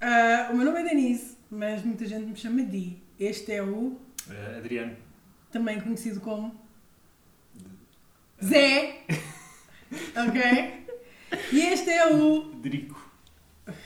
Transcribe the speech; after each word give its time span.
Ah, 0.00 0.48
o 0.52 0.56
meu 0.56 0.64
nome 0.64 0.80
é 0.80 0.84
Denise, 0.84 1.36
mas 1.50 1.82
muita 1.84 2.06
gente 2.06 2.26
me 2.26 2.36
chama 2.36 2.62
Di. 2.62 3.02
Este 3.18 3.52
é 3.52 3.62
o, 3.62 3.96
Eh, 4.30 4.58
Adriano. 4.58 4.96
também 5.50 5.80
conhecido 5.80 6.20
como 6.20 6.54
Zé. 8.44 9.00
ok? 10.16 10.86
E 11.52 11.60
este 11.60 11.90
é 11.90 12.06
o. 12.14 12.40
Drico. 12.60 13.08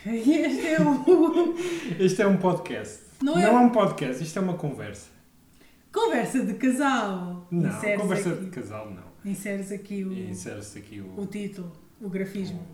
E 0.06 0.32
este 0.32 0.66
é 0.66 0.80
o. 0.80 1.54
Este 1.98 2.22
é 2.22 2.26
um 2.26 2.36
podcast. 2.36 3.00
Não 3.22 3.34
Não 3.34 3.40
é- 3.40 3.44
é, 3.46 3.50
um 3.50 3.70
podcast, 3.70 4.22
isto 4.22 4.38
é 4.38 4.42
uma 4.42 4.54
conversa. 4.56 5.08
Conversa 5.92 6.44
de 6.44 6.54
casal. 6.54 7.46
Não, 7.50 7.68
Inseres 7.70 8.00
conversa 8.00 8.32
aqui, 8.32 8.44
de 8.44 8.50
casal 8.50 8.90
não. 8.90 9.02
Inseres 9.24 9.72
aqui 9.72 10.04
o, 10.04 10.12
insere-se 10.12 10.78
aqui 10.78 11.00
o, 11.00 11.20
o 11.20 11.26
título, 11.26 11.72
o 12.00 12.08
grafismo, 12.08 12.64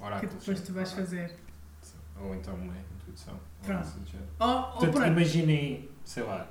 o 0.00 0.04
oráculo. 0.04 0.30
que 0.32 0.38
depois 0.38 0.60
tu 0.60 0.72
vais 0.72 0.90
fazer. 0.92 1.34
Ou 2.20 2.34
então 2.34 2.54
uma 2.54 2.74
intuição. 2.76 3.34
ou 3.34 3.40
Pronto. 3.66 3.86
do 3.98 4.06
género. 4.06 4.28
Oh, 4.40 4.44
oh, 4.44 4.78
Portanto, 4.78 5.06
imaginem, 5.06 5.88
sei 6.04 6.22
lá, 6.22 6.46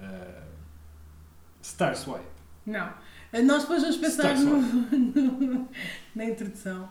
eh, 0.00 0.42
Star 1.62 1.96
Swipe. 1.96 2.24
Não. 2.66 2.92
Nós 3.44 3.62
depois 3.62 3.82
vamos 3.82 3.96
pensar 3.96 4.36
no, 4.38 4.60
no- 4.60 5.68
na 6.14 6.24
introdução. 6.24 6.88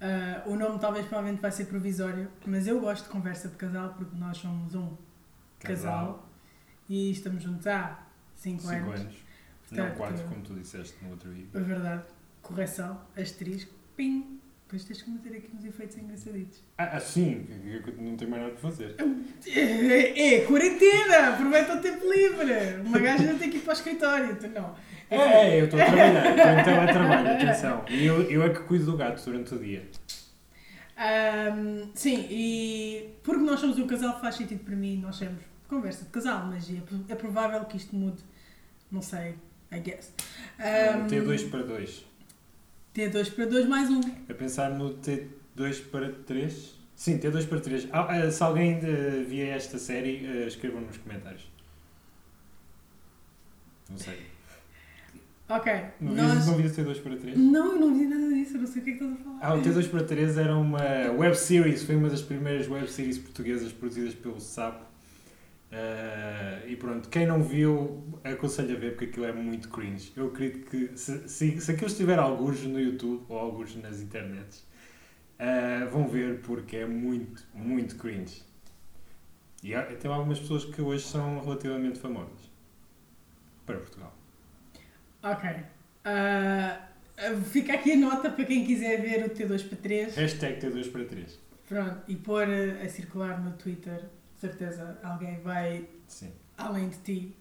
Ah, 0.00 0.42
o 0.46 0.56
nome 0.56 0.78
talvez 0.78 1.06
provavelmente 1.06 1.40
vai 1.40 1.50
ser 1.52 1.66
provisório, 1.66 2.30
mas 2.46 2.66
eu 2.66 2.80
gosto 2.80 3.04
de 3.04 3.10
conversa 3.10 3.48
de 3.48 3.56
casal 3.56 3.94
porque 3.94 4.16
nós 4.16 4.36
somos 4.38 4.74
um 4.74 4.96
casal, 5.60 6.28
e 6.88 7.10
estamos 7.10 7.42
juntos 7.42 7.66
há 7.66 8.02
5 8.34 8.62
5 8.62 8.72
anos. 8.74 9.00
anos. 9.00 9.16
Portanto, 9.68 9.88
Não 9.88 9.94
4, 9.96 10.24
como 10.28 10.42
tu 10.42 10.54
disseste 10.54 11.02
no 11.04 11.10
outro 11.12 11.30
vídeo. 11.30 11.48
É 11.54 11.60
verdade. 11.60 12.04
Correção, 12.42 13.00
asterisco, 13.16 13.72
pim. 13.96 14.40
Depois 14.64 14.84
tens 14.84 15.02
que 15.02 15.10
meter 15.10 15.36
aqui 15.36 15.50
uns 15.56 15.64
efeitos 15.64 15.96
engraçaditos. 15.98 16.62
Ah, 16.78 16.96
ah, 16.96 17.00
sim, 17.00 17.46
não 17.98 18.16
tenho 18.16 18.30
mais 18.30 18.42
nada 18.42 18.54
para 18.54 18.70
fazer. 18.70 18.96
É, 19.46 20.34
é 20.34 20.40
quarentena! 20.46 21.28
Aproveita 21.34 21.74
o 21.74 21.80
tempo 21.80 22.10
livre! 22.10 22.80
Uma 22.84 22.98
gaja 22.98 23.24
não 23.24 23.38
tem 23.38 23.50
que 23.50 23.58
ir 23.58 23.60
para 23.60 23.70
o 23.70 23.76
escritório, 23.76 24.36
tu 24.36 24.48
não. 24.48 24.74
É, 25.10 25.16
é, 25.16 25.60
eu 25.60 25.66
estou 25.66 25.80
a 25.80 25.84
trabalhar, 25.84 26.30
estou 26.30 26.44
em 26.44 26.64
teletrabalho, 26.64 27.28
atenção. 27.28 27.84
E 27.90 28.06
eu, 28.06 28.22
eu 28.22 28.42
é 28.42 28.48
que 28.48 28.60
cuido 28.60 28.86
do 28.86 28.96
gato 28.96 29.22
durante 29.22 29.54
o 29.54 29.58
dia. 29.58 29.86
Ahm, 30.96 31.90
sim, 31.94 32.26
e 32.30 33.10
porque 33.22 33.42
nós 33.42 33.60
somos 33.60 33.78
um 33.78 33.86
casal 33.86 34.18
faz 34.20 34.36
sentido 34.36 34.64
para 34.64 34.76
mim, 34.76 34.96
nós 34.98 35.18
temos 35.18 35.42
conversa 35.68 36.04
de 36.04 36.10
casal, 36.10 36.46
mas 36.46 36.70
é, 36.70 36.80
é 37.08 37.14
provável 37.14 37.64
que 37.64 37.76
isto 37.76 37.94
mude, 37.94 38.22
não 38.90 39.02
sei, 39.02 39.34
I 39.72 39.80
guess. 39.80 40.12
Ahm, 40.58 41.06
T2 41.06 41.50
para 41.50 41.62
2. 41.64 42.13
T2 42.94 43.34
para 43.34 43.46
2 43.46 43.66
mais 43.66 43.90
um. 43.90 44.00
A 44.28 44.34
pensar 44.34 44.70
no 44.70 44.94
T2 44.98 45.82
para 45.90 46.12
3? 46.12 46.74
Sim, 46.94 47.18
T2 47.18 47.48
para 47.48 47.60
3. 47.60 47.88
Ah, 47.90 48.06
ah, 48.08 48.30
se 48.30 48.42
alguém 48.42 48.78
via 49.26 49.48
esta 49.48 49.78
série, 49.78 50.24
eh, 50.24 50.46
escrevam 50.46 50.80
nos 50.80 50.96
comentários. 50.98 51.42
Não 53.90 53.98
sei. 53.98 54.34
Ok, 55.48 55.72
Não, 56.00 56.14
nós. 56.14 56.46
não 56.46 56.56
vias 56.56 56.72
T2 56.74 57.02
para 57.02 57.16
3? 57.16 57.36
Não, 57.36 57.72
eu 57.74 57.80
não 57.80 57.94
vi 57.98 58.06
nada 58.06 58.28
disso, 58.32 58.56
eu 58.56 58.60
não 58.62 58.66
sei 58.66 58.80
o 58.80 58.84
que 58.84 58.90
é 58.92 58.96
que 58.96 59.04
estás 59.04 59.20
a 59.20 59.24
falar. 59.24 59.38
Ah, 59.42 59.54
o 59.54 59.60
T2 59.62 59.90
para 59.90 60.04
3 60.04 60.38
era 60.38 60.56
uma 60.56 60.80
web 61.18 61.36
series, 61.36 61.82
foi 61.82 61.96
uma 61.96 62.08
das 62.08 62.22
primeiras 62.22 62.68
web 62.68 62.88
series 62.90 63.18
portuguesas 63.18 63.70
produzidas 63.72 64.14
pelo 64.14 64.40
SAP. 64.40 64.80
Ah, 65.76 66.62
e 66.68 66.76
pronto, 66.76 67.08
quem 67.08 67.26
não 67.26 67.42
viu, 67.42 68.04
aconselho 68.22 68.76
a 68.76 68.78
ver 68.78 68.92
porque 68.92 69.06
aquilo 69.06 69.26
é 69.26 69.32
muito 69.32 69.68
cringe. 69.68 70.12
Eu 70.14 70.28
acredito 70.28 70.70
que 70.70 70.96
se, 70.96 71.28
se, 71.28 71.60
se 71.60 71.70
aquilo 71.72 71.88
estiver 71.88 72.16
alguns 72.16 72.62
no 72.62 72.78
YouTube 72.78 73.24
ou 73.28 73.36
alguns 73.36 73.74
nas 73.74 74.00
internets, 74.00 74.64
ah, 75.36 75.88
vão 75.90 76.06
ver 76.06 76.40
porque 76.42 76.76
é 76.76 76.86
muito, 76.86 77.42
muito 77.52 77.96
cringe. 77.96 78.42
E 79.64 79.74
há, 79.74 79.82
tem 79.82 80.08
algumas 80.08 80.38
pessoas 80.38 80.64
que 80.64 80.80
hoje 80.80 81.04
são 81.04 81.42
relativamente 81.42 81.98
famosas 81.98 82.50
para 83.66 83.78
Portugal. 83.78 84.14
Ok. 85.24 85.50
Ah, 86.04 86.88
fica 87.50 87.74
aqui 87.74 87.92
a 87.92 87.96
nota 87.96 88.30
para 88.30 88.44
quem 88.44 88.64
quiser 88.64 89.00
ver 89.00 89.24
o 89.24 89.30
T2 89.30 89.68
para 89.68 89.78
3. 89.78 90.14
Hashtag 90.14 90.60
T2 90.64 90.92
para 90.92 91.04
3. 91.04 91.40
Pronto, 91.68 92.02
e 92.06 92.14
pôr 92.14 92.46
a 92.46 92.88
circular 92.88 93.42
no 93.42 93.52
Twitter. 93.56 94.04
Certeza 94.44 94.98
alguém 95.02 95.40
vai, 95.40 95.88
Sim. 96.06 96.30
além 96.58 96.90
de 96.90 96.96
ti, 96.98 97.36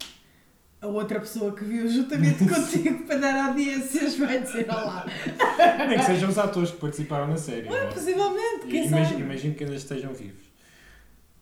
a 0.79 0.87
outra 0.87 1.19
pessoa 1.19 1.53
que 1.53 1.65
viu 1.65 1.85
juntamente 1.89 2.39
contigo 2.47 3.05
para 3.05 3.17
dar 3.17 3.47
audiências 3.49 4.17
vai 4.17 4.41
dizer 4.41 4.69
olá. 4.69 5.05
Nem 5.89 5.99
que 5.99 6.05
sejam 6.05 6.29
os 6.29 6.37
atores 6.37 6.71
que 6.71 6.77
participaram 6.77 7.27
na 7.27 7.35
série. 7.35 7.67
é? 7.67 7.87
Possivelmente, 7.87 8.67
quem 8.67 8.87
Imagino, 8.87 9.19
imagino 9.19 9.53
que 9.53 9.65
ainda 9.65 9.75
estejam 9.75 10.13
vivos. 10.13 10.45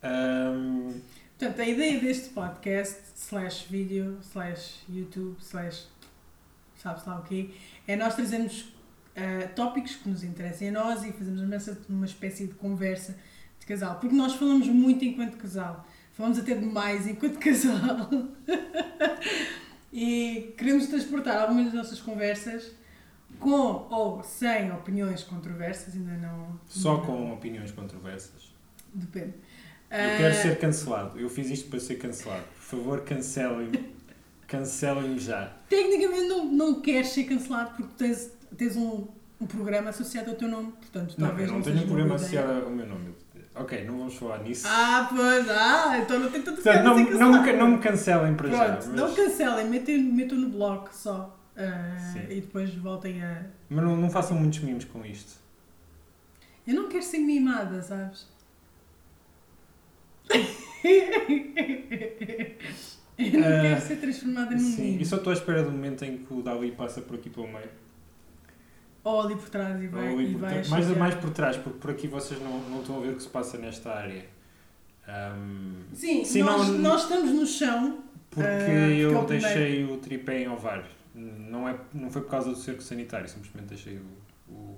Ahm, 0.01 0.99
Portanto, 1.37 1.59
a 1.61 1.67
ideia 1.67 1.99
deste 1.99 2.29
podcast, 2.29 2.99
slash 3.15 3.67
vídeo, 3.69 4.17
slash 4.23 4.79
YouTube, 4.89 5.37
slash 5.41 5.85
sabe-se 6.75 7.07
lá 7.07 7.19
o 7.19 7.23
quê, 7.23 7.51
é 7.87 7.95
nós 7.95 8.15
trazermos 8.15 8.73
ah, 9.15 9.47
tópicos 9.55 9.95
que 9.95 10.09
nos 10.09 10.23
interessem 10.23 10.69
a 10.69 10.71
nós 10.71 11.03
e 11.03 11.11
fazemos 11.11 11.41
uma, 11.41 11.77
uma 11.89 12.05
espécie 12.07 12.47
de 12.47 12.53
conversa 12.55 13.15
casal. 13.71 13.99
Porque 13.99 14.15
nós 14.15 14.33
falamos 14.35 14.67
muito 14.67 15.03
enquanto 15.05 15.37
casal. 15.37 15.85
Falamos 16.13 16.37
até 16.39 16.53
demais 16.55 17.07
enquanto 17.07 17.37
casal. 17.39 18.09
e 19.93 20.53
queremos 20.57 20.87
transportar 20.87 21.41
algumas 21.41 21.65
das 21.65 21.73
nossas 21.73 21.99
conversas 21.99 22.71
com 23.39 23.87
ou 23.89 24.21
sem 24.23 24.71
opiniões 24.71 25.23
controversas, 25.23 25.95
ainda 25.95 26.13
não... 26.17 26.59
só 26.67 26.97
não- 26.97 27.05
com 27.05 27.33
opiniões 27.33 27.71
controversas. 27.71 28.51
Depende. 28.93 29.33
Eu 29.89 30.17
quero 30.17 30.27
Ah, 30.27 30.41
ser 30.41 30.59
cancelado. 30.59 31.19
Eu 31.19 31.29
fiz 31.29 31.49
isto 31.49 31.69
para 31.69 31.79
ser 31.79 31.95
cancelado. 31.95 32.43
Por 32.55 32.61
favor, 32.61 33.01
cancelem-me. 33.01 33.93
Cancelem-me 34.47 35.19
já. 35.19 35.51
Tecnicamente 35.69 36.27
não, 36.27 36.45
não 36.45 36.81
queres 36.81 37.09
ser 37.09 37.23
cancelado 37.25 37.71
porque 37.75 37.91
tens, 37.97 38.31
tens 38.57 38.75
um, 38.77 39.07
um 39.39 39.45
programa 39.45 39.89
associado 39.89 40.29
ao 40.29 40.35
teu 40.35 40.47
nome, 40.47 40.71
portanto 40.73 41.15
Não, 41.17 41.27
talvez 41.27 41.49
eu 41.49 41.55
não 41.55 41.63
seja 41.63 41.75
tenho 41.75 41.85
um 41.85 41.89
programa 41.89 42.15
associado 42.15 42.65
ao 42.65 42.69
meu 42.69 42.85
nome. 42.85 43.15
Ok, 43.53 43.83
não 43.85 43.97
vamos 43.99 44.15
falar 44.15 44.39
nisso. 44.43 44.65
Ah, 44.67 45.07
pois, 45.13 45.49
ah, 45.49 45.97
então 45.99 46.19
não 46.19 46.31
tem 46.31 46.41
tanto 46.41 46.61
Portanto, 46.61 46.83
não, 46.85 46.95
ser 46.95 47.13
não, 47.17 47.43
me, 47.43 47.53
não 47.53 47.67
me 47.71 47.77
cancelem 47.79 48.33
para 48.35 48.49
já. 48.49 48.57
Pronto, 48.65 48.87
Mas, 48.87 48.95
não 48.95 49.13
cancelem, 49.13 49.67
metam, 49.67 49.97
metam 49.99 50.37
no 50.37 50.49
bloco 50.49 50.89
só 50.93 51.37
Sim. 52.13 52.21
e 52.29 52.41
depois 52.41 52.73
voltem 52.75 53.21
a. 53.23 53.43
mas 53.69 53.83
não, 53.83 53.95
não 53.97 54.09
façam 54.09 54.37
muitos 54.37 54.59
mimos 54.59 54.85
com 54.85 55.05
isto. 55.05 55.33
Eu 56.65 56.75
não 56.75 56.87
quero 56.87 57.03
ser 57.03 57.19
mimada, 57.19 57.81
sabes? 57.83 58.27
Eu 63.17 63.39
não 63.39 63.47
Ah, 63.47 63.61
quero 63.61 63.81
ser 63.81 63.95
transformada 63.97 64.51
num 64.51 64.59
Sim, 64.59 64.81
mimo. 64.91 65.01
e 65.01 65.05
só 65.05 65.17
estou 65.17 65.31
à 65.31 65.33
espera 65.35 65.61
do 65.63 65.71
momento 65.71 66.03
em 66.03 66.17
que 66.19 66.33
o 66.33 66.41
Dali 66.41 66.71
passa 66.71 67.01
por 67.01 67.15
aqui 67.15 67.29
pelo 67.29 67.47
meio. 67.47 67.69
Ou 69.03 69.21
ali 69.21 69.35
por 69.35 69.49
trás 69.49 69.81
e 69.81 69.87
vai, 69.87 70.13
e 70.19 70.35
vai 70.35 70.67
mais, 70.69 70.97
mais 70.97 71.15
por 71.15 71.31
trás, 71.31 71.57
porque 71.57 71.79
por 71.79 71.89
aqui 71.91 72.07
vocês 72.07 72.39
não, 72.41 72.59
não 72.69 72.81
estão 72.81 72.97
a 72.97 73.01
ver 73.01 73.13
o 73.13 73.15
que 73.15 73.23
se 73.23 73.29
passa 73.29 73.57
nesta 73.57 73.91
área. 73.91 74.25
Ahm, 75.07 75.81
Sim, 75.93 76.23
Sim, 76.23 76.43
nós, 76.43 76.67
não- 76.67 76.77
nós 76.77 77.01
estamos 77.03 77.31
no 77.31 77.45
chão 77.45 78.03
porque 78.29 78.47
Ah, 78.47 78.57
porque 78.57 78.71
é 78.71 78.95
eu 78.97 79.19
o 79.19 79.25
primeiro. 79.25 79.27
deixei 79.59 79.83
o 79.85 79.97
tripé 79.97 80.43
em 80.43 80.47
ovário. 80.47 80.85
Não, 81.15 81.67
é, 81.67 81.77
não 81.93 82.09
foi 82.11 82.21
por 82.21 82.29
causa 82.29 82.51
do 82.51 82.55
cerco 82.55 82.81
sanitário, 82.81 83.27
simplesmente 83.27 83.65
deixei 83.69 83.97
o, 83.97 84.53
o 84.53 84.77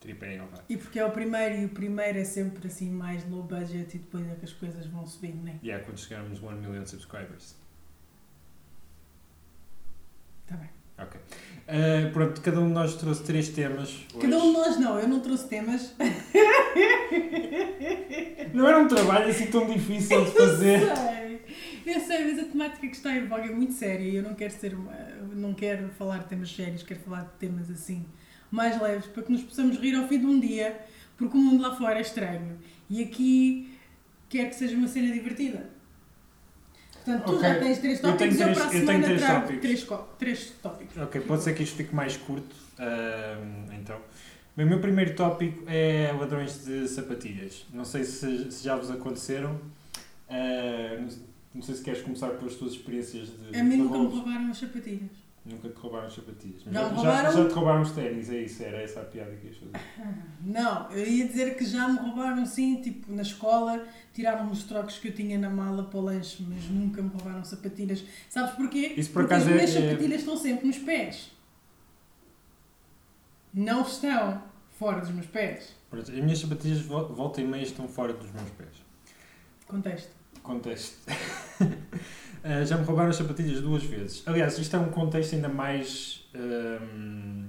tripé 0.00 0.36
em 0.36 0.40
ovário. 0.40 0.64
E 0.68 0.76
porque 0.76 0.98
é 1.00 1.04
o 1.04 1.10
primeiro 1.10 1.56
e 1.56 1.64
o 1.64 1.68
primeiro 1.70 2.18
é 2.18 2.24
sempre 2.24 2.66
assim 2.68 2.88
mais 2.90 3.28
low 3.28 3.42
budget 3.42 3.96
e 3.96 3.98
depois 3.98 4.26
é 4.30 4.34
que 4.36 4.44
as 4.44 4.52
coisas 4.52 4.86
vão 4.86 5.04
subindo? 5.06 5.50
E 5.62 5.70
é 5.70 5.78
quando 5.80 5.98
chegarmos 5.98 6.42
a 6.42 6.46
1 6.46 6.52
million 6.60 6.86
subscribers. 6.86 7.56
Tá 10.46 10.56
bem. 10.56 10.70
Ok. 10.98 11.20
Ah, 11.68 12.10
pronto, 12.12 12.40
cada 12.40 12.60
um 12.60 12.68
de 12.68 12.72
nós 12.72 12.94
trouxe 12.96 13.22
três 13.22 13.48
temas. 13.50 13.88
Hoje. 13.88 14.06
Cada 14.20 14.38
um 14.38 14.52
de 14.52 14.52
nós 14.52 14.78
não, 14.78 14.98
eu 14.98 15.08
não 15.08 15.20
trouxe 15.20 15.46
temas. 15.48 15.94
Não 18.54 18.66
era 18.66 18.78
um 18.78 18.88
trabalho 18.88 19.28
assim 19.28 19.46
tão 19.46 19.66
difícil 19.66 20.24
de 20.24 20.30
fazer. 20.30 20.82
Eu 20.82 20.96
sei, 20.96 21.42
eu 21.94 22.00
sei, 22.00 22.24
mas 22.24 22.38
a 22.40 22.44
temática 22.50 22.86
que 22.88 22.96
está 22.96 23.14
em 23.14 23.26
voga 23.26 23.44
é 23.44 23.50
muito 23.50 23.74
séria 23.74 24.02
e 24.02 24.16
eu 24.16 24.22
não 24.22 24.34
quero 24.34 24.52
ser 24.52 24.74
uma, 24.74 24.92
não 25.34 25.54
quero 25.54 25.88
falar 25.90 26.18
de 26.18 26.28
temas 26.28 26.50
sérios, 26.50 26.82
quero 26.82 27.00
falar 27.00 27.22
de 27.22 27.32
temas 27.38 27.70
assim 27.70 28.04
mais 28.50 28.80
leves 28.80 29.06
para 29.06 29.22
que 29.22 29.32
nos 29.32 29.42
possamos 29.42 29.78
rir 29.78 29.94
ao 29.94 30.08
fim 30.08 30.18
de 30.18 30.26
um 30.26 30.40
dia, 30.40 30.78
porque 31.16 31.36
o 31.36 31.40
mundo 31.40 31.62
lá 31.62 31.76
fora 31.76 31.98
é 31.98 32.00
estranho 32.00 32.58
e 32.88 33.02
aqui 33.02 33.78
quero 34.28 34.48
que 34.48 34.56
seja 34.56 34.76
uma 34.76 34.88
cena 34.88 35.12
divertida. 35.12 35.70
Portanto, 37.08 37.24
tu 37.24 37.36
Ok. 37.36 37.48
já 37.48 37.54
tens 37.58 37.78
três 37.78 38.02
Eu 38.02 38.16
tenho 38.16 38.16
tópicos, 38.18 38.40
eu, 38.40 38.44
três- 38.44 38.58
para 38.58 38.64
a 38.64 38.66
eu 38.66 38.70
tenho 38.72 38.86
semana 38.86 39.04
três 39.06 39.20
trago 39.20 39.40
tópicos. 39.40 39.62
três, 39.62 39.86
três 40.18 40.52
tópicos. 40.62 40.96
Ok, 41.02 41.20
pode 41.22 41.42
ser 41.42 41.54
que 41.54 41.62
isto 41.62 41.76
fique 41.76 41.94
mais 41.94 42.16
curto. 42.16 42.54
ahm, 42.78 43.72
então. 43.80 43.96
Bem, 44.56 44.66
O 44.66 44.68
meu 44.68 44.80
primeiro 44.80 45.14
tópico 45.14 45.64
é 45.68 46.12
ladrões 46.18 46.64
de 46.64 46.86
sapatilhas. 46.88 47.64
Não 47.72 47.84
sei 47.84 48.04
se, 48.04 48.50
se 48.52 48.64
já 48.64 48.76
vos 48.76 48.90
aconteceram. 48.90 49.58
Ah, 50.28 50.98
não, 51.54 51.62
sei 51.62 51.74
se 51.76 51.82
queres 51.82 52.02
começar 52.02 52.28
pelas 52.30 52.54
tuas 52.56 52.72
experiências 52.72 53.28
de, 53.28 53.58
A 53.58 53.64
mim 53.64 53.76
nunca 53.78 53.98
me 53.98 54.06
roubaram 54.06 54.50
as 54.50 54.58
sapatilhas. 54.58 55.10
Nunca 55.48 55.68
te 55.70 55.78
roubaram 55.78 56.06
as 56.06 56.14
sapatilhas. 56.14 56.62
Mas 56.66 56.74
Já 56.74 56.82
me 56.82 56.88
já, 56.90 56.94
roubaram? 56.96 57.32
já 57.32 57.48
te 57.48 57.54
roubaram 57.54 57.82
os 57.82 57.90
ténis, 57.92 58.28
é 58.30 58.38
isso, 58.42 58.62
era 58.62 58.82
essa 58.82 59.00
a 59.00 59.04
piada 59.04 59.34
que 59.36 59.46
ias 59.46 59.56
fazer. 59.56 59.72
Não, 60.42 60.90
eu 60.90 61.06
ia 61.06 61.26
dizer 61.26 61.56
que 61.56 61.64
já 61.64 61.88
me 61.88 61.98
roubaram 61.98 62.44
sim, 62.44 62.82
tipo, 62.82 63.10
na 63.12 63.22
escola, 63.22 63.86
tiraram 64.12 64.50
os 64.50 64.64
trocos 64.64 64.98
que 64.98 65.08
eu 65.08 65.14
tinha 65.14 65.38
na 65.38 65.48
mala 65.48 65.84
para 65.84 65.98
o 65.98 66.02
lanche, 66.02 66.44
mas 66.46 66.64
nunca 66.64 67.00
me 67.00 67.08
roubaram 67.08 67.42
sapatilhas. 67.44 68.04
Sabes 68.28 68.54
porquê? 68.56 68.92
Isso 68.96 69.10
por 69.10 69.22
Porque 69.22 69.34
as 69.34 69.44
minhas 69.46 69.74
é- 69.74 69.78
é- 69.78 69.88
sapatilhas 69.90 70.20
estão 70.20 70.36
sempre 70.36 70.66
nos 70.66 70.78
pés. 70.78 71.30
Não 73.54 73.80
estão 73.82 74.42
fora 74.78 75.00
dos 75.00 75.10
meus 75.10 75.26
pés. 75.26 75.74
As 75.90 76.08
minhas 76.10 76.38
sapatilhas 76.38 76.80
vo- 76.82 77.08
volta 77.14 77.40
e 77.40 77.46
meia 77.46 77.62
estão 77.62 77.88
fora 77.88 78.12
dos 78.12 78.30
meus 78.32 78.50
pés. 78.50 78.68
Contexto. 79.66 80.10
Contexto. 80.42 80.96
Uh, 82.44 82.64
já 82.64 82.76
me 82.76 82.84
roubaram 82.84 83.10
as 83.10 83.16
sapatilhas 83.16 83.60
duas 83.60 83.82
vezes. 83.82 84.22
Aliás, 84.26 84.58
isto 84.58 84.76
é 84.76 84.78
um 84.78 84.90
contexto 84.90 85.34
ainda 85.34 85.48
mais. 85.48 86.28
um, 86.34 87.46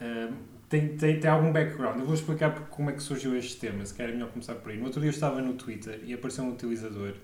um, 0.00 0.32
tem, 0.68 0.96
tem, 0.96 1.18
tem 1.18 1.30
algum 1.30 1.52
background. 1.52 1.98
Eu 1.98 2.04
vou 2.04 2.14
explicar 2.14 2.68
como 2.68 2.90
é 2.90 2.92
que 2.92 3.02
surgiu 3.02 3.36
este 3.36 3.56
tema, 3.56 3.84
se 3.84 3.94
calhar 3.94 4.12
é 4.12 4.14
melhor 4.14 4.30
começar 4.30 4.54
por 4.56 4.70
aí. 4.70 4.78
No 4.78 4.86
outro 4.86 5.00
dia 5.00 5.08
eu 5.08 5.14
estava 5.14 5.40
no 5.40 5.54
Twitter 5.54 6.00
e 6.04 6.12
apareceu 6.12 6.44
um 6.44 6.52
utilizador. 6.52 7.14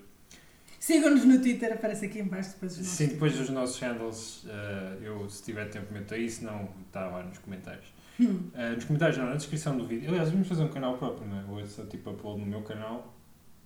Sigam-nos 0.79 1.25
no 1.25 1.39
Twitter, 1.39 1.73
aparece 1.73 2.05
aqui 2.05 2.19
em 2.19 2.25
baixo 2.25 2.51
depois 2.51 2.73
os 2.73 2.77
nossos. 2.79 2.93
Sim, 2.93 3.07
depois 3.07 3.37
dos 3.37 3.49
nossos 3.49 3.79
handles, 3.79 4.43
uh, 4.43 5.03
eu 5.03 5.29
se 5.29 5.43
tiver 5.43 5.65
tempo 5.69 5.91
meto 5.93 6.13
aí, 6.13 6.29
se 6.29 6.43
não 6.43 6.69
está 6.87 7.07
lá 7.07 7.23
nos 7.23 7.39
comentários. 7.39 7.85
Hum. 8.19 8.51
Uh, 8.53 8.75
nos 8.75 8.85
comentários 8.85 9.17
não, 9.17 9.25
na 9.25 9.35
descrição 9.35 9.77
do 9.77 9.85
vídeo. 9.85 10.09
Aliás, 10.09 10.29
vamos 10.29 10.47
fazer 10.47 10.63
um 10.63 10.69
canal 10.69 10.97
próprio, 10.97 11.27
não 11.27 11.39
é? 11.39 11.43
Ou 11.49 11.59
é 11.59 11.65
só 11.65 11.83
tipo 11.85 12.11
upload 12.11 12.39
no 12.39 12.45
meu 12.45 12.61
canal. 12.61 13.15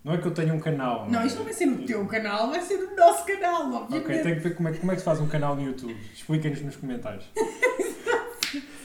Não 0.03 0.13
é 0.13 0.17
que 0.17 0.25
eu 0.25 0.31
tenha 0.31 0.53
um 0.53 0.59
canal. 0.59 1.09
Não, 1.09 1.21
é? 1.21 1.27
isto 1.27 1.37
não 1.37 1.43
vai 1.43 1.53
ser 1.53 1.65
no 1.65 1.85
teu 1.85 2.05
canal, 2.05 2.49
vai 2.49 2.61
ser 2.61 2.77
no 2.77 2.95
nosso 2.95 3.25
canal, 3.25 3.73
obviamente. 3.73 4.05
Ok, 4.05 4.19
tem 4.23 4.35
que 4.35 4.39
ver 4.39 4.55
como 4.55 4.69
é, 4.69 4.73
como 4.73 4.91
é 4.91 4.95
que 4.95 5.01
se 5.01 5.05
faz 5.05 5.19
um 5.19 5.27
canal 5.27 5.55
no 5.55 5.61
YouTube. 5.61 5.95
Expliquem-nos 6.13 6.61
nos 6.61 6.75
comentários. 6.77 7.25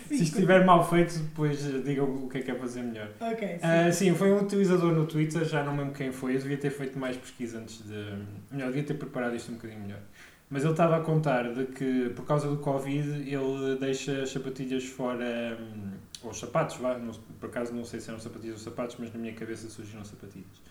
Se 0.08 0.22
isto 0.22 0.34
estiver 0.34 0.64
mal 0.64 0.88
feito, 0.88 1.18
depois 1.18 1.64
eh, 1.64 1.78
digam 1.78 2.04
o 2.04 2.28
que 2.28 2.38
é 2.38 2.42
que 2.42 2.50
é 2.50 2.54
fazer 2.54 2.82
melhor. 2.82 3.08
Ok, 3.20 3.48
sim. 3.48 3.58
Ah, 3.62 3.90
sim, 3.90 4.14
foi 4.14 4.32
um 4.32 4.42
utilizador 4.42 4.92
no 4.92 5.06
Twitter, 5.06 5.44
já 5.44 5.64
não 5.64 5.72
me 5.72 5.78
lembro 5.80 5.94
quem 5.94 6.12
foi. 6.12 6.36
Eu 6.36 6.40
devia 6.40 6.58
ter 6.58 6.70
feito 6.70 6.98
mais 6.98 7.16
pesquisa 7.16 7.58
antes 7.58 7.82
de. 7.82 8.18
Melhor, 8.50 8.66
devia 8.66 8.84
ter 8.84 8.94
preparado 8.94 9.34
isto 9.34 9.50
um 9.50 9.54
bocadinho 9.54 9.80
melhor. 9.80 10.00
Mas 10.50 10.62
ele 10.62 10.72
estava 10.72 10.98
a 10.98 11.00
contar 11.00 11.52
de 11.54 11.64
que, 11.66 12.10
por 12.14 12.26
causa 12.26 12.48
do 12.48 12.58
Covid, 12.58 13.08
ele 13.28 13.76
deixa 13.80 14.22
as 14.22 14.30
sapatilhas 14.30 14.84
fora. 14.84 15.58
hum, 15.58 15.92
Ou 16.22 16.30
os 16.30 16.38
sapatos, 16.38 16.76
vá. 16.76 17.00
por 17.40 17.48
acaso 17.48 17.72
não 17.72 17.84
sei 17.84 17.98
se 17.98 18.10
eram 18.10 18.20
sapatilhas 18.20 18.58
ou 18.58 18.62
sapatos, 18.62 18.96
mas 18.98 19.12
na 19.12 19.18
minha 19.18 19.32
cabeça 19.32 19.68
surgiram 19.68 20.04
sapatilhas. 20.04 20.62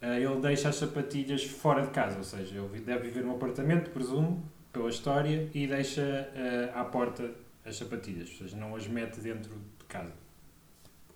Ah, 0.00 0.18
ele 0.18 0.40
deixa 0.40 0.68
as 0.68 0.76
sapatilhas 0.76 1.44
fora 1.44 1.82
de 1.82 1.90
casa, 1.90 2.18
ou 2.18 2.24
seja, 2.24 2.54
ele 2.56 2.80
deve 2.80 3.08
viver 3.08 3.24
num 3.24 3.32
apartamento, 3.32 3.90
presumo, 3.90 4.48
pela 4.72 4.88
história, 4.88 5.48
e 5.52 5.66
deixa 5.66 6.28
ah, 6.74 6.80
à 6.80 6.84
porta 6.84 7.30
as 7.64 7.76
sapatilhas, 7.76 8.28
ou 8.30 8.36
seja, 8.36 8.56
não 8.56 8.74
as 8.76 8.86
mete 8.86 9.20
dentro 9.20 9.52
de 9.78 9.84
casa. 9.86 10.12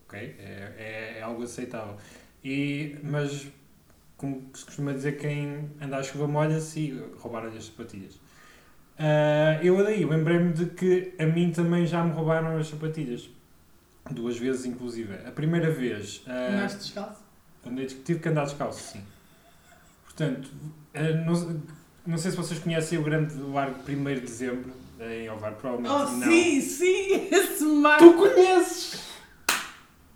Ok? 0.04 0.18
É, 0.18 0.72
é, 0.76 1.18
é 1.18 1.22
algo 1.22 1.42
aceitável. 1.44 1.96
E, 2.44 2.98
mas, 3.02 3.46
como 4.16 4.50
se 4.52 4.64
costuma 4.64 4.92
dizer, 4.92 5.16
quem 5.16 5.70
anda 5.80 5.96
à 5.98 6.02
chuva 6.02 6.26
molha-se 6.26 6.80
e 6.80 7.04
roubaram-lhe 7.18 7.56
as 7.56 7.66
sapatilhas. 7.66 8.20
Ah, 8.98 9.58
eu 9.62 9.82
daí 9.82 10.04
lembrei-me 10.04 10.52
de 10.52 10.66
que 10.66 11.14
a 11.18 11.24
mim 11.24 11.50
também 11.52 11.86
já 11.86 12.04
me 12.04 12.12
roubaram 12.12 12.56
as 12.58 12.68
sapatilhas. 12.68 13.30
Duas 14.10 14.36
vezes, 14.36 14.66
inclusive. 14.66 15.14
A 15.26 15.30
primeira 15.30 15.70
vez. 15.70 16.22
ah, 16.26 16.48
Andaste 16.50 16.78
descalço? 16.78 17.21
Andei, 17.66 17.86
tive 17.86 18.20
que 18.20 18.28
andar 18.28 18.44
descalço, 18.44 18.92
sim. 18.92 19.02
Portanto, 20.04 20.50
eh, 20.94 21.14
não, 21.24 21.60
não 22.06 22.18
sei 22.18 22.30
se 22.30 22.36
vocês 22.36 22.58
conhecem 22.60 22.98
o 22.98 23.02
grande 23.02 23.34
largo 23.36 23.76
1 23.88 24.04
de 24.14 24.20
dezembro 24.20 24.72
em 25.00 25.28
Ovar, 25.30 25.52
provavelmente 25.52 25.92
Oh, 25.92 26.16
não. 26.16 26.26
sim, 26.30 26.60
sim, 26.60 27.28
esse 27.32 27.64
mar. 27.64 27.98
Tu 27.98 28.12
conheces! 28.14 29.00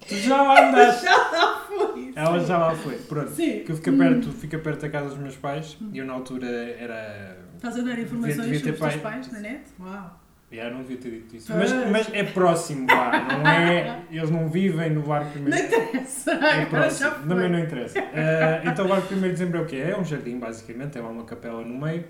Tu 0.09 0.15
já 0.17 0.43
lá 0.43 0.69
andaste! 0.69 1.05
Já 1.05 1.17
lá 1.17 1.65
foi. 1.67 2.13
Ela 2.15 2.41
sim. 2.41 2.47
já 2.47 2.59
lá 2.59 2.75
foi. 2.77 2.97
Pronto. 2.99 3.31
Sim. 3.31 3.61
Que 3.65 3.73
eu 3.73 3.77
fica 3.77 3.93
perto, 3.93 4.33
fica 4.33 4.59
perto 4.59 4.81
da 4.83 4.89
casa 4.89 5.09
dos 5.09 5.19
meus 5.19 5.37
pais 5.37 5.77
e 5.93 5.99
eu 5.99 6.05
na 6.07 6.13
altura 6.13 6.47
era. 6.47 7.39
Estás 7.57 7.79
a 7.79 7.83
dar 7.83 7.99
informações 7.99 8.37
sobre 8.37 8.57
os 8.57 8.63
teus 8.63 8.79
pai- 8.79 8.99
pais 8.99 9.33
na 9.33 9.41
net? 9.41 9.63
Uau. 9.81 10.21
Já 10.57 10.71
não 10.71 10.79
devia 10.83 10.97
ter 10.97 11.11
dito 11.11 11.37
isso. 11.37 11.53
Mas, 11.55 11.73
mas 11.91 12.13
é 12.15 12.25
próximo 12.25 12.87
lá, 12.91 13.13
não 13.39 13.47
é? 13.51 14.03
Eles 14.11 14.31
não 14.31 14.49
vivem 14.49 14.91
no 14.91 15.07
largo 15.07 15.39
1 15.39 15.43
Não 15.43 15.57
interessa. 15.59 16.33
É 16.33 16.65
próximo, 16.67 17.11
também 17.29 17.51
não 17.51 17.59
interessa. 17.59 17.99
Eh, 17.99 18.63
então, 18.67 18.85
o 18.87 18.89
Largo 18.89 19.15
1 19.15 19.21
de 19.21 19.29
Dezembro 19.31 19.59
é 19.59 19.63
o 19.63 19.67
quê? 19.67 19.77
É 19.77 19.99
um 19.99 20.05
jardim, 20.05 20.39
basicamente, 20.39 20.97
é 20.99 21.01
lá 21.01 21.09
uma 21.09 21.25
capela 21.25 21.63
no 21.63 21.79
meio. 21.79 22.05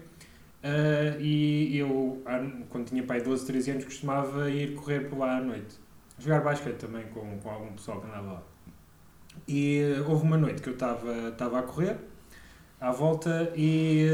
Eh, 0.62 1.16
e 1.20 1.78
eu, 1.78 2.22
quando 2.70 2.86
tinha 2.86 3.02
pai 3.02 3.20
12, 3.20 3.46
13 3.46 3.70
anos, 3.72 3.84
costumava 3.84 4.50
ir 4.50 4.74
correr 4.74 5.00
por 5.08 5.18
lá 5.18 5.36
à 5.36 5.40
noite. 5.40 5.76
Jogar 6.18 6.40
basquete 6.42 6.76
também 6.76 7.04
com, 7.12 7.38
com 7.38 7.50
algum 7.50 7.72
pessoal 7.72 8.00
que 8.00 8.06
andava 8.06 8.32
lá. 8.32 8.42
E 9.46 9.80
eh, 9.98 10.00
houve 10.08 10.24
uma 10.24 10.36
noite 10.36 10.62
que 10.62 10.68
eu 10.68 10.72
estava 10.74 11.58
a 11.58 11.62
correr, 11.62 11.96
à 12.80 12.90
volta, 12.90 13.52
e 13.56 14.06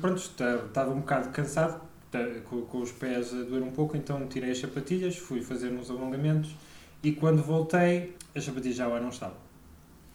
pronto, 0.00 0.16
esta- 0.16 0.64
estava 0.66 0.90
um 0.92 1.00
bocado 1.00 1.28
cansado, 1.30 1.80
com, 2.48 2.62
com 2.62 2.78
os 2.78 2.92
pés 2.92 3.32
a 3.32 3.42
doer 3.42 3.62
um 3.62 3.70
pouco, 3.70 3.96
então 3.96 4.26
tirei 4.26 4.50
as 4.50 4.58
sapatilhas, 4.58 5.16
fui 5.16 5.40
fazer 5.42 5.72
uns 5.72 5.90
alongamentos, 5.90 6.54
e 7.02 7.12
quando 7.12 7.42
voltei, 7.42 8.16
as 8.34 8.44
sapatilhas 8.44 8.76
já 8.76 8.86
lá 8.86 9.00
não 9.00 9.08
estavam. 9.08 9.36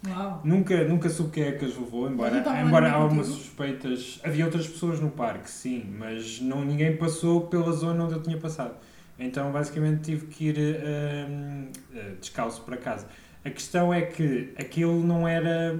Uau. 0.07 0.41
Nunca, 0.44 0.83
nunca 0.88 1.09
soube 1.09 1.31
quem 1.31 1.44
é 1.44 1.51
que 1.53 1.65
as 1.65 1.75
levou, 1.75 2.09
embora, 2.09 2.38
estavam 2.38 2.67
embora 2.67 2.88
lá 2.88 2.94
há 2.94 3.05
umas 3.05 3.27
contigo? 3.27 3.44
suspeitas. 3.44 4.19
Havia 4.23 4.45
outras 4.45 4.67
pessoas 4.67 4.99
no 4.99 5.09
parque, 5.09 5.49
sim, 5.49 5.83
mas 5.97 6.39
não, 6.39 6.63
ninguém 6.63 6.95
passou 6.97 7.47
pela 7.47 7.71
zona 7.71 8.03
onde 8.05 8.13
eu 8.13 8.21
tinha 8.21 8.38
passado. 8.38 8.75
Então, 9.19 9.51
basicamente, 9.51 10.03
tive 10.03 10.27
que 10.27 10.45
ir 10.49 10.55
eh, 10.59 11.25
descalço 12.19 12.61
para 12.61 12.77
casa. 12.77 13.07
A 13.44 13.49
questão 13.49 13.91
é 13.94 14.01
que 14.03 14.53
aquilo 14.57 15.03
não 15.03 15.27
era. 15.27 15.79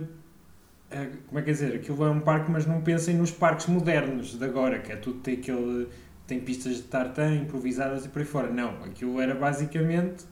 eh, 0.90 1.10
Como 1.28 1.40
é 1.40 1.44
que 1.44 1.50
é 1.52 1.54
dizer? 1.54 1.75
Aquilo 1.75 2.04
é 2.06 2.10
um 2.10 2.19
parque, 2.19 2.50
mas 2.52 2.66
não 2.66 2.81
pensem 2.81 3.16
nos 3.16 3.30
parques 3.31 3.68
modernos 3.68 4.38
de 4.38 4.44
agora, 4.44 4.80
que 4.80 4.92
é 4.92 4.96
tudo 4.96 5.19
tem 5.19 5.36
aquele. 5.36 5.88
Tem 6.28 6.40
pistas 6.42 6.76
de 6.78 6.84
tartan 6.84 7.36
improvisadas 7.36 8.06
e 8.06 8.10
por 8.10 8.20
aí 8.20 8.26
fora. 8.26 8.52
Não, 8.52 8.84
aquilo 8.84 9.20
era 9.20 9.34
basicamente 9.34 10.26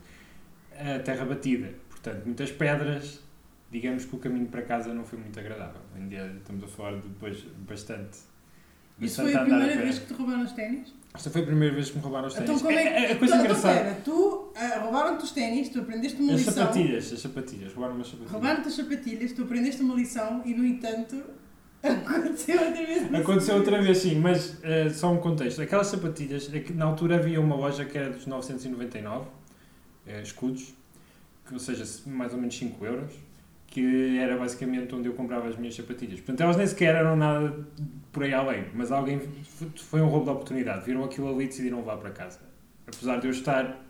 a 0.78 0.98
terra 1.00 1.24
batida. 1.24 1.72
Portanto, 1.88 2.22
muitas 2.26 2.50
pedras, 2.52 3.20
digamos 3.70 4.04
que 4.04 4.14
o 4.14 4.18
caminho 4.18 4.46
para 4.46 4.62
casa 4.62 4.92
não 4.94 5.04
foi 5.04 5.18
muito 5.18 5.38
agradável. 5.40 5.80
Ainda 5.96 6.34
estamos 6.38 6.62
a 6.64 6.68
falar 6.68 6.92
de 7.00 7.08
depois 7.08 7.44
bastante. 7.66 8.18
Isso 9.00 9.22
foi 9.22 9.34
a 9.34 9.40
primeira 9.42 9.74
pé. 9.74 9.82
vez 9.82 9.98
que 9.98 10.06
te 10.06 10.12
roubaram 10.14 10.42
os 10.44 10.52
ténis? 10.52 10.94
Esta 11.14 11.30
foi 11.30 11.42
a 11.42 11.44
primeira 11.46 11.74
vez 11.74 11.90
que 11.90 11.96
me 11.96 12.02
roubaram 12.02 12.28
os 12.28 12.34
ténis. 12.34 12.50
Então 12.50 12.60
como 12.62 12.78
é 12.78 12.82
que... 12.82 12.88
a, 12.88 12.92
a- 13.08 13.12
a 13.12 13.16
coisa 13.16 13.34
então, 13.34 13.44
engraçada. 13.44 13.74
Então, 13.80 13.84
pera, 13.92 14.00
tu 14.04 14.52
ah, 14.56 14.78
roubaram-te 14.80 15.24
os 15.24 15.30
ténis, 15.32 15.68
tu 15.70 15.80
aprendeste 15.80 16.20
uma 16.22 16.32
as 16.32 16.38
lição. 16.40 16.54
sapatilhas, 16.54 17.12
as 17.12 17.20
sapatilhas, 17.20 17.72
roubaram 17.74 18.00
as 18.00 18.06
sapatilhas. 18.06 18.32
Roubaram-te 18.32 18.68
as 18.68 18.74
sapatilhas, 18.74 19.32
tu 19.32 19.42
aprendeste 19.42 19.82
uma 19.82 19.94
lição 19.94 20.42
e, 20.46 20.54
no 20.54 20.64
entanto, 20.64 21.22
aconteceu 21.82 22.60
outra 22.60 22.86
vez. 22.86 23.14
Aconteceu 23.14 23.54
outra 23.56 23.82
vez, 23.82 23.98
sim, 23.98 24.14
mas 24.16 24.58
eh, 24.62 24.90
só 24.90 25.12
um 25.12 25.18
contexto. 25.18 25.60
Aquelas 25.62 25.86
sapatilhas, 25.86 26.50
é 26.52 26.64
na 26.74 26.84
altura 26.84 27.16
havia 27.16 27.40
uma 27.40 27.56
loja 27.56 27.84
que 27.84 27.96
era 27.96 28.10
dos 28.10 28.26
999 28.26 29.26
eh, 30.06 30.22
escudos, 30.22 30.74
que, 31.46 31.54
ou 31.54 31.60
seja, 31.60 31.84
mais 32.06 32.32
ou 32.32 32.38
menos 32.38 32.56
5 32.56 32.84
euros, 32.84 33.12
que 33.66 34.18
era 34.18 34.36
basicamente 34.36 34.94
onde 34.94 35.08
eu 35.08 35.14
comprava 35.14 35.48
as 35.48 35.56
minhas 35.56 35.74
sapatilhas. 35.74 36.20
Portanto, 36.20 36.40
elas 36.40 36.56
nem 36.56 36.66
sequer 36.66 36.94
eram 36.94 37.16
nada 37.16 37.66
por 38.12 38.22
aí 38.22 38.32
além, 38.32 38.66
mas 38.74 38.90
alguém 38.90 39.20
foi 39.76 40.00
um 40.00 40.06
roubo 40.06 40.24
de 40.24 40.30
oportunidade. 40.30 40.84
Viram 40.84 41.04
aquilo 41.04 41.28
ali 41.28 41.44
e 41.44 41.48
decidiram 41.48 41.78
levar 41.78 41.98
para 41.98 42.10
casa. 42.10 42.40
Apesar 42.86 43.18
de 43.18 43.26
eu 43.26 43.30
estar, 43.30 43.84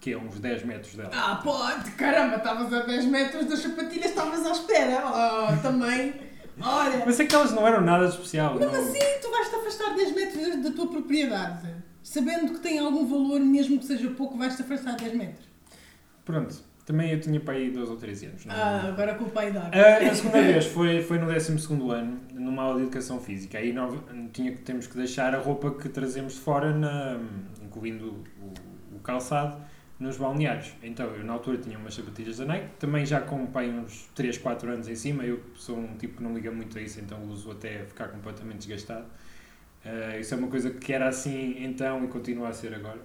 que 0.00 0.12
é 0.12 0.18
uns 0.18 0.40
10 0.40 0.64
metros 0.64 0.94
dela. 0.94 1.10
Ah, 1.12 1.40
pode, 1.42 1.90
caramba, 1.92 2.36
estavas 2.36 2.72
a 2.72 2.80
10 2.80 3.04
metros 3.06 3.46
das 3.46 3.58
sapatilhas, 3.58 4.06
estavas 4.06 4.46
à 4.46 4.52
espera. 4.52 5.02
Oh, 5.04 5.62
também. 5.62 6.31
Olha, 6.64 7.02
Mas 7.04 7.18
é 7.20 7.24
que 7.26 7.34
elas 7.34 7.52
não 7.52 7.66
eram 7.66 7.80
nada 7.80 8.06
especial. 8.06 8.54
mesmo 8.58 8.72
não- 8.72 8.80
assim 8.80 8.98
tu 9.20 9.30
vais-te 9.30 9.54
afastar 9.56 9.94
10 9.94 10.14
metros 10.14 10.62
da- 10.62 10.70
tua 10.70 10.88
propriedade. 10.88 11.68
Sabendo 12.02 12.52
que 12.54 12.58
tem 12.60 12.78
algum 12.78 13.06
valor, 13.06 13.40
mesmo 13.40 13.78
que 13.78 13.84
seja 13.86 14.10
pouco, 14.10 14.36
vais-te 14.36 14.62
afastar 14.62 14.96
10 14.96 15.14
metros. 15.14 15.46
Pronto, 16.24 16.54
também 16.84 17.12
eu 17.12 17.20
tinha 17.20 17.38
para 17.40 17.54
aí 17.54 17.70
12 17.70 17.90
ou 17.90 17.96
13 17.96 18.26
anos. 18.26 18.44
não- 18.44 18.54
é? 18.54 18.58
Ah, 18.58 18.82
agora 18.88 19.14
com 19.14 19.24
o 19.24 19.30
pai 19.30 19.50
da 19.52 19.62
A, 19.72 20.10
a 20.10 20.14
segunda 20.14 20.42
vez 20.42 20.66
foi, 20.66 21.02
foi 21.02 21.18
no 21.18 21.26
12 21.26 21.90
ano, 21.92 22.20
numa 22.32 22.62
aula 22.62 22.76
de 22.76 22.82
Educação 22.82 23.20
Física. 23.20 23.58
Aí 23.58 23.72
nós 23.72 23.94
tinha, 24.32 24.52
temos 24.56 24.86
que 24.86 24.96
deixar 24.96 25.34
a 25.34 25.38
roupa 25.38 25.70
que 25.72 25.88
trazemos 25.88 26.34
de 26.34 26.40
fora, 26.40 26.72
na, 26.74 27.18
incluindo 27.64 28.24
o, 28.40 28.96
o 28.96 28.98
calçado, 29.00 29.56
nos 30.02 30.16
balneários. 30.16 30.72
Então, 30.82 31.06
eu 31.06 31.24
na 31.24 31.32
altura 31.32 31.58
tinha 31.58 31.78
umas 31.78 31.94
sapatilhas 31.94 32.38
da 32.38 32.44
Nike, 32.44 32.66
também 32.78 33.06
já 33.06 33.20
com 33.20 33.46
pai, 33.46 33.70
uns 33.70 34.10
3, 34.14 34.36
4 34.38 34.70
anos 34.70 34.88
em 34.88 34.94
cima. 34.94 35.24
Eu 35.24 35.40
sou 35.54 35.78
um 35.78 35.96
tipo 35.96 36.16
que 36.16 36.22
não 36.22 36.34
liga 36.34 36.50
muito 36.50 36.76
a 36.78 36.82
isso, 36.82 37.00
então 37.00 37.22
uso 37.24 37.50
até 37.50 37.84
ficar 37.84 38.08
completamente 38.08 38.58
desgastado. 38.58 39.06
Ah, 39.84 40.18
isso 40.18 40.34
é 40.34 40.36
uma 40.36 40.48
coisa 40.48 40.70
que 40.70 40.92
era 40.92 41.08
assim 41.08 41.56
então 41.64 42.04
e 42.04 42.08
continua 42.08 42.48
a 42.48 42.52
ser 42.52 42.74
agora. 42.74 43.00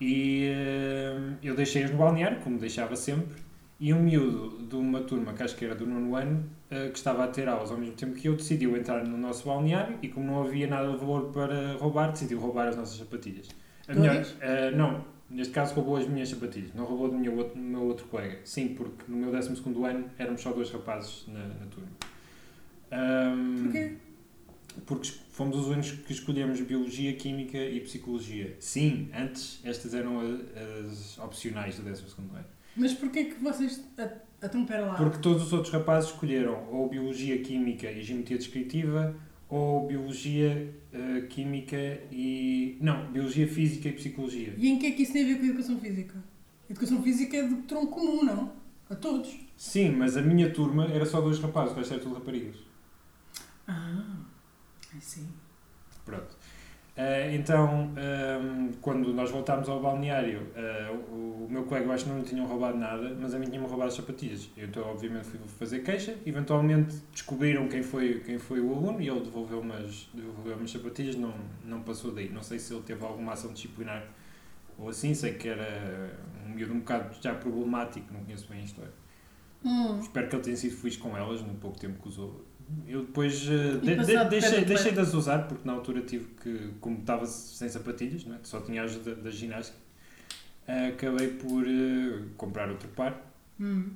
E 0.00 0.44
eh, 0.52 1.16
eu 1.42 1.54
deixei-as 1.54 1.90
no 1.90 1.96
balneário, 1.96 2.40
como 2.42 2.58
deixava 2.58 2.94
sempre, 2.96 3.38
E 3.80 3.92
um 3.92 4.02
miúdo 4.02 4.66
de 4.66 4.74
uma 4.76 5.00
turma, 5.02 5.34
que 5.34 5.42
acho 5.42 5.56
que 5.56 5.64
era 5.64 5.74
do 5.74 5.86
nono 5.86 6.16
ano, 6.16 6.50
uh, 6.70 6.90
que 6.90 6.98
estava 6.98 7.24
a 7.24 7.28
ter 7.28 7.46
aulas 7.46 7.70
ao 7.70 7.76
mesmo 7.76 7.94
tempo 7.94 8.14
que 8.14 8.26
eu, 8.28 8.34
decidiu 8.34 8.74
entrar 8.76 9.04
no 9.04 9.18
nosso 9.18 9.46
balneário 9.46 9.98
e, 10.02 10.08
como 10.08 10.26
não 10.26 10.42
havia 10.42 10.66
nada 10.66 10.90
de 10.92 10.96
valor 10.96 11.30
para 11.30 11.74
roubar, 11.76 12.10
decidiu 12.10 12.40
roubar 12.40 12.68
as 12.68 12.76
nossas 12.76 12.98
sapatilhas. 12.98 13.48
A 13.86 13.94
melhor, 13.94 14.16
uh, 14.16 14.76
não, 14.76 15.04
neste 15.28 15.52
caso 15.52 15.74
roubou 15.74 15.96
as 15.96 16.06
minhas 16.06 16.28
sapatilhas, 16.28 16.74
não 16.74 16.84
roubou 16.84 17.08
do 17.08 17.18
meu 17.18 17.36
outro, 17.36 17.54
do 17.54 17.60
meu 17.60 17.82
outro 17.82 18.06
colega. 18.06 18.40
Sim, 18.44 18.68
porque 18.68 19.04
no 19.08 19.16
meu 19.16 19.30
12 19.30 19.50
ano 19.84 20.10
éramos 20.18 20.40
só 20.40 20.52
dois 20.52 20.70
rapazes 20.70 21.24
na, 21.28 21.46
na 21.46 21.66
turma. 21.66 21.88
Um, 22.92 23.62
Porquê? 23.64 23.92
Porque 24.84 25.12
fomos 25.30 25.56
os 25.56 25.66
únicos 25.68 25.92
que 25.92 26.12
escolhemos 26.12 26.60
Biologia, 26.60 27.14
Química 27.14 27.58
e 27.58 27.80
Psicologia. 27.80 28.56
Sim, 28.60 29.10
antes 29.14 29.60
estas 29.64 29.94
eram 29.94 30.20
as 30.20 31.18
opcionais 31.18 31.76
do 31.76 31.82
12 31.82 32.04
ano. 32.18 32.44
Mas 32.76 32.92
porquê 32.92 33.24
que 33.24 33.42
vocês... 33.42 33.82
Então, 34.42 34.66
pera 34.66 34.84
lá. 34.84 34.94
Porque 34.96 35.18
todos 35.18 35.44
os 35.44 35.52
outros 35.54 35.72
rapazes 35.72 36.10
escolheram 36.10 36.68
ou 36.70 36.88
Biologia, 36.90 37.38
Química 37.42 37.90
e 37.90 38.02
Geometria 38.02 38.36
Descritiva 38.36 39.16
ou 39.48 39.86
Biologia, 39.86 40.74
uh, 40.92 41.26
Química 41.28 41.76
e... 42.10 42.76
Não, 42.80 43.10
Biologia, 43.12 43.46
Física 43.46 43.88
e 43.88 43.92
Psicologia. 43.92 44.54
E 44.56 44.68
em 44.68 44.78
que 44.78 44.86
é 44.86 44.90
que 44.92 45.02
isso 45.02 45.12
tem 45.12 45.24
a 45.24 45.26
ver 45.26 45.36
com 45.36 45.42
a 45.42 45.46
Educação 45.46 45.80
Física? 45.80 46.14
A 46.68 46.72
Educação 46.72 47.02
Física 47.02 47.36
é 47.36 47.46
de 47.46 47.54
tronco 47.62 47.92
comum, 47.92 48.24
não? 48.24 48.52
A 48.90 48.94
todos. 48.94 49.36
Sim, 49.56 49.92
mas 49.92 50.16
a 50.16 50.22
minha 50.22 50.50
turma 50.52 50.86
era 50.86 51.06
só 51.06 51.20
dois 51.20 51.38
rapazes, 51.38 51.74
o 51.74 51.78
resto 51.78 51.94
era 51.94 52.02
tudo 52.02 52.14
raparigas. 52.16 52.56
Ah, 53.66 54.18
sim. 55.00 55.28
Pronto. 56.04 56.36
Uh, 56.96 57.34
então, 57.34 57.66
um, 57.74 57.94
ehm, 57.98 58.72
quando 58.80 59.12
nós 59.12 59.30
voltámos 59.30 59.68
ao 59.68 59.78
balneário, 59.80 60.40
uh, 60.56 60.96
o, 61.12 61.44
o, 61.44 61.48
meu 61.50 61.64
colega, 61.64 61.84
eu 61.84 61.92
acho 61.92 62.04
que 62.04 62.10
não 62.10 62.20
lhe 62.20 62.24
tinham 62.24 62.46
roubado 62.46 62.78
nada, 62.78 63.14
mas 63.20 63.34
a 63.34 63.38
mim 63.38 63.50
tinham 63.50 63.66
roubado 63.66 63.88
as 63.88 63.94
sapatilhas. 63.94 64.48
Eu, 64.56 64.66
então, 64.66 64.82
obviamente, 64.82 65.26
fui 65.26 65.38
fazer 65.58 65.80
queixa. 65.80 66.16
Eventualmente, 66.24 66.96
descobriram 67.12 67.68
quem 67.68 67.82
foi, 67.82 68.20
quem 68.20 68.38
foi 68.38 68.60
o 68.60 68.74
aluno 68.74 68.98
e 69.02 69.08
ele 69.08 69.20
devolveu-me 69.20 69.74
as, 69.74 70.08
devolveu 70.14 70.58
as 70.64 70.70
sapatilhas. 70.70 71.16
Não, 71.16 71.34
não 71.66 71.82
passou 71.82 72.12
daí. 72.12 72.30
Não 72.30 72.42
sei 72.42 72.58
se 72.58 72.72
ele 72.72 72.82
teve 72.82 73.04
alguma 73.04 73.34
ação 73.34 73.52
disciplinar 73.52 74.02
ou 74.78 74.88
assim. 74.88 75.12
Sei 75.12 75.34
que 75.34 75.48
era 75.48 76.18
um 76.46 76.54
miúdo 76.54 76.72
um 76.72 76.78
bocado 76.78 77.14
já 77.20 77.34
problemático, 77.34 78.06
não 78.10 78.24
conheço 78.24 78.48
bem 78.48 78.60
a 78.60 78.64
história. 78.64 78.92
Hum. 79.62 79.98
Espero 80.00 80.28
que 80.28 80.36
ele 80.36 80.42
tenha 80.44 80.56
sido 80.56 80.76
feliz 80.76 80.96
com 80.96 81.14
elas 81.14 81.42
no 81.42 81.54
pouco 81.56 81.78
tempo 81.78 82.00
que 82.00 82.08
usou 82.08 82.42
eu 82.86 83.02
depois 83.02 83.42
uh, 83.48 83.78
de, 83.80 83.94
de, 83.94 84.24
deixei, 84.28 84.64
deixei 84.64 84.92
de 84.92 85.00
as 85.00 85.14
usar 85.14 85.46
porque 85.46 85.66
na 85.66 85.72
altura 85.72 86.02
tive 86.02 86.26
que, 86.42 86.70
como 86.80 86.98
estava 86.98 87.24
sem 87.26 87.68
sapatilhas, 87.68 88.24
não 88.24 88.34
é? 88.36 88.38
só 88.42 88.60
tinha 88.60 88.82
as 88.82 88.96
da, 88.96 89.14
da 89.14 89.30
ginástica, 89.30 89.78
uh, 90.68 90.88
acabei 90.92 91.28
por 91.28 91.64
uh, 91.64 92.26
comprar 92.36 92.68
outro 92.68 92.88
par. 92.88 93.20
Hum. 93.58 93.90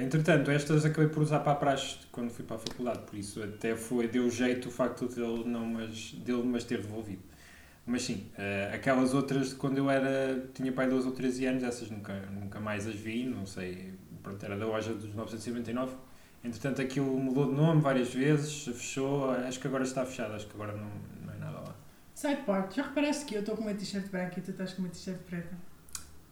entretanto, 0.00 0.50
estas 0.50 0.84
acabei 0.84 1.08
por 1.08 1.22
usar 1.22 1.40
para 1.40 1.52
a 1.52 1.56
praxe 1.56 1.98
quando 2.12 2.30
fui 2.30 2.44
para 2.44 2.56
a 2.56 2.58
faculdade, 2.60 3.00
por 3.00 3.16
isso 3.16 3.42
até 3.42 3.74
foi, 3.74 4.06
deu 4.06 4.30
jeito 4.30 4.68
o 4.68 4.70
facto 4.70 5.08
dele, 5.08 5.44
não 5.46 5.66
mas, 5.66 6.12
dele 6.12 6.42
mas 6.44 6.64
ter 6.64 6.80
devolvido. 6.80 7.22
Mas 7.84 8.02
sim, 8.02 8.26
aquelas 8.72 9.14
outras, 9.14 9.54
quando 9.54 9.78
eu 9.78 9.90
era, 9.90 10.46
tinha 10.54 10.70
pai 10.70 10.88
12 10.88 11.08
ou 11.08 11.12
13 11.12 11.46
anos, 11.46 11.62
essas 11.64 11.90
nunca, 11.90 12.14
nunca 12.30 12.60
mais 12.60 12.86
as 12.86 12.94
vi, 12.94 13.24
não 13.24 13.46
sei, 13.46 13.94
pronto, 14.22 14.44
era 14.44 14.56
da 14.56 14.66
loja 14.66 14.92
dos 14.92 15.12
999 15.14 15.92
Entretanto, 16.42 16.80
aquilo 16.80 17.18
mudou 17.18 17.46
de 17.46 17.54
nome 17.54 17.80
várias 17.80 18.14
vezes, 18.14 18.64
fechou, 18.64 19.30
acho 19.30 19.58
que 19.58 19.66
agora 19.66 19.84
está 19.84 20.04
fechado, 20.06 20.34
acho 20.34 20.46
que 20.46 20.54
agora 20.54 20.72
não, 20.72 20.90
não 21.24 21.32
é 21.32 21.36
nada 21.36 21.58
lá. 21.58 21.74
Side 22.14 22.42
part, 22.42 22.74
já 22.74 22.84
reparaste 22.84 23.24
que 23.24 23.34
eu 23.34 23.40
estou 23.40 23.56
com 23.56 23.62
uma 23.62 23.74
t-shirt 23.74 24.08
branca 24.08 24.38
e 24.38 24.42
tu 24.42 24.52
estás 24.52 24.72
com 24.72 24.82
uma 24.82 24.88
t-shirt 24.88 25.18
preta? 25.20 25.56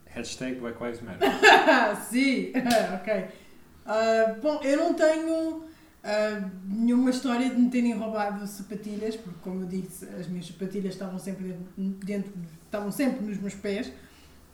Hashtag 0.05 0.59
Black 0.59 0.81
Lives 0.81 1.01
Matter. 1.01 1.29
Sim, 2.09 2.51
ok. 2.95 3.25
Uh, 3.85 4.41
bom, 4.41 4.61
eu 4.63 4.77
não 4.77 4.93
tenho 4.93 5.57
uh, 5.57 6.51
nenhuma 6.65 7.09
história 7.09 7.49
de 7.49 7.55
me 7.55 7.69
terem 7.69 7.93
roubado 7.93 8.45
sapatilhas, 8.47 9.15
porque 9.15 9.39
como 9.41 9.63
eu 9.63 9.67
disse, 9.67 10.05
as 10.05 10.27
minhas 10.27 10.47
sapatilhas 10.47 10.93
estavam 10.93 11.19
sempre 11.19 11.57
dentro, 11.77 12.05
dentro 12.05 12.33
estavam 12.65 12.91
sempre 12.91 13.25
nos 13.25 13.37
meus 13.37 13.53
pés, 13.53 13.91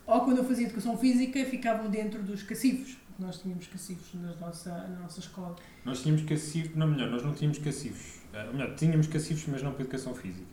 ou 0.06 0.20
quando 0.20 0.38
eu 0.38 0.44
fazia 0.44 0.66
educação 0.66 0.98
física 0.98 1.44
ficavam 1.46 1.88
dentro 1.88 2.22
dos 2.22 2.42
cacifos 2.42 2.96
nós 3.18 3.40
tínhamos 3.40 3.66
cacifos 3.66 4.20
na 4.20 4.34
nossa, 4.34 4.70
na 4.70 5.00
nossa 5.00 5.20
escola. 5.20 5.56
Nós 5.84 6.02
tínhamos 6.02 6.24
cacifos, 6.24 6.76
não 6.76 6.88
melhor, 6.88 7.10
nós 7.10 7.22
não 7.22 7.32
tínhamos 7.34 7.58
cacifos. 7.58 8.20
Uh, 8.32 8.52
melhor, 8.52 8.74
tínhamos 8.74 9.06
cacifos, 9.06 9.46
mas 9.48 9.62
não 9.62 9.72
para 9.72 9.82
educação 9.82 10.14
física. 10.14 10.46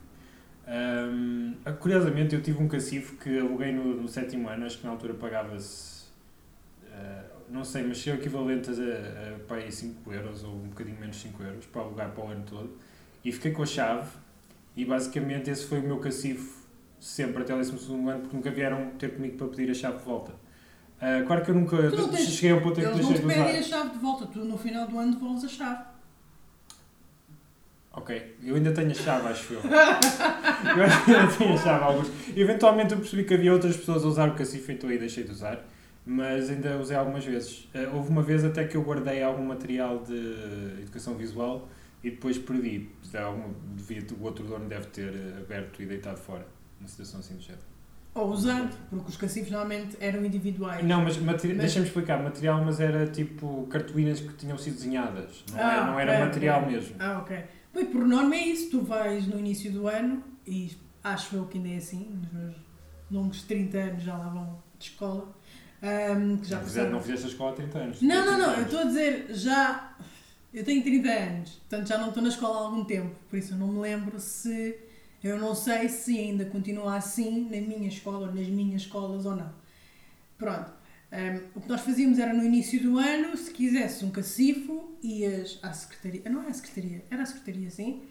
Um, 0.68 1.56
curiosamente, 1.80 2.36
eu 2.36 2.42
tive 2.42 2.62
um 2.62 2.68
cacifo 2.68 3.18
que 3.18 3.40
aluguei 3.40 3.72
no, 3.72 4.02
no 4.02 4.08
sétimo 4.08 4.48
ano, 4.48 4.66
acho 4.66 4.78
que 4.78 4.86
na 4.86 4.92
altura 4.92 5.14
pagava-se, 5.16 6.06
uh, 6.84 7.42
não 7.50 7.64
sei, 7.64 7.84
mas 7.84 7.98
se 7.98 8.10
o 8.10 8.14
equivalente 8.14 8.70
a, 8.70 8.74
a, 8.74 9.36
a 9.36 9.40
para 9.40 9.70
5 9.70 10.14
euros 10.14 10.44
ou 10.44 10.56
um 10.56 10.70
bocadinho 10.70 11.00
menos 11.00 11.18
5 11.18 11.44
euros 11.44 11.66
para 11.66 11.82
alugar 11.82 12.12
para 12.12 12.24
o 12.24 12.28
ano 12.28 12.44
todo. 12.48 12.78
E 13.24 13.32
fiquei 13.32 13.52
com 13.52 13.64
a 13.64 13.66
chave, 13.66 14.10
e 14.76 14.86
basicamente 14.86 15.50
esse 15.50 15.66
foi 15.66 15.80
o 15.80 15.84
meu 15.84 16.00
cacifo 16.00 16.62
sempre 17.00 17.42
até 17.42 17.54
o 17.54 17.58
12 17.58 17.92
ano, 17.92 18.20
porque 18.22 18.36
nunca 18.36 18.52
vieram 18.52 18.92
ter 18.92 19.16
comigo 19.16 19.38
para 19.38 19.48
pedir 19.48 19.72
a 19.72 19.74
chave 19.74 19.98
de 19.98 20.06
volta. 20.06 20.34
Uh, 21.02 21.26
claro 21.26 21.44
que 21.44 21.50
eu 21.50 21.56
nunca 21.56 21.78
tens, 21.90 22.30
cheguei 22.30 22.52
ao 22.52 22.62
ponto 22.62 22.80
em 22.80 22.84
que 22.84 22.92
deixei 22.92 23.14
de 23.18 23.26
usar. 23.26 23.34
Eles 23.34 23.38
não 23.38 23.44
te 23.44 23.44
pedem 23.44 23.60
a 23.60 23.64
chave 23.64 23.90
de 23.90 23.98
volta, 23.98 24.28
tu 24.28 24.46
no 24.46 24.56
final 24.56 24.88
do 24.88 25.00
ano 25.00 25.14
devolves 25.14 25.44
a 25.44 25.48
chave. 25.48 25.84
Ok, 27.92 28.38
eu 28.44 28.56
ainda 28.56 28.72
tenho 28.72 28.92
a 28.92 28.94
chave, 28.94 29.28
acho 29.28 29.54
eu. 29.54 29.62
eu 29.66 30.84
acho 30.84 31.06
que 31.06 31.12
ainda 31.16 31.34
tenho 31.34 31.54
a 31.56 31.58
chave 31.58 31.84
alguns. 31.84 32.12
Eventualmente 32.38 32.94
eu 32.94 33.00
percebi 33.00 33.24
que 33.24 33.34
havia 33.34 33.52
outras 33.52 33.76
pessoas 33.76 34.06
a 34.06 34.08
usar 34.08 34.30
o 34.30 34.36
cacifo, 34.36 34.72
então 34.72 34.90
aí 34.92 35.00
deixei 35.00 35.24
de 35.24 35.32
usar. 35.32 35.66
Mas 36.06 36.52
ainda 36.52 36.78
usei 36.78 36.96
algumas 36.96 37.26
vezes. 37.26 37.68
Uh, 37.74 37.96
houve 37.96 38.10
uma 38.10 38.22
vez 38.22 38.46
até 38.46 38.64
que 38.66 38.78
eu 38.78 38.84
guardei 38.84 39.24
algum 39.24 39.44
material 39.44 40.04
de 40.04 40.16
educação 40.82 41.16
visual 41.16 41.68
e 42.04 42.12
depois 42.12 42.38
perdi. 42.38 42.90
Alguma, 43.16 43.56
devia, 43.76 44.06
o 44.20 44.24
outro 44.24 44.46
dono 44.46 44.70
deve 44.70 44.86
ter 44.88 45.12
aberto 45.40 45.82
e 45.82 45.86
deitado 45.88 46.20
fora. 46.20 46.46
Uma 46.80 46.88
situação 46.88 47.20
assim 47.20 47.36
do 47.36 47.42
género. 47.42 47.71
Ou 48.14 48.30
usado, 48.30 48.76
porque 48.90 49.10
os 49.10 49.16
cacifos 49.16 49.50
normalmente 49.52 49.96
eram 50.02 50.26
individuais. 50.26 50.86
Não, 50.86 51.02
mas, 51.02 51.18
mas... 51.18 51.42
deixa-me 51.42 51.86
explicar, 51.86 52.22
material, 52.22 52.62
mas 52.64 52.82
era 52.82 53.08
tipo 53.08 53.66
cartolinas 53.68 54.20
que 54.20 54.34
tinham 54.34 54.58
sido 54.58 54.76
desenhadas, 54.76 55.46
não, 55.50 55.60
ah, 55.60 55.86
não 55.88 56.00
era 56.00 56.26
material 56.26 56.62
okay. 56.64 56.74
mesmo. 56.74 56.96
Ah, 57.00 57.20
ok. 57.20 57.44
Bem, 57.74 57.86
por 57.86 58.06
norma 58.06 58.36
é 58.36 58.48
isso, 58.48 58.70
tu 58.70 58.82
vais 58.82 59.26
no 59.28 59.40
início 59.40 59.72
do 59.72 59.88
ano, 59.88 60.22
e 60.46 60.76
acho 61.02 61.38
eu 61.38 61.46
que 61.46 61.58
ainda 61.58 61.70
é 61.70 61.78
assim, 61.78 62.20
nos 62.22 62.34
meus 62.34 62.56
longos 63.10 63.44
30 63.44 63.78
anos 63.78 64.04
já 64.04 64.18
lá 64.18 64.28
vão 64.28 64.62
de 64.78 64.86
escola. 64.86 65.34
Um, 65.82 66.38
que 66.38 66.48
já 66.48 66.58
não, 66.58 66.64
fizeste, 66.66 66.92
não 66.92 67.02
fizeste 67.02 67.26
a 67.26 67.30
escola 67.30 67.52
há 67.52 67.56
30 67.56 67.78
anos. 67.78 68.02
Não, 68.02 68.26
não, 68.26 68.38
não, 68.38 68.46
anos. 68.46 68.58
eu 68.58 68.64
estou 68.66 68.80
a 68.82 68.84
dizer, 68.84 69.28
já. 69.30 69.98
Eu 70.54 70.66
tenho 70.66 70.84
30 70.84 71.10
anos, 71.10 71.50
portanto 71.52 71.88
já 71.88 71.98
não 71.98 72.10
estou 72.10 72.22
na 72.22 72.28
escola 72.28 72.58
há 72.58 72.62
algum 72.64 72.84
tempo, 72.84 73.16
por 73.30 73.40
isso 73.40 73.54
eu 73.54 73.58
não 73.58 73.70
me 73.70 73.80
lembro 73.80 74.20
se 74.20 74.78
eu 75.24 75.38
não 75.38 75.54
sei 75.54 75.88
se 75.88 76.18
ainda 76.18 76.46
continua 76.46 76.96
assim 76.96 77.44
na 77.46 77.62
minha 77.62 77.88
escola 77.88 78.28
ou 78.28 78.34
nas 78.34 78.48
minhas 78.48 78.84
escolas 78.84 79.26
ou 79.26 79.36
não. 79.36 79.54
Pronto. 80.38 80.72
Um, 81.12 81.60
o 81.60 81.62
que 81.62 81.68
nós 81.68 81.82
fazíamos 81.82 82.18
era 82.20 82.34
no 82.34 82.44
início 82.44 82.82
do 82.82 82.98
ano, 82.98 83.36
se 83.36 83.52
quisesse 83.52 84.06
um 84.06 84.12
cacifo, 84.12 84.92
ias 85.04 85.60
à 85.62 85.74
secretaria. 85.74 86.22
Não 86.30 86.44
é 86.44 86.48
a 86.48 86.54
secretaria, 86.54 87.04
era 87.12 87.24
a 87.24 87.26
secretaria, 87.26 87.70
sim. 87.70 88.02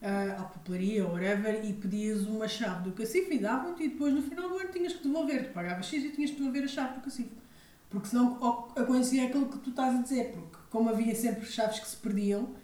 Uh, 0.00 0.40
à 0.40 0.44
papelaria 0.44 1.04
ou 1.04 1.12
whatever, 1.12 1.64
e 1.64 1.72
pedias 1.72 2.22
uma 2.22 2.48
chave 2.48 2.84
do 2.84 2.92
cacifo 2.92 3.32
e 3.32 3.38
davam-te, 3.38 3.84
e 3.84 3.88
depois 3.88 4.14
no 4.14 4.22
final 4.22 4.48
do 4.48 4.58
ano 4.58 4.70
tinhas 4.72 4.94
que 4.94 5.02
devolver. 5.02 5.48
Tu 5.48 5.52
pagavas 5.52 5.86
X 5.86 6.04
e 6.04 6.10
tinhas 6.10 6.30
que 6.30 6.36
devolver 6.36 6.64
a 6.64 6.68
chave 6.68 6.94
do 6.94 7.00
cacifo. 7.00 7.30
Porque 7.90 8.08
senão 8.08 8.36
acontecia 8.74 9.26
aquilo 9.26 9.46
que 9.46 9.58
tu 9.58 9.70
estás 9.70 9.94
a 9.94 10.02
dizer, 10.02 10.32
porque 10.32 10.56
como 10.70 10.88
havia 10.88 11.14
sempre 11.14 11.44
chaves 11.44 11.80
que 11.80 11.88
se 11.88 11.96
perdiam, 11.96 12.54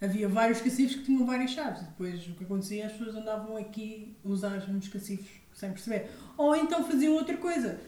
havia 0.00 0.28
vários 0.28 0.60
cacifos 0.60 0.96
que 0.96 1.04
tinham 1.04 1.26
várias 1.26 1.50
chaves. 1.50 1.82
Depois 1.82 2.26
o 2.28 2.34
que 2.34 2.44
acontecia, 2.44 2.86
as 2.86 2.92
pessoas 2.92 3.16
andavam 3.16 3.56
aqui 3.56 4.16
a 4.24 4.28
usar 4.28 4.56
os 4.56 4.88
cacifos 4.88 5.28
sem 5.54 5.70
perceber. 5.70 6.10
Ou 6.36 6.54
então 6.54 6.84
faziam 6.84 7.14
outra 7.14 7.36
coisa. 7.36 7.80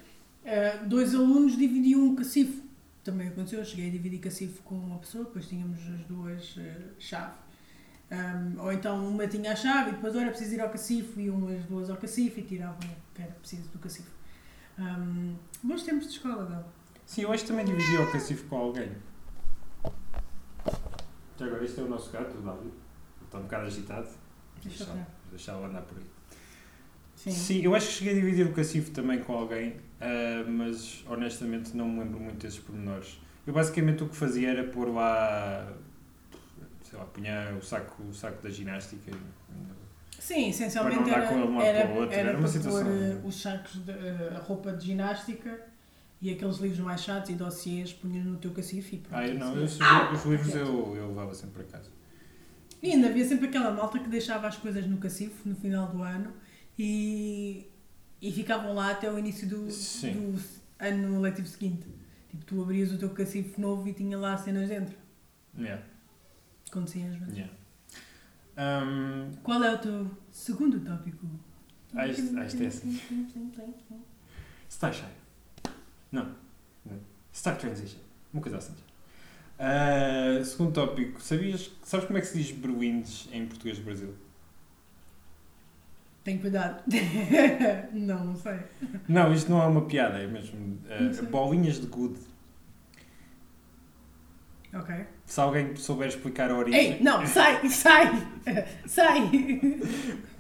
Uh, 0.42 0.86
dois 0.86 1.14
alunos 1.14 1.56
dividiam 1.56 2.00
um 2.00 2.16
cacifo. 2.16 2.62
Também 3.04 3.28
aconteceu, 3.28 3.60
eu 3.60 3.64
cheguei 3.64 3.88
a 3.88 3.90
dividir 3.90 4.18
cacifo 4.18 4.62
com 4.62 4.74
uma 4.74 4.98
pessoa, 4.98 5.24
depois 5.24 5.46
tínhamos 5.46 5.78
as 5.78 6.06
duas 6.06 6.56
uh, 6.56 6.94
chaves. 6.98 7.48
Um, 8.10 8.62
ou 8.62 8.72
então 8.72 9.06
uma 9.06 9.26
tinha 9.26 9.52
a 9.52 9.56
chave 9.56 9.90
e 9.90 9.92
depois 9.92 10.16
era 10.16 10.30
preciso 10.30 10.54
ir 10.54 10.60
ao 10.62 10.70
cacifo, 10.70 11.20
iam 11.20 11.46
as 11.48 11.64
duas 11.66 11.90
ao 11.90 11.96
cacifo 11.98 12.40
e 12.40 12.42
tiravam 12.42 12.78
o 12.78 13.14
que 13.14 13.20
era 13.20 13.32
preciso 13.32 13.68
do 13.68 13.78
cacifo. 13.78 14.10
Um, 14.78 15.34
bons 15.62 15.82
tempos 15.82 16.06
de 16.06 16.14
escola, 16.14 16.46
Gal. 16.46 16.72
Sim, 17.04 17.22
eu 17.22 17.32
que 17.32 17.44
também 17.44 17.64
dividia 17.64 18.02
o 18.02 18.12
cacifo 18.12 18.44
com 18.46 18.56
alguém. 18.56 18.90
Já 21.38 21.46
agora, 21.46 21.64
este 21.64 21.78
é 21.78 21.82
o 21.84 21.88
nosso 21.88 22.10
gato, 22.10 22.36
o 22.36 22.42
Dário. 22.42 22.72
Está 23.24 23.38
um 23.38 23.42
bocado 23.42 23.66
agitado. 23.66 24.08
Deixa 24.64 25.06
deixá-lo 25.30 25.66
andar 25.66 25.82
por 25.82 25.98
aí. 25.98 26.04
Sim. 27.14 27.30
Sim, 27.30 27.62
eu 27.62 27.74
acho 27.74 27.86
que 27.88 27.92
cheguei 27.94 28.12
a 28.12 28.16
dividir 28.16 28.46
o 28.46 28.52
cacifo 28.52 28.90
também 28.90 29.20
com 29.20 29.32
alguém, 29.34 29.70
uh, 29.70 30.48
mas 30.48 31.04
honestamente 31.08 31.76
não 31.76 31.88
me 31.88 32.00
lembro 32.00 32.18
muito 32.18 32.38
desses 32.38 32.58
pormenores. 32.58 33.20
Eu 33.46 33.52
basicamente 33.52 34.02
o 34.02 34.08
que 34.08 34.16
fazia 34.16 34.50
era 34.50 34.64
pôr 34.64 34.88
lá, 34.88 35.72
sei 36.82 36.98
lá, 36.98 37.04
punha 37.06 37.56
o 37.56 37.62
saco, 37.62 38.02
o 38.02 38.14
saco 38.14 38.42
da 38.42 38.50
ginástica. 38.50 39.12
Sim, 40.18 40.50
essencialmente 40.50 41.10
era, 41.10 41.24
era, 41.24 41.62
era, 41.62 41.88
era, 41.88 42.14
era 42.14 42.38
uma 42.38 42.48
situação... 42.48 42.84
pôr 42.84 42.92
uh, 42.92 43.26
os 43.26 43.40
sacos 43.40 43.84
de 43.84 43.92
uh, 43.92 44.40
roupa 44.42 44.72
de 44.72 44.86
ginástica 44.86 45.60
E 46.20 46.30
aqueles 46.30 46.56
livros 46.58 46.80
mais 46.80 47.00
chatos 47.02 47.30
e 47.30 47.34
dossiês 47.34 47.92
punhas 47.92 48.24
no 48.24 48.36
teu 48.38 48.50
cacife 48.50 48.96
e 48.96 48.98
pronto. 48.98 49.14
Ah, 49.20 49.26
eu 49.28 49.38
não, 49.38 49.54
eu, 49.56 49.64
os, 49.64 49.78
os 49.78 50.24
livros 50.24 50.54
eu, 50.54 50.96
eu 50.96 51.08
levava 51.08 51.32
sempre 51.34 51.62
para 51.62 51.78
casa. 51.78 51.90
E 52.82 52.90
ainda 52.92 53.08
havia 53.08 53.24
sempre 53.26 53.46
aquela 53.48 53.70
malta 53.72 53.98
que 53.98 54.08
deixava 54.08 54.46
as 54.48 54.56
coisas 54.56 54.86
no 54.86 54.98
cacife 54.98 55.48
no 55.48 55.54
final 55.54 55.88
do 55.88 56.02
ano 56.02 56.32
e, 56.78 57.66
e 58.20 58.32
ficavam 58.32 58.74
lá 58.74 58.90
até 58.92 59.10
o 59.12 59.18
início 59.18 59.48
do, 59.48 59.66
do 59.66 60.40
ano 60.78 61.20
letivo 61.20 61.46
seguinte. 61.46 61.86
Tipo, 62.30 62.44
tu 62.44 62.62
abrias 62.62 62.92
o 62.92 62.98
teu 62.98 63.10
cacife 63.10 63.60
novo 63.60 63.86
e 63.88 63.92
tinha 63.92 64.18
lá 64.18 64.36
cenas 64.36 64.68
dentro. 64.68 64.96
Yeah, 65.56 65.82
Acontecia 66.68 67.08
às 67.10 67.16
vezes. 67.16 67.36
yeah. 67.36 67.52
Um, 68.56 69.30
Qual 69.42 69.62
é 69.62 69.72
o 69.74 69.78
teu 69.78 70.10
segundo 70.30 70.78
tópico? 70.80 71.26
Ah, 71.94 72.06
este- 72.06 72.36
ah, 72.36 72.44
este 72.44 72.64
é 72.64 72.66
assim. 72.66 73.00
Star 74.70 74.92
Shine. 74.92 75.08
Não. 76.10 76.34
não. 76.84 76.98
Star 77.32 77.56
Transition. 77.56 78.00
Uma 78.32 78.42
coisa 78.42 78.58
assim. 78.58 78.74
Ah, 79.58 80.40
segundo 80.44 80.72
tópico. 80.72 81.20
Sabias, 81.20 81.70
sabes 81.82 82.06
como 82.06 82.18
é 82.18 82.20
que 82.20 82.28
se 82.28 82.38
diz 82.38 82.52
Bruindes 82.52 83.28
em 83.32 83.46
português 83.46 83.78
do 83.78 83.84
Brasil? 83.84 84.14
Tem 86.24 86.38
cuidado. 86.38 86.82
não, 87.92 88.24
não 88.24 88.36
sei. 88.36 88.58
Não, 89.08 89.32
isto 89.32 89.50
não 89.50 89.62
é 89.62 89.66
uma 89.66 89.86
piada, 89.86 90.18
é 90.18 90.26
mesmo. 90.26 90.78
sei. 91.12 91.26
bolinhas 91.26 91.80
de 91.80 91.86
good. 91.86 92.18
Ok. 94.74 94.94
Se 95.24 95.40
alguém 95.40 95.74
souber 95.76 96.08
explicar 96.08 96.50
a 96.50 96.56
origem. 96.56 96.92
Ei, 96.92 97.02
não, 97.02 97.26
sai, 97.26 97.68
sai! 97.68 98.12
Sai! 98.86 99.30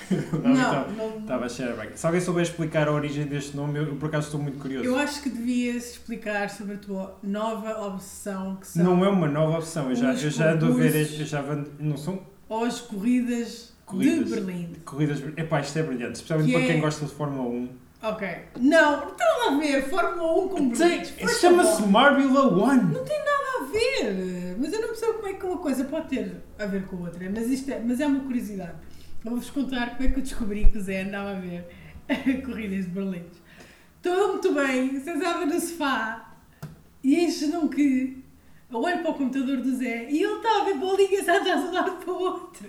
Não, 0.10 0.50
Não, 0.54 0.90
então. 0.90 1.18
Estava 1.20 1.44
a 1.46 1.48
cheirar 1.48 1.76
bem. 1.76 1.90
Se 1.94 2.04
alguém 2.06 2.20
souber 2.20 2.42
explicar 2.42 2.88
a 2.88 2.92
origem 2.92 3.26
deste 3.26 3.56
nome, 3.56 3.78
eu, 3.78 3.96
por 3.96 4.06
acaso 4.08 4.26
estou 4.26 4.40
muito 4.40 4.58
curioso. 4.58 4.84
Eu 4.86 4.96
acho 4.98 5.22
que 5.22 5.30
devias 5.30 5.92
explicar 5.92 6.50
sobre 6.50 6.74
a 6.74 6.78
tua 6.78 7.18
nova 7.22 7.86
obsessão 7.86 8.56
que 8.56 8.66
são 8.66 8.84
Não 8.84 9.04
é 9.04 9.08
uma 9.08 9.28
nova 9.28 9.58
opção, 9.58 9.90
eu 9.90 9.96
já, 9.96 10.12
eu 10.12 10.30
já 10.30 10.52
ando 10.52 10.66
a 10.66 10.70
ver, 10.76 11.20
eu 11.20 11.26
já 11.26 11.40
ando, 11.40 11.70
não 11.78 11.96
são 11.96 12.20
as 12.66 12.80
corridas, 12.80 13.72
Corridas. 13.86 14.28
de 14.28 14.34
Berlim. 14.34 14.72
corridas, 14.84 15.22
epá, 15.36 15.60
isto 15.60 15.78
é 15.78 15.82
brilhante, 15.82 16.14
especialmente 16.16 16.48
Que 16.48 16.54
para 16.54 16.64
é- 16.64 16.66
quem 16.72 16.80
gosta 16.80 17.04
de 17.06 17.12
Fórmula 17.12 17.48
1. 17.48 17.68
Ok. 18.02 18.28
Não, 18.60 19.06
não 19.06 19.14
tem 19.14 19.26
nada 19.26 19.56
a 19.56 19.58
ver. 19.58 19.88
Fórmula 19.88 20.44
1 20.44 20.48
com 20.48 20.68
Berlim. 20.68 21.04
chama-se 21.40 21.82
Marbula 21.86 22.46
One. 22.64 22.82
Não 22.92 23.04
tem 23.04 23.18
nada 23.18 23.44
a 23.60 23.64
ver. 23.72 24.56
Mas 24.58 24.72
eu 24.72 24.80
não 24.82 24.88
percebo 24.88 25.14
como 25.14 25.26
é 25.28 25.32
que 25.32 25.46
uma 25.46 25.56
coisa 25.58 25.84
pode 25.84 26.08
ter 26.08 26.36
a 26.58 26.66
ver 26.66 26.84
com 26.86 26.96
a 26.96 27.00
outra. 27.00 27.30
Mas, 27.34 27.46
isto 27.48 27.70
é, 27.70 27.80
mas 27.80 28.00
é 28.00 28.06
uma 28.06 28.20
curiosidade. 28.20 28.72
Vou-vos 29.24 29.48
contar 29.48 29.96
como 29.96 30.06
é 30.06 30.12
que 30.12 30.18
eu 30.18 30.22
descobri 30.22 30.66
que 30.66 30.76
o 30.76 30.80
Zé 30.82 31.00
andava 31.00 31.30
a 31.30 31.40
ver 31.40 31.64
corridas 32.44 32.84
de 32.84 32.90
Berlim. 32.90 33.22
Estou 33.96 34.32
muito 34.32 34.52
bem, 34.52 35.00
sentava 35.00 35.46
no 35.46 35.58
sofá 35.58 36.36
e 37.02 37.14
eis 37.14 37.40
não 37.48 37.66
que 37.66 38.22
eu 38.70 38.78
olho 38.78 39.00
para 39.00 39.10
o 39.10 39.14
computador 39.14 39.56
do 39.62 39.74
Zé 39.76 40.10
e 40.10 40.22
ele 40.22 40.34
está 40.34 40.60
a 40.60 40.64
ver 40.64 40.74
bolinhas 40.74 41.26
a 41.26 41.38
andar 41.38 41.56
de 41.56 41.68
um 41.68 41.72
lado 41.72 42.04
para 42.04 42.12
o 42.12 42.22
outro. 42.22 42.66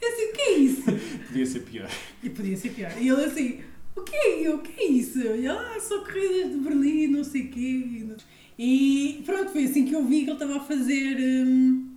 Eu 0.00 0.08
assim, 0.08 0.24
o 0.24 0.32
que 0.32 0.40
é 0.40 0.58
isso? 0.58 0.82
Podia 1.28 1.46
ser 1.46 1.60
pior. 1.60 1.90
E 2.20 2.30
podia 2.30 2.56
ser 2.56 2.70
pior. 2.70 2.92
E 3.00 3.08
ele 3.08 3.24
assim, 3.24 3.60
o 3.94 4.00
que 4.00 4.16
é, 4.16 4.50
o 4.50 4.58
que 4.58 4.80
é 4.80 4.84
isso? 4.88 5.20
E 5.20 5.46
ele, 5.46 5.46
ah, 5.46 5.78
são 5.78 6.02
corridas 6.02 6.50
de 6.50 6.58
Berlim, 6.58 7.06
não 7.06 7.22
sei 7.22 7.42
o 7.42 7.48
quê. 7.48 8.16
E 8.58 9.22
pronto, 9.24 9.52
foi 9.52 9.66
assim 9.66 9.84
que 9.84 9.94
eu 9.94 10.04
vi 10.04 10.24
que 10.24 10.30
ele 10.30 10.32
estava 10.32 10.56
a 10.56 10.60
fazer. 10.60 11.16
hum, 11.16 11.92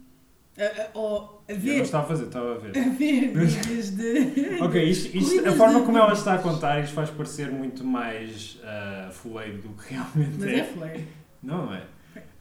a, 0.58 0.64
a, 0.64 0.90
ou 0.94 1.35
a 1.48 1.52
Eu 1.52 1.58
não 1.58 1.64
ver, 1.64 1.82
estava 1.82 2.04
a 2.04 2.08
fazer, 2.08 2.26
estava 2.26 2.56
a 2.56 2.58
ver. 2.58 2.78
a 2.78 2.90
ver 2.90 3.28
vídeos 3.38 3.92
de. 3.92 4.62
Ok, 4.62 4.84
isto, 4.84 5.16
isto- 5.18 5.48
a 5.48 5.52
forma 5.52 5.84
como 5.84 5.98
ela 5.98 6.14
está 6.14 6.34
a 6.36 6.38
contar, 6.40 6.82
isto 6.84 6.94
faz 6.94 7.10
parecer 7.10 7.52
muito 7.52 7.84
mais 7.84 8.60
uh, 8.64 9.12
fuleiro 9.12 9.60
do 9.62 9.70
que 9.70 9.94
realmente 9.94 10.36
Mas 10.40 10.48
é. 10.48 10.60
é 10.60 10.64
flare. 10.64 11.08
Não 11.44 11.74
é? 11.74 11.84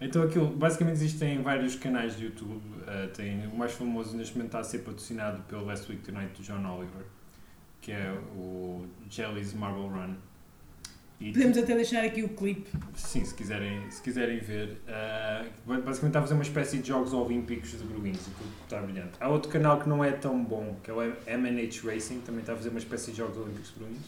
Então 0.01 0.23
aquilo, 0.23 0.47
basicamente 0.49 0.95
existem 0.97 1.43
vários 1.43 1.75
canais 1.77 2.17
de 2.17 2.25
YouTube. 2.27 2.53
uh, 2.53 3.09
tem, 3.15 3.47
o 3.47 3.57
mais 3.57 3.73
famoso 3.73 4.17
neste 4.17 4.35
momento 4.35 4.49
está 4.49 4.61
a 4.61 4.65
ser 4.65 4.79
patrocinado 4.79 5.43
pelo 5.43 5.65
Last 5.67 5.91
Week 5.91 6.03
Tonight 6.03 6.33
do 6.37 6.43
John 6.43 6.65
Oliver, 6.67 7.05
que 7.81 7.93
é 7.93 8.11
o 8.37 8.87
Jelly's 9.11 9.53
Marble 9.53 9.89
Run. 9.89 10.15
E, 11.21 11.33
Podemos 11.33 11.57
até 11.57 11.75
deixar 11.75 12.05
aqui 12.05 12.23
o 12.23 12.29
clipe. 12.31 12.69
sim, 12.97 13.25
se 13.25 13.35
quiserem, 13.35 13.89
se 13.91 14.03
quiserem 14.03 14.39
ver. 14.41 14.79
uh, 14.89 15.49
basicamente 15.67 16.07
está 16.07 16.19
a 16.19 16.23
fazer 16.23 16.35
uma 16.35 16.43
espécie 16.43 16.79
de 16.79 16.89
Jogos 16.89 17.13
Olímpicos 17.13 17.71
de 17.71 17.85
Bruins, 17.85 18.19
está 18.65 18.81
brilhante. 18.83 19.13
Há 19.21 19.29
outro 19.29 19.51
canal 19.51 19.81
que 19.81 19.89
não 19.89 20.05
é 20.05 20.11
tão 20.11 20.43
bom, 20.43 20.77
que 20.83 20.91
é 20.91 20.95
o 20.95 21.01
MNH 21.01 21.83
Racing, 21.85 22.21
também 22.21 22.41
está 22.41 22.53
a 22.53 22.57
fazer 22.57 22.69
uma 22.71 22.79
espécie 22.81 23.13
de 23.13 23.19
Jogos 23.19 23.37
Olímpicos 23.39 23.73
de 23.73 23.79
Bruins. 23.79 24.03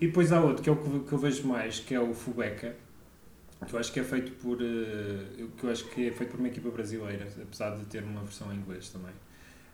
E 0.00 0.06
depois 0.06 0.32
há 0.32 0.40
outro, 0.40 0.62
que 0.62 0.68
é 0.68 0.72
o 0.72 0.76
que, 0.76 1.00
que 1.08 1.12
eu 1.12 1.18
vejo 1.18 1.46
mais, 1.46 1.80
que 1.80 1.94
é 1.94 2.00
o 2.00 2.14
Fubeca, 2.14 2.74
que 3.66 3.74
eu 3.74 3.78
acho 3.78 3.92
que 3.92 4.00
é 4.00 4.04
feito 4.04 4.32
por 4.32 4.58
eh, 4.60 5.44
que 5.56 5.64
eu 5.64 5.70
acho 5.70 5.84
que 5.88 6.08
é 6.08 6.12
feito 6.12 6.30
por 6.30 6.38
uma 6.38 6.48
equipa 6.48 6.68
brasileira, 6.70 7.26
apesar 7.42 7.76
de 7.76 7.84
ter 7.86 8.02
uma 8.02 8.20
versão 8.22 8.52
em 8.52 8.56
inglês 8.56 8.88
também. 8.90 9.12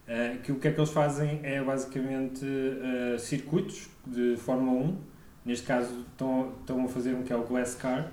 Eh, 0.09 0.39
que 0.43 0.53
o 0.53 0.57
que 0.57 0.69
é 0.69 0.73
que 0.73 0.79
eles 0.81 0.91
fazem 0.91 1.41
é 1.43 1.63
basicamente 1.63 2.45
circuitos 3.19 3.89
de 4.07 4.37
Fórmula 4.39 4.87
1. 4.87 4.99
Neste 5.45 5.67
caso 5.67 6.05
estão, 6.11 6.53
estão 6.61 6.85
a 6.85 6.89
fazer 6.89 7.15
um 7.15 7.23
que 7.23 7.33
é 7.33 7.37
o 7.37 7.45
Glass 7.45 7.75
Car, 7.75 8.11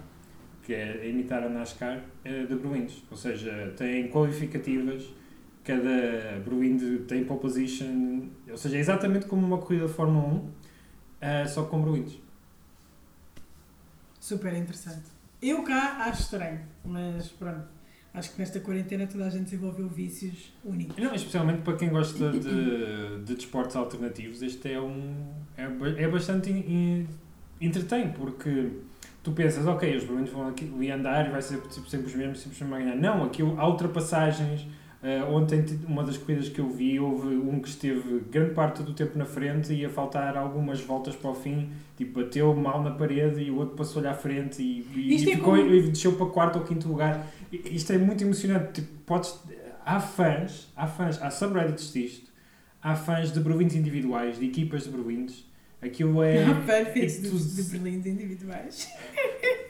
que 0.63 0.73
é 0.73 1.01
a 1.01 1.05
imitar 1.05 1.43
a 1.43 1.49
NASCAR 1.49 2.01
eh, 2.23 2.45
de 2.45 2.55
Bruins. 2.55 3.03
Ou 3.09 3.17
seja, 3.17 3.73
têm 3.77 4.09
qualificativas, 4.09 5.03
cada 5.63 6.39
Bruin 6.43 6.77
tem 7.07 7.25
pole 7.25 7.39
position, 7.39 8.27
ou 8.49 8.57
seja, 8.57 8.77
é 8.77 8.79
exatamente 8.79 9.25
como 9.27 9.45
uma 9.45 9.57
corrida 9.57 9.87
Fórmula 9.87 10.27
1, 10.27 10.49
eh, 11.21 11.47
só 11.47 11.63
com 11.63 11.81
Bruins. 11.81 12.19
Super 14.19 14.53
interessante. 14.53 15.05
Eu 15.41 15.63
cá 15.63 16.05
acho 16.05 16.23
estranho, 16.23 16.61
mas 16.83 17.29
pronto. 17.29 17.76
Acho 18.13 18.31
que 18.33 18.39
nesta 18.39 18.59
quarentena 18.59 19.05
toda 19.05 19.25
a 19.25 19.29
gente 19.29 19.43
desenvolveu 19.45 19.87
vícios 19.87 20.51
únicos. 20.65 20.97
Não, 20.97 21.13
especialmente 21.13 21.61
para 21.61 21.75
quem 21.77 21.89
gosta 21.89 22.31
de, 22.31 23.23
de 23.23 23.35
desportos 23.35 23.75
alternativos, 23.75 24.41
este 24.41 24.71
é 24.71 24.81
um. 24.81 25.13
é, 25.55 26.03
é 26.03 26.07
bastante 26.07 26.49
in, 26.49 26.57
in- 26.67 27.07
porque 28.13 28.69
tu 29.23 29.31
pensas, 29.33 29.67
ok, 29.67 29.95
os 29.97 30.03
Bruins 30.03 30.29
vão 30.29 30.47
ali 30.47 30.91
andar 30.91 31.27
e 31.27 31.31
vai 31.31 31.41
ser 31.41 31.59
tipo, 31.67 31.87
sempre 31.89 32.07
os 32.07 32.15
mesmos, 32.15 32.39
sempre 32.39 32.53
os 32.53 32.61
mesmos 32.61 32.77
a 32.77 32.81
ganhar. 32.81 32.95
Não, 32.95 33.23
aqui 33.25 33.41
há 33.43 33.67
ultrapassagens. 33.67 34.65
Eh, 35.03 35.23
ontem, 35.23 35.63
uma 35.87 36.03
das 36.03 36.17
corridas 36.17 36.49
que 36.49 36.59
eu 36.59 36.69
vi, 36.69 36.99
houve 36.99 37.27
um 37.35 37.59
que 37.59 37.69
esteve 37.69 38.19
grande 38.31 38.53
parte 38.53 38.81
do 38.81 38.93
tempo 38.93 39.17
na 39.17 39.25
frente 39.25 39.71
e 39.71 39.81
ia 39.81 39.89
faltar 39.89 40.35
algumas 40.35 40.81
voltas 40.81 41.15
para 41.15 41.29
o 41.29 41.35
fim, 41.35 41.69
tipo, 41.95 42.19
bateu 42.19 42.53
mal 42.55 42.81
na 42.83 42.91
parede 42.91 43.41
e 43.43 43.51
o 43.51 43.57
outro 43.57 43.75
passou-lhe 43.75 44.07
à 44.07 44.13
frente 44.13 44.61
e, 44.61 44.85
e, 44.95 45.11
e 45.11 45.15
é 45.15 45.19
ficou, 45.19 45.55
como- 45.55 45.73
e 45.73 45.81
desceu 45.89 46.13
para 46.13 46.25
quarto 46.27 46.57
ou 46.59 46.65
quinto 46.65 46.87
lugar. 46.87 47.27
Isto 47.51 47.93
é 47.93 47.97
muito 47.97 48.23
emocionante. 48.23 48.81
Tipo, 48.81 48.93
podes, 49.05 49.39
há 49.85 49.99
fãs, 49.99 50.67
há 50.75 50.87
fãs, 50.87 51.21
há 51.21 51.29
subreddits 51.29 51.93
disto, 51.93 52.31
há 52.81 52.95
fãs 52.95 53.31
de 53.31 53.39
Bruins 53.39 53.75
individuais, 53.75 54.39
de 54.39 54.45
equipas 54.45 54.83
de 54.85 54.89
Bruins. 54.89 55.45
Aquilo 55.79 56.23
é. 56.23 56.43
Perfeitos 56.65 57.55
é 57.57 57.61
de, 57.61 57.69
Berlim 57.69 57.97
individuais. 57.97 58.89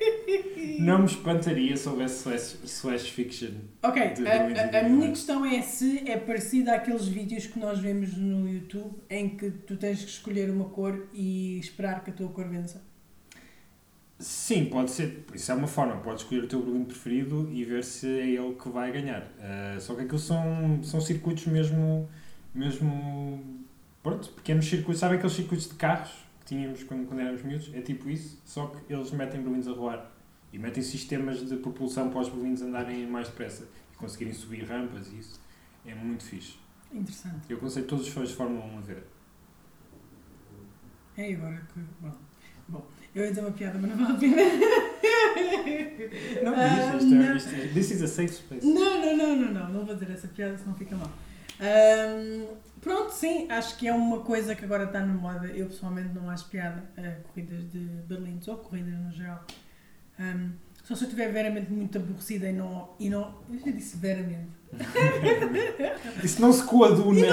Não 0.79 0.99
me 0.99 1.05
espantaria 1.05 1.75
se 1.77 1.87
houvesse 1.87 2.17
slash, 2.29 2.57
slash 2.65 3.11
fiction. 3.11 3.51
Ok, 3.81 4.01
a, 4.01 4.77
a- 4.77 4.85
a 4.85 4.89
minha 4.89 5.09
questão 5.09 5.45
é 5.45 5.61
se 5.61 6.09
é 6.09 6.17
parecida 6.17 6.73
àqueles 6.75 7.07
vídeos 7.07 7.47
que 7.47 7.57
nós 7.59 7.79
vemos 7.79 8.15
no 8.17 8.47
YouTube 8.49 8.95
em 9.09 9.29
que 9.37 9.49
tu 9.51 9.77
tens 9.77 10.03
que 10.03 10.09
escolher 10.09 10.49
uma 10.49 10.65
cor 10.65 11.07
e 11.13 11.57
esperar 11.59 12.03
que 12.03 12.09
a 12.11 12.13
tua 12.13 12.27
cor 12.29 12.47
vença. 12.49 12.81
Sim, 14.19 14.65
pode 14.65 14.91
ser. 14.91 15.25
Isso 15.33 15.51
é 15.51 15.55
uma 15.55 15.67
forma. 15.67 15.97
Podes 15.97 16.23
escolher 16.23 16.43
o 16.43 16.47
teu 16.47 16.61
Bruin 16.61 16.83
preferido 16.85 17.49
e 17.51 17.63
ver 17.63 17.83
se 17.83 18.07
é 18.07 18.27
ele 18.29 18.55
que 18.55 18.67
vai 18.67 18.91
ganhar. 18.91 19.31
Ah, 19.39 19.77
só 19.79 19.93
que 19.93 20.01
aquilo 20.01 20.17
são, 20.19 20.81
são 20.83 20.99
circuitos 20.99 21.45
mesmo. 21.45 22.09
mesmo 22.53 23.39
pronto, 24.01 24.29
pequenos 24.29 24.65
circuitos. 24.65 24.99
Sabem 24.99 25.17
aqueles 25.17 25.35
circuitos 25.35 25.69
de 25.69 25.75
carros 25.75 26.09
que 26.39 26.47
tínhamos 26.47 26.83
quando, 26.83 27.05
quando 27.07 27.19
éramos 27.19 27.43
miúdos? 27.43 27.71
É 27.75 27.81
tipo 27.81 28.09
isso, 28.09 28.41
só 28.43 28.65
que 28.67 28.91
eles 28.91 29.11
metem 29.11 29.41
Bruins 29.41 29.67
a 29.67 29.71
rolar. 29.71 30.11
E 30.53 30.57
metem 30.57 30.81
sistemas 30.81 31.45
de 31.47 31.57
propulsão 31.57 32.09
para 32.09 32.21
os 32.21 32.29
Bruins 32.29 32.61
andarem 32.61 33.05
mais 33.07 33.27
depressa 33.27 33.67
e 33.93 33.95
conseguirem 33.97 34.33
subir 34.33 34.63
rampas 34.63 35.07
e 35.11 35.19
isso. 35.19 35.39
É 35.85 35.93
muito 35.93 36.23
fixe. 36.23 36.55
Interessante. 36.91 37.41
Eu 37.49 37.57
aconselho 37.57 37.85
todos 37.85 38.07
os 38.07 38.13
fãs 38.13 38.29
de 38.29 38.35
Fórmula 38.35 38.65
1 38.65 38.77
a 38.77 38.81
ver. 38.81 39.03
É 41.17 41.33
agora 41.33 41.61
que. 41.73 41.79
Bom, 41.99 42.11
bom 42.69 42.87
eu 43.15 43.23
ia 43.23 43.29
dizer 43.29 43.41
uma 43.41 43.51
piada, 43.51 43.79
mas 43.79 43.89
não 43.89 43.97
vale 43.97 44.15
a 44.15 44.19
pena. 44.19 44.35
Não, 46.43 46.53
Ah, 46.55 46.95
isto, 46.97 47.13
é- 47.13 47.17
não. 47.17 47.35
isto, 47.35 47.55
é- 47.55 47.67
this 47.73 47.91
is 47.91 48.01
a 48.03 48.07
safe 48.07 48.29
space. 48.33 48.65
Não, 48.65 49.01
não, 49.01 49.17
não, 49.17 49.35
não, 49.35 49.51
não, 49.53 49.69
não 49.73 49.85
vou 49.85 49.95
dizer 49.95 50.11
essa 50.11 50.27
piada, 50.27 50.57
senão 50.57 50.75
fica 50.75 50.95
mal. 50.95 51.11
Ahm, 51.59 52.45
pronto, 52.79 53.11
sim, 53.11 53.49
acho 53.49 53.77
que 53.77 53.87
é 53.87 53.93
uma 53.93 54.19
coisa 54.19 54.55
que 54.55 54.63
agora 54.63 54.85
está 54.85 54.99
na 54.99 55.13
moda. 55.13 55.47
Eu 55.47 55.67
pessoalmente 55.67 56.13
não 56.13 56.29
acho 56.29 56.47
piada 56.49 56.83
a 56.97 57.21
corridas 57.27 57.71
de 57.71 57.79
Berlim 57.79 58.39
ou 58.47 58.57
corridas 58.57 58.93
no 58.99 59.11
geral. 59.11 59.43
Ahm, 60.19 60.51
só 60.83 60.95
se 60.95 61.03
eu 61.03 61.07
estiver 61.07 61.31
veramente 61.31 61.71
muito 61.71 61.97
aborrecida 61.97 62.49
e 62.49 62.53
não. 62.53 62.89
E 62.99 63.09
não 63.09 63.41
eu 63.51 63.59
já 63.59 63.71
disse 63.71 63.97
veramente. 63.97 64.49
Isso 66.23 66.41
não 66.41 66.53
se 66.53 66.63
coaduna. 66.63 67.27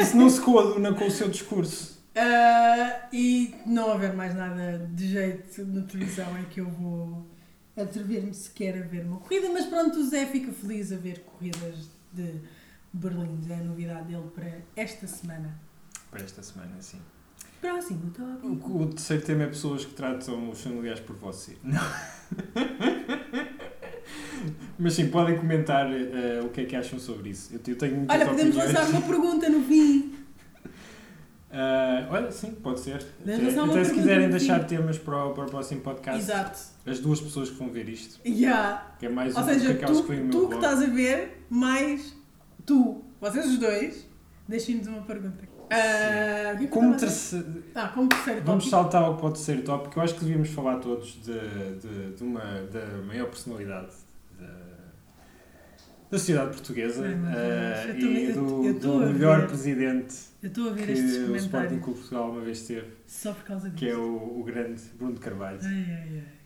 Isso 0.00 0.16
não 0.16 0.30
se 0.30 0.40
coaduna 0.40 0.94
com 0.94 1.06
o 1.06 1.10
seu 1.10 1.28
discurso. 1.28 1.98
Ah, 2.14 3.08
e 3.12 3.54
não 3.64 3.92
haver 3.92 4.12
mais 4.12 4.34
nada 4.34 4.88
de 4.92 5.08
jeito 5.08 5.64
na 5.64 5.82
televisão 5.82 6.36
é 6.36 6.42
que 6.44 6.60
eu 6.60 6.68
vou 6.68 7.26
atrever-me 7.76 8.34
sequer 8.34 8.82
a 8.82 8.86
ver 8.86 9.04
uma 9.04 9.20
corrida, 9.20 9.48
mas 9.52 9.66
pronto, 9.66 9.98
o 9.98 10.04
Zé 10.04 10.26
fica 10.26 10.50
feliz 10.52 10.92
a 10.92 10.96
ver 10.96 11.20
corridas 11.20 11.88
de 12.12 12.40
Berlim, 12.92 13.38
é 13.48 13.54
a 13.54 13.58
novidade 13.58 14.08
dele 14.08 14.28
para 14.34 14.52
esta 14.74 15.06
semana. 15.06 15.60
Para 16.10 16.22
esta 16.22 16.42
semana, 16.42 16.74
sim. 16.80 17.00
Próximo 17.60 18.10
tópico. 18.16 18.70
O, 18.70 18.82
o 18.82 18.86
terceiro 18.88 19.22
tema 19.24 19.42
é 19.44 19.46
pessoas 19.48 19.84
que 19.84 19.92
tratam 19.94 20.50
os 20.50 20.60
familiares 20.60 21.00
por 21.00 21.16
você. 21.16 21.56
Não. 21.64 21.80
Mas 24.78 24.94
sim, 24.94 25.08
podem 25.08 25.36
comentar 25.36 25.90
eh, 25.92 26.40
o 26.44 26.48
que 26.50 26.60
é 26.60 26.64
que 26.64 26.76
acham 26.76 26.98
sobre 26.98 27.30
isso. 27.30 27.52
Eu, 27.52 27.60
eu 27.66 27.76
tenho 27.76 27.96
muitas 27.96 28.16
Olha, 28.16 28.26
podemos 28.28 28.56
opiniões. 28.56 28.78
lançar 28.78 28.90
uma 28.90 29.02
pergunta 29.02 29.48
no 29.48 29.60
fim. 29.62 30.14
Ah, 31.50 32.06
olha, 32.10 32.30
sim, 32.30 32.52
pode 32.52 32.78
ser. 32.80 33.02
Podemos 33.18 33.56
Até, 33.58 33.70
até 33.70 33.84
se 33.84 33.94
quiserem 33.94 34.30
deixar 34.30 34.64
temas 34.66 34.98
para 34.98 35.26
o, 35.26 35.34
para 35.34 35.44
o 35.46 35.50
próximo 35.50 35.80
podcast, 35.80 36.20
Exato. 36.20 36.60
as 36.86 37.00
duas 37.00 37.20
pessoas 37.20 37.50
que 37.50 37.56
vão 37.56 37.70
ver 37.70 37.88
isto, 37.88 38.20
Yeah. 38.24 38.94
que 38.98 39.06
é 39.06 39.08
mais 39.08 39.34
Ou 39.34 39.42
um 39.42 39.46
que 39.46 39.54
seja, 39.54 39.72
aquelas 39.72 39.96
tu, 40.00 40.06
que 40.06 40.28
tu 40.28 40.48
que 40.48 40.54
estás 40.54 40.82
a 40.82 40.86
ver, 40.86 41.44
mais 41.50 42.14
tu, 42.66 43.02
vocês 43.20 43.46
os 43.46 43.58
dois, 43.58 44.06
deixem-nos 44.46 44.86
uma 44.86 45.02
pergunta. 45.02 45.47
Ah, 45.70 46.54
é 46.62 46.66
Como 46.68 46.96
terceiro, 46.96 47.62
Ah, 47.74 47.88
como 47.88 48.08
terceiro 48.08 48.40
Vamos 48.42 48.64
tópico. 48.64 48.70
saltar 48.70 49.02
ao 49.02 49.16
para 49.16 49.26
o 49.26 49.32
terceiro 49.32 49.62
tópico. 49.62 49.98
Eu 49.98 50.02
acho 50.02 50.14
que 50.14 50.20
devíamos 50.24 50.48
falar 50.50 50.76
todos 50.78 51.12
de, 51.22 51.38
de, 51.80 52.12
de 52.16 52.22
uma, 52.22 52.40
da 52.72 52.86
maior 53.06 53.26
personalidade 53.28 53.92
da, 54.40 54.46
da 56.10 56.18
sociedade 56.18 56.50
portuguesa 56.52 57.04
eu 57.06 57.98
tô- 58.00 58.06
e 58.06 58.32
do, 58.32 58.64
eu 58.64 58.80
tô 58.80 58.98
do 58.98 59.04
a 59.04 59.06
melhor 59.08 59.40
ver. 59.40 59.48
presidente 59.48 60.14
que 60.40 60.50
o 61.30 61.36
Sporting 61.36 61.78
Clube 61.80 61.98
Portugal 61.98 62.30
uma 62.30 62.40
vez 62.40 62.62
teve, 62.62 62.86
só 63.06 63.32
por 63.32 63.44
causa 63.44 63.68
disso. 63.68 63.76
que 63.78 63.88
é 63.90 63.96
o, 63.96 64.38
o 64.40 64.42
grande 64.44 64.80
Bruno 64.96 65.18
Carvalho. 65.18 65.58
Ai, 65.62 65.84
ai, 65.88 66.08
ai. 66.18 66.37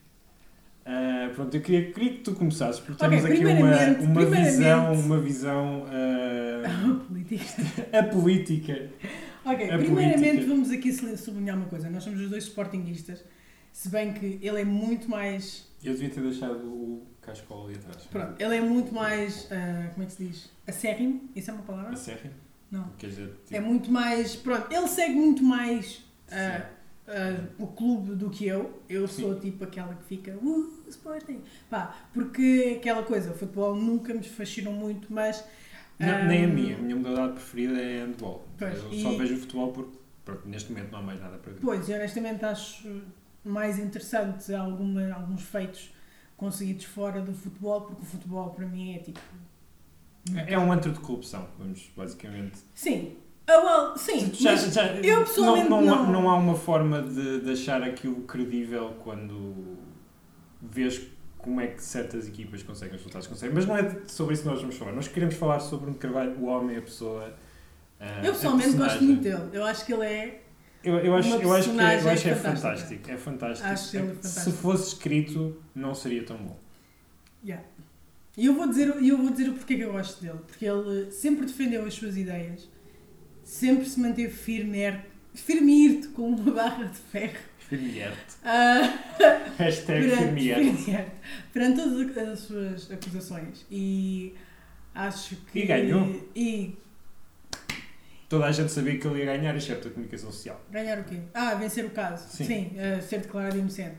Eh, 0.84 1.28
pronto, 1.34 1.54
eu 1.56 1.60
queria, 1.60 1.92
queria 1.92 2.10
que 2.14 2.18
tu 2.20 2.32
começasses, 2.34 2.80
porque 2.80 3.04
Ok, 3.04 3.20
temos 3.20 3.24
aqui 3.24 3.44
uma, 3.44 4.20
uma 4.20 4.24
visão, 4.24 4.92
uma 4.94 5.20
visão 5.20 5.86
eh, 5.92 6.62
Politista. 7.08 7.62
apolítica. 7.98 8.90
Ok, 9.44 9.70
A 9.70 9.78
primeiramente 9.78 10.20
política. 10.24 10.46
vamos 10.48 10.70
aqui 10.70 10.92
sublinhar 11.16 11.56
uma 11.56 11.66
coisa. 11.66 11.88
Nós 11.90 12.02
somos 12.04 12.20
os 12.20 12.30
dois 12.30 12.44
sportinguistas, 12.44 13.24
se 13.72 13.88
bem 13.88 14.12
que 14.12 14.38
ele 14.42 14.60
é 14.60 14.64
muito 14.64 15.08
mais. 15.08 15.68
Eu 15.84 15.92
devia 15.94 16.10
ter 16.10 16.20
deixado 16.20 16.64
o 16.66 17.06
cascola 17.20 17.66
ali 17.68 17.76
atrás. 17.76 18.04
Pronto, 18.04 18.40
ele 18.40 18.56
é 18.56 18.60
muito 18.60 18.92
mais. 18.94 19.48
ah, 19.50 19.88
como 19.92 20.02
é 20.04 20.06
que 20.06 20.12
se 20.12 20.24
diz? 20.24 20.50
Acérrimo? 20.66 21.28
Isso 21.34 21.50
é 21.50 21.54
uma 21.54 21.62
palavra? 21.62 21.92
A 21.92 21.96
sério? 21.96 22.30
Não. 22.70 22.88
Quer 22.98 23.08
dizer, 23.08 23.26
tipo, 23.44 23.54
É 23.56 23.60
muito 23.60 23.90
mais. 23.90 24.34
Pronto, 24.36 24.72
ele 24.72 24.88
segue 24.88 25.14
muito 25.14 25.42
mais 25.42 26.04
ah, 26.30 26.64
sim. 27.06 27.12
ah, 27.12 27.44
o 27.58 27.66
clube 27.66 28.14
do 28.14 28.30
que 28.30 28.46
eu. 28.46 28.82
Eu 28.88 29.06
sou 29.08 29.38
tipo 29.38 29.64
aquela 29.64 29.94
que 29.94 30.04
fica. 30.04 30.36
Uh, 30.36 30.82
Sporting! 30.88 31.40
Pá, 31.70 31.96
porque 32.12 32.76
aquela 32.78 33.02
coisa, 33.02 33.30
o 33.30 33.34
futebol 33.34 33.74
nunca 33.74 34.12
me 34.14 34.22
fascinou 34.22 34.72
muito, 34.72 35.12
mas. 35.12 35.44
Não, 35.98 36.26
nem 36.26 36.44
a 36.44 36.48
ah, 36.48 36.50
minha. 36.50 36.76
A 36.76 36.78
minha 36.80 36.96
modalidade 36.96 37.34
preferida 37.34 37.80
é 37.80 38.04
handball. 38.04 38.46
Pois, 38.58 38.78
eu 38.78 38.92
e- 38.92 39.02
só 39.02 39.10
vejo 39.16 39.34
o 39.34 39.38
futebol 39.38 39.72
porque 39.72 39.98
pronto, 40.24 40.48
neste 40.48 40.72
momento 40.72 40.92
não 40.92 40.98
há 40.98 41.02
mais 41.02 41.20
nada 41.20 41.38
para 41.38 41.52
ver. 41.52 41.60
Pois, 41.60 41.88
e 41.88 41.94
honestamente 41.94 42.44
acho 42.44 43.02
mais 43.44 43.78
interessante 43.78 44.54
alguma, 44.54 45.12
alguns 45.12 45.42
feitos 45.42 45.92
conseguidos 46.36 46.84
fora 46.84 47.20
do 47.20 47.32
futebol, 47.32 47.82
porque 47.82 48.02
o 48.02 48.04
futebol 48.04 48.50
para 48.50 48.66
mim 48.66 48.94
é 48.94 48.98
tipo. 48.98 49.20
É 50.46 50.58
um 50.58 50.72
antro 50.72 50.92
de 50.92 51.00
corrupção, 51.00 51.48
vamos 51.58 51.90
basicamente. 51.96 52.58
Sim. 52.74 53.16
Ah, 53.46 53.94
sim, 53.96 54.30
Já- 54.32 54.54
já- 54.56 54.86
eu 54.96 55.24
pessoalmente 55.24 55.68
não, 55.68 55.82
não, 55.82 55.94
há- 55.94 56.02
não. 56.04 56.12
não 56.12 56.30
há 56.30 56.36
uma 56.36 56.54
forma 56.54 57.02
de, 57.02 57.40
de 57.40 57.50
achar 57.52 57.82
aquilo 57.82 58.22
credível 58.22 58.94
quando 59.02 59.76
vês 60.60 61.00
como 61.38 61.60
é 61.60 61.66
que 61.66 61.82
certas 61.82 62.28
equipas 62.28 62.62
conseguem 62.62 62.94
os 62.94 63.00
resultados 63.00 63.26
conseguem. 63.26 63.54
Mas 63.54 63.66
não 63.66 63.76
é 63.76 63.96
sobre 64.06 64.34
isso 64.34 64.44
que 64.44 64.48
nós 64.48 64.60
vamos 64.60 64.76
falar. 64.76 64.92
Nós 64.92 65.08
queremos 65.08 65.34
falar 65.34 65.58
sobre 65.60 65.86
Bruno 65.86 65.98
Carvalho, 65.98 66.38
o 66.38 66.44
homem, 66.46 66.76
a 66.76 66.82
pessoa. 66.82 67.34
ah, 67.98 68.20
eu 68.24 68.32
pessoalmente 68.32 68.76
a 68.76 68.78
gosto 68.78 69.02
muito 69.02 69.22
dele. 69.22 69.50
Eu 69.52 69.64
acho 69.64 69.84
que 69.84 69.92
ele 69.92 70.04
é. 70.04 70.42
Eu, 70.84 70.96
eu, 70.98 71.14
acho, 71.14 71.28
eu 71.36 71.52
acho 71.52 71.70
que, 71.72 71.80
é, 71.80 72.00
eu 72.02 72.10
acho 72.10 72.28
é 72.28 72.34
fantástico. 72.34 73.10
É 73.10 73.16
fantástico. 73.16 73.68
Acho 73.68 73.96
ele 73.96 74.04
É 74.04 74.08
que 74.10 74.14
fantástico. 74.16 74.44
Se 74.50 74.52
fosse 74.52 74.88
escrito, 74.94 75.62
não 75.74 75.94
seria 75.94 76.24
tão 76.24 76.36
bom. 76.36 76.56
Yeah. 77.44 77.64
E 78.36 78.46
eu 78.46 78.54
vou 78.54 78.66
dizer, 78.68 78.88
eu 78.88 79.16
vou 79.18 79.30
dizer 79.30 79.48
o 79.50 79.52
porquê 79.54 79.76
que 79.76 79.82
eu 79.82 79.92
gosto 79.92 80.20
dele. 80.22 80.38
Porque 80.46 80.64
ele 80.64 81.10
sempre 81.10 81.44
defendeu 81.46 81.84
as 81.84 81.94
suas 81.94 82.16
ideias, 82.16 82.68
sempre 83.52 83.84
se 83.88 84.00
manteve 84.00 84.32
firme, 84.32 84.78
er- 84.78 85.04
firme 85.34 85.72
e 85.72 85.86
irte 85.96 86.08
com 86.08 86.28
uma 86.28 86.50
barra 86.52 86.84
de 86.84 86.98
ferro. 86.98 87.38
Firmierte. 87.68 88.34
Ah, 88.44 88.80
Hashtag 89.58 90.08
perante, 90.08 90.24
Firmierte. 90.24 90.84
perante- 90.84 91.10
perante 91.52 91.76
todas 91.82 92.28
as 92.28 92.38
suas 92.40 92.90
acusações. 92.90 93.64
E 93.70 94.34
acho 94.94 95.36
que. 95.50 95.60
E 95.60 95.66
ganhou. 95.66 96.28
E 96.36 96.76
Toda 98.28 98.46
a 98.46 98.52
gente 98.52 98.72
sabia 98.72 98.98
que 98.98 99.06
ele 99.06 99.18
ia 99.20 99.26
ganhar, 99.26 99.54
exceto 99.54 99.88
a 99.88 99.90
comunicação 99.90 100.32
social. 100.32 100.58
ganhar 100.70 100.98
o 100.98 101.04
quê? 101.04 101.20
Ah, 101.34 101.54
vencer 101.54 101.84
o 101.84 101.90
caso. 101.90 102.26
Sim. 102.34 102.72
ah, 102.78 103.00
ser 103.02 103.20
declarado 103.20 103.58
inocente. 103.58 103.96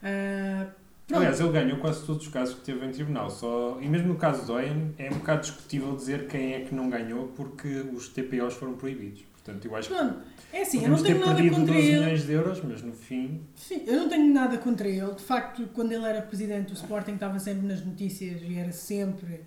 Pronto. 0.00 0.83
Aliás, 1.12 1.38
ele 1.38 1.52
ganhou 1.52 1.78
quase 1.78 2.04
todos 2.06 2.22
os 2.26 2.32
casos 2.32 2.54
que 2.54 2.62
teve 2.62 2.84
em 2.86 2.90
tribunal. 2.90 3.28
Só... 3.30 3.78
E 3.80 3.88
mesmo 3.88 4.08
no 4.08 4.16
caso 4.16 4.46
de 4.46 4.52
Oyen, 4.52 4.94
é 4.98 5.10
um 5.10 5.14
bocado 5.18 5.42
discutível 5.42 5.94
dizer 5.94 6.26
quem 6.28 6.54
é 6.54 6.60
que 6.60 6.74
não 6.74 6.88
ganhou 6.88 7.28
porque 7.36 7.68
os 7.92 8.08
TPOs 8.08 8.54
foram 8.54 8.74
proibidos. 8.74 9.22
Portanto, 9.34 9.66
eu 9.66 9.76
acho 9.76 9.88
que 9.90 9.94
Pronto. 9.94 10.18
É 10.52 10.62
assim, 10.62 10.82
eu 10.82 10.88
não 10.90 11.02
tenho 11.02 11.18
nada 11.20 11.42
contra 11.50 11.74
12 11.74 11.78
ele. 11.86 11.98
milhões 12.00 12.26
de 12.26 12.32
euros, 12.32 12.62
mas 12.64 12.80
no 12.82 12.92
fim. 12.94 13.42
Sim, 13.54 13.82
eu 13.86 13.96
não 13.96 14.08
tenho 14.08 14.32
nada 14.32 14.56
contra 14.56 14.88
ele. 14.88 15.12
De 15.14 15.22
facto, 15.22 15.68
quando 15.74 15.92
ele 15.92 16.04
era 16.06 16.22
presidente, 16.22 16.72
o 16.72 16.74
Sporting 16.74 17.14
estava 17.14 17.38
sempre 17.38 17.66
nas 17.66 17.84
notícias 17.84 18.40
e 18.42 18.56
era 18.56 18.72
sempre. 18.72 19.40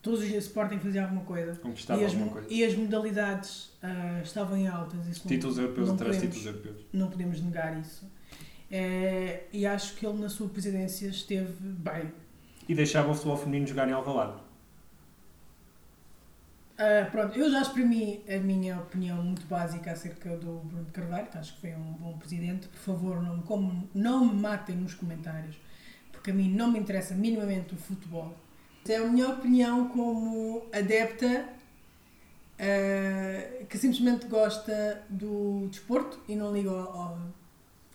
Todos 0.00 0.20
os 0.20 0.26
dias 0.28 0.44
o 0.44 0.46
Sporting 0.48 0.78
fazia 0.78 1.02
alguma 1.02 1.22
coisa. 1.22 1.54
Conquistava 1.56 2.00
E 2.00 2.04
as, 2.04 2.12
alguma 2.12 2.30
coisa. 2.32 2.46
e 2.50 2.64
as 2.64 2.74
modalidades 2.76 3.70
ah, 3.82 4.20
estavam 4.22 4.56
em 4.56 4.68
altas. 4.68 5.06
Isso 5.08 5.22
não- 5.24 5.28
Títulos 5.28 5.58
europeus 5.58 5.88
não 5.88 5.94
atrás 5.94 6.12
de 6.20 6.26
podemos- 6.26 6.36
títulos 6.44 6.62
europeus. 6.64 6.86
não 6.92 7.08
podemos 7.10 7.40
negar 7.40 7.80
isso. 7.80 8.06
Eh, 8.74 9.44
e 9.52 9.66
acho 9.66 9.94
que 9.96 10.06
ele 10.06 10.18
na 10.18 10.30
sua 10.30 10.48
presidência 10.48 11.06
esteve 11.08 11.52
bem. 11.62 12.10
E 12.66 12.74
deixava 12.74 13.10
o 13.10 13.14
futebol 13.14 13.36
feminino 13.36 13.66
jogar 13.66 13.86
em 13.88 13.92
Alvalade. 13.92 14.40
Ah, 16.78 17.06
pronto, 17.10 17.38
eu 17.38 17.50
já 17.50 17.60
exprimi 17.60 18.22
a 18.28 18.38
minha 18.38 18.78
opinião 18.78 19.22
muito 19.22 19.46
básica 19.46 19.92
acerca 19.92 20.36
do 20.38 20.60
Bruno 20.64 20.86
Carvalho, 20.92 21.26
que 21.26 21.36
acho 21.38 21.54
que 21.54 21.60
foi 21.60 21.74
um 21.74 21.92
bom 22.00 22.16
presidente. 22.16 22.66
Por 22.68 22.78
favor, 22.78 23.22
não 23.22 23.36
me, 23.36 23.42
como, 23.42 23.88
não 23.94 24.24
me 24.24 24.40
matem 24.40 24.74
nos 24.76 24.94
comentários, 24.94 25.56
porque 26.10 26.30
a 26.30 26.34
mim 26.34 26.50
não 26.50 26.70
me 26.72 26.78
interessa 26.78 27.14
minimamente 27.14 27.74
o 27.74 27.76
futebol. 27.76 28.34
É 28.88 28.96
a 28.96 29.04
minha 29.06 29.28
opinião 29.28 29.88
como 29.88 30.64
adepta 30.72 31.46
ah, 32.58 33.64
que 33.68 33.76
simplesmente 33.78 34.26
gosta 34.26 35.02
do 35.10 35.68
desporto 35.70 36.18
e 36.26 36.34
não 36.34 36.52
liga 36.52 36.70
ao- 36.70 36.78
ao- 37.00 37.18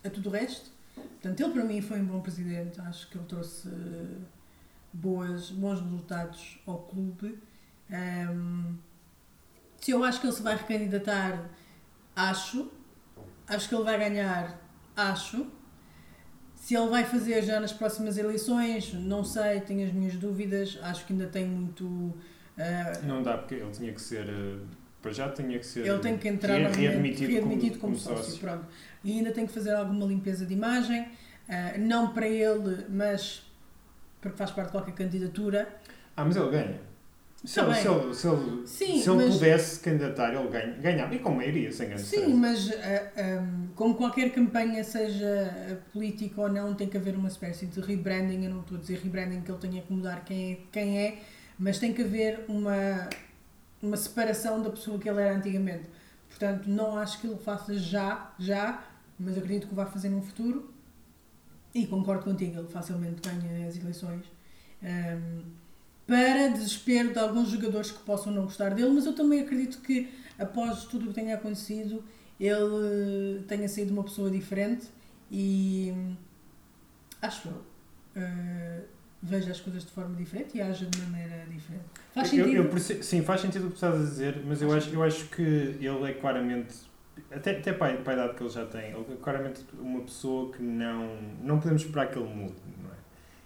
a 0.04 0.10
tudo 0.10 0.28
o 0.28 0.32
resto. 0.32 0.70
Portanto, 0.94 1.40
ele 1.40 1.52
para 1.52 1.64
mim 1.64 1.80
foi 1.80 2.00
um 2.00 2.06
bom 2.06 2.20
presidente, 2.20 2.80
acho 2.80 3.08
que 3.08 3.16
ele 3.18 3.26
trouxe 3.26 3.68
eh, 3.68 4.16
boas, 4.92 5.50
bons 5.50 5.80
resultados 5.80 6.60
ao 6.66 6.78
clube. 6.82 7.38
Ahm, 7.90 8.76
se 9.80 9.90
eu 9.92 10.02
acho 10.04 10.20
que 10.20 10.26
ele 10.26 10.34
se 10.34 10.42
vai 10.42 10.56
recandidatar, 10.56 11.48
acho. 12.16 12.70
Acho 13.46 13.68
que 13.68 13.74
ele 13.74 13.84
vai 13.84 13.98
ganhar, 13.98 14.58
acho. 14.96 15.46
Se 16.54 16.74
ele 16.74 16.88
vai 16.88 17.04
fazer 17.04 17.42
já 17.42 17.58
nas 17.60 17.72
próximas 17.72 18.18
eleições, 18.18 18.92
não 18.92 19.24
sei, 19.24 19.60
tenho 19.60 19.86
as 19.86 19.92
minhas 19.92 20.16
dúvidas. 20.16 20.78
Acho 20.82 21.06
que 21.06 21.12
ainda 21.12 21.26
tem 21.28 21.46
muito. 21.46 22.12
ah, 22.58 22.92
Não 23.04 23.22
dá, 23.22 23.38
porque 23.38 23.54
ele 23.54 23.70
tinha 23.70 23.92
que 23.92 24.00
ser. 24.02 24.28
eh, 24.28 24.58
Para 25.02 25.12
já 25.12 25.28
tinha 25.30 25.58
que 25.58 25.66
ser. 25.66 25.86
ele 25.86 25.98
tem 26.00 26.16
que 26.18 26.26
entrar 26.28 26.56
re- 26.56 26.68
readmitido, 26.68 27.32
readmitido 27.32 27.78
como, 27.78 27.94
como, 27.96 28.04
como 28.04 28.16
sócio. 28.18 28.38
Pronto. 28.40 28.66
E 29.04 29.12
ainda 29.12 29.30
tem 29.32 29.46
que 29.46 29.52
fazer 29.52 29.72
alguma 29.74 30.06
limpeza 30.06 30.44
de 30.44 30.52
imagem. 30.54 31.06
ah, 31.48 31.74
não 31.78 32.12
para 32.12 32.26
ele, 32.26 32.84
mas 32.88 33.42
porque 34.20 34.36
faz 34.36 34.50
parte 34.50 34.66
de 34.66 34.72
qualquer 34.72 34.94
candidatura. 34.94 35.68
Ah, 36.16 36.24
mas 36.24 36.36
ele 36.36 36.50
ganha. 36.50 36.80
Se 37.44 37.54
Tá 37.54 37.66
ele, 37.66 37.74
se 37.76 37.86
ele, 37.88 38.14
se 38.14 38.26
ele, 38.26 38.66
Sim, 38.66 39.00
se 39.00 39.08
ele 39.10 39.24
mas- 39.24 39.34
pudesse 39.36 39.74
se 39.76 39.80
candidatar, 39.80 40.34
ele 40.34 40.48
ganha, 40.48 40.74
ganhava. 40.78 41.14
E 41.14 41.20
com 41.20 41.30
maioria, 41.30 41.70
sem 41.70 41.86
grande 41.86 42.02
Sim, 42.02 42.34
mas 42.34 42.68
ah, 42.72 43.12
ah, 43.16 43.44
como 43.76 43.94
qualquer 43.94 44.30
campanha, 44.32 44.82
seja 44.82 45.80
política 45.92 46.40
ou 46.40 46.48
não, 46.48 46.74
tem 46.74 46.88
que 46.88 46.96
haver 46.96 47.14
uma 47.14 47.28
espécie 47.28 47.66
de 47.66 47.80
rebranding. 47.80 48.44
Eu 48.44 48.50
não 48.50 48.60
estou 48.62 48.76
a 48.76 48.80
dizer 48.80 48.98
rebranding 48.98 49.42
que 49.42 49.50
ele 49.52 49.58
tenha 49.60 49.80
que 49.80 49.92
mudar 49.92 50.24
quem 50.24 50.52
é, 50.54 50.58
quem 50.72 50.98
é 50.98 51.18
mas 51.56 51.78
tem 51.78 51.92
que 51.92 52.02
haver 52.02 52.44
uma, 52.48 53.08
uma 53.82 53.96
separação 53.96 54.62
da 54.62 54.70
pessoa 54.70 54.98
que 54.98 55.08
ele 55.08 55.20
era 55.20 55.36
antigamente. 55.36 55.88
Portanto, 56.28 56.66
não 56.66 56.96
acho 56.96 57.20
que 57.20 57.26
ele 57.26 57.38
faça 57.38 57.76
já, 57.76 58.32
já, 58.38 58.84
mas 59.18 59.36
acredito 59.36 59.66
que 59.66 59.72
o 59.72 59.76
vai 59.76 59.86
fazer 59.86 60.08
num 60.08 60.22
futuro. 60.22 60.72
E 61.74 61.86
concordo 61.86 62.24
contigo, 62.24 62.58
ele 62.58 62.68
facilmente 62.68 63.20
ganha 63.20 63.66
as 63.66 63.76
eleições. 63.76 64.24
Ahm, 64.82 65.42
para 66.06 66.48
desespero 66.48 67.12
de 67.12 67.18
alguns 67.18 67.50
jogadores 67.50 67.90
que 67.90 68.02
possam 68.02 68.32
não 68.32 68.44
gostar 68.44 68.70
dele, 68.70 68.90
mas 68.90 69.04
eu 69.04 69.12
também 69.12 69.40
acredito 69.40 69.80
que 69.82 70.08
após 70.38 70.84
tudo 70.84 71.04
o 71.04 71.08
que 71.08 71.14
tenha 71.14 71.34
acontecido, 71.34 72.02
ele 72.40 73.42
tenha 73.46 73.68
sido 73.68 73.90
uma 73.90 74.04
pessoa 74.04 74.30
diferente 74.30 74.86
e 75.30 75.92
acho 77.20 77.48
eu. 77.48 77.62
Uh, 78.16 78.97
veja 79.22 79.50
as 79.50 79.60
coisas 79.60 79.84
de 79.84 79.90
forma 79.90 80.14
diferente 80.14 80.56
e 80.56 80.62
haja 80.62 80.86
de 80.86 81.00
maneira 81.02 81.44
diferente. 81.50 81.84
Faz 82.14 82.28
sentido? 82.28 82.48
Eu, 82.48 82.64
eu, 82.64 82.78
sim, 82.78 83.22
faz 83.22 83.40
sentido 83.40 83.66
o 83.66 83.68
que 83.70 83.74
estás 83.74 83.94
a 83.94 83.98
dizer, 83.98 84.42
mas 84.46 84.62
eu 84.62 84.72
acho, 84.72 84.90
eu 84.90 85.02
acho 85.02 85.24
que 85.26 85.42
ele 85.42 86.10
é 86.10 86.12
claramente, 86.12 86.74
até, 87.30 87.58
até 87.58 87.72
para, 87.72 87.88
a 87.88 88.12
idade 88.12 88.34
que 88.34 88.42
ele 88.42 88.50
já 88.50 88.64
tem, 88.66 88.90
ele 88.90 89.06
é 89.12 89.16
claramente 89.20 89.64
uma 89.78 90.00
pessoa 90.02 90.52
que 90.52 90.62
não, 90.62 91.16
não 91.42 91.58
podemos 91.58 91.82
esperar 91.82 92.10
que 92.10 92.18
ele 92.18 92.28
mude, 92.28 92.54
não 92.82 92.90
é? 92.90 92.94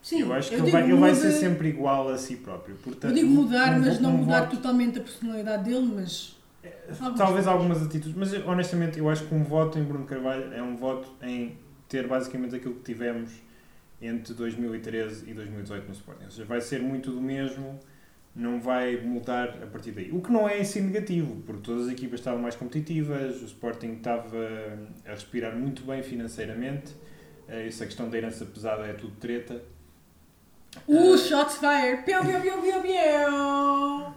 Sim, 0.03 0.23
eu 0.23 0.33
acho 0.33 0.51
que 0.51 0.57
ele, 0.57 0.71
vai, 0.71 0.83
ele 0.83 0.95
vai 0.95 1.15
ser 1.15 1.33
sempre 1.33 1.69
igual 1.69 2.09
a 2.09 2.19
si 2.19 2.37
próprio. 2.37 2.77
Portanto, 2.77 3.11
eu 3.11 3.15
digo 3.15 3.29
mudar, 3.29 3.79
um, 3.79 3.81
mas 3.81 4.01
não 4.01 4.11
um 4.11 4.19
mudar 4.19 4.41
voto, 4.43 4.57
totalmente 4.57 4.99
a 4.99 5.03
personalidade 5.03 5.65
dele, 5.65 5.93
mas... 5.95 6.37
Talvez 7.17 7.49
algumas 7.49 7.83
atitudes, 7.83 8.15
mas 8.15 8.33
honestamente 8.47 8.97
eu 8.97 9.09
acho 9.09 9.27
que 9.27 9.35
um 9.35 9.43
voto 9.43 9.79
em 9.79 9.83
Bruno 9.83 10.05
Carvalho 10.05 10.53
é 10.53 10.63
um 10.63 10.77
voto 10.77 11.09
em 11.21 11.57
ter 11.89 12.07
basicamente 12.07 12.55
aquilo 12.55 12.75
que 12.75 12.83
tivemos 12.83 13.33
entre 14.03 14.35
2013 14.35 15.31
e 15.31 15.35
2018 15.35 15.87
no 15.87 15.93
Sporting. 15.93 16.25
Ou 16.25 16.31
seja, 16.31 16.45
vai 16.45 16.61
ser 16.61 16.83
muito 16.83 17.11
do 17.13 17.21
mesmo, 17.21 17.79
não 18.35 18.61
vai 18.61 18.97
mudar 18.97 19.49
a 19.63 19.67
partir 19.67 19.93
daí. 19.93 20.11
O 20.11 20.21
que 20.21 20.33
não 20.33 20.49
é 20.49 20.61
em 20.61 20.65
si 20.65 20.81
negativo, 20.81 21.43
porque 21.47 21.63
todas 21.63 21.87
as 21.87 21.93
equipas 21.93 22.21
estavam 22.21 22.41
mais 22.41 22.57
competitivas, 22.57 23.41
o 23.41 23.45
Sporting 23.45 23.93
estava 23.93 24.39
a 25.07 25.11
respirar 25.11 25.57
muito 25.57 25.83
bem 25.83 26.03
financeiramente, 26.03 26.95
eh, 27.49 27.67
essa 27.67 27.87
questão 27.87 28.09
da 28.09 28.17
herança 28.17 28.45
pesada 28.45 28.85
é 28.85 28.93
tudo 28.93 29.15
treta. 29.17 29.63
Uh, 30.89 31.19
shots 31.19 31.59
fired! 31.59 32.03
Piu, 32.05 32.21
piu, 32.23 32.41
piu, 32.41 32.63
piu, 32.63 32.81
piu. 32.81 33.31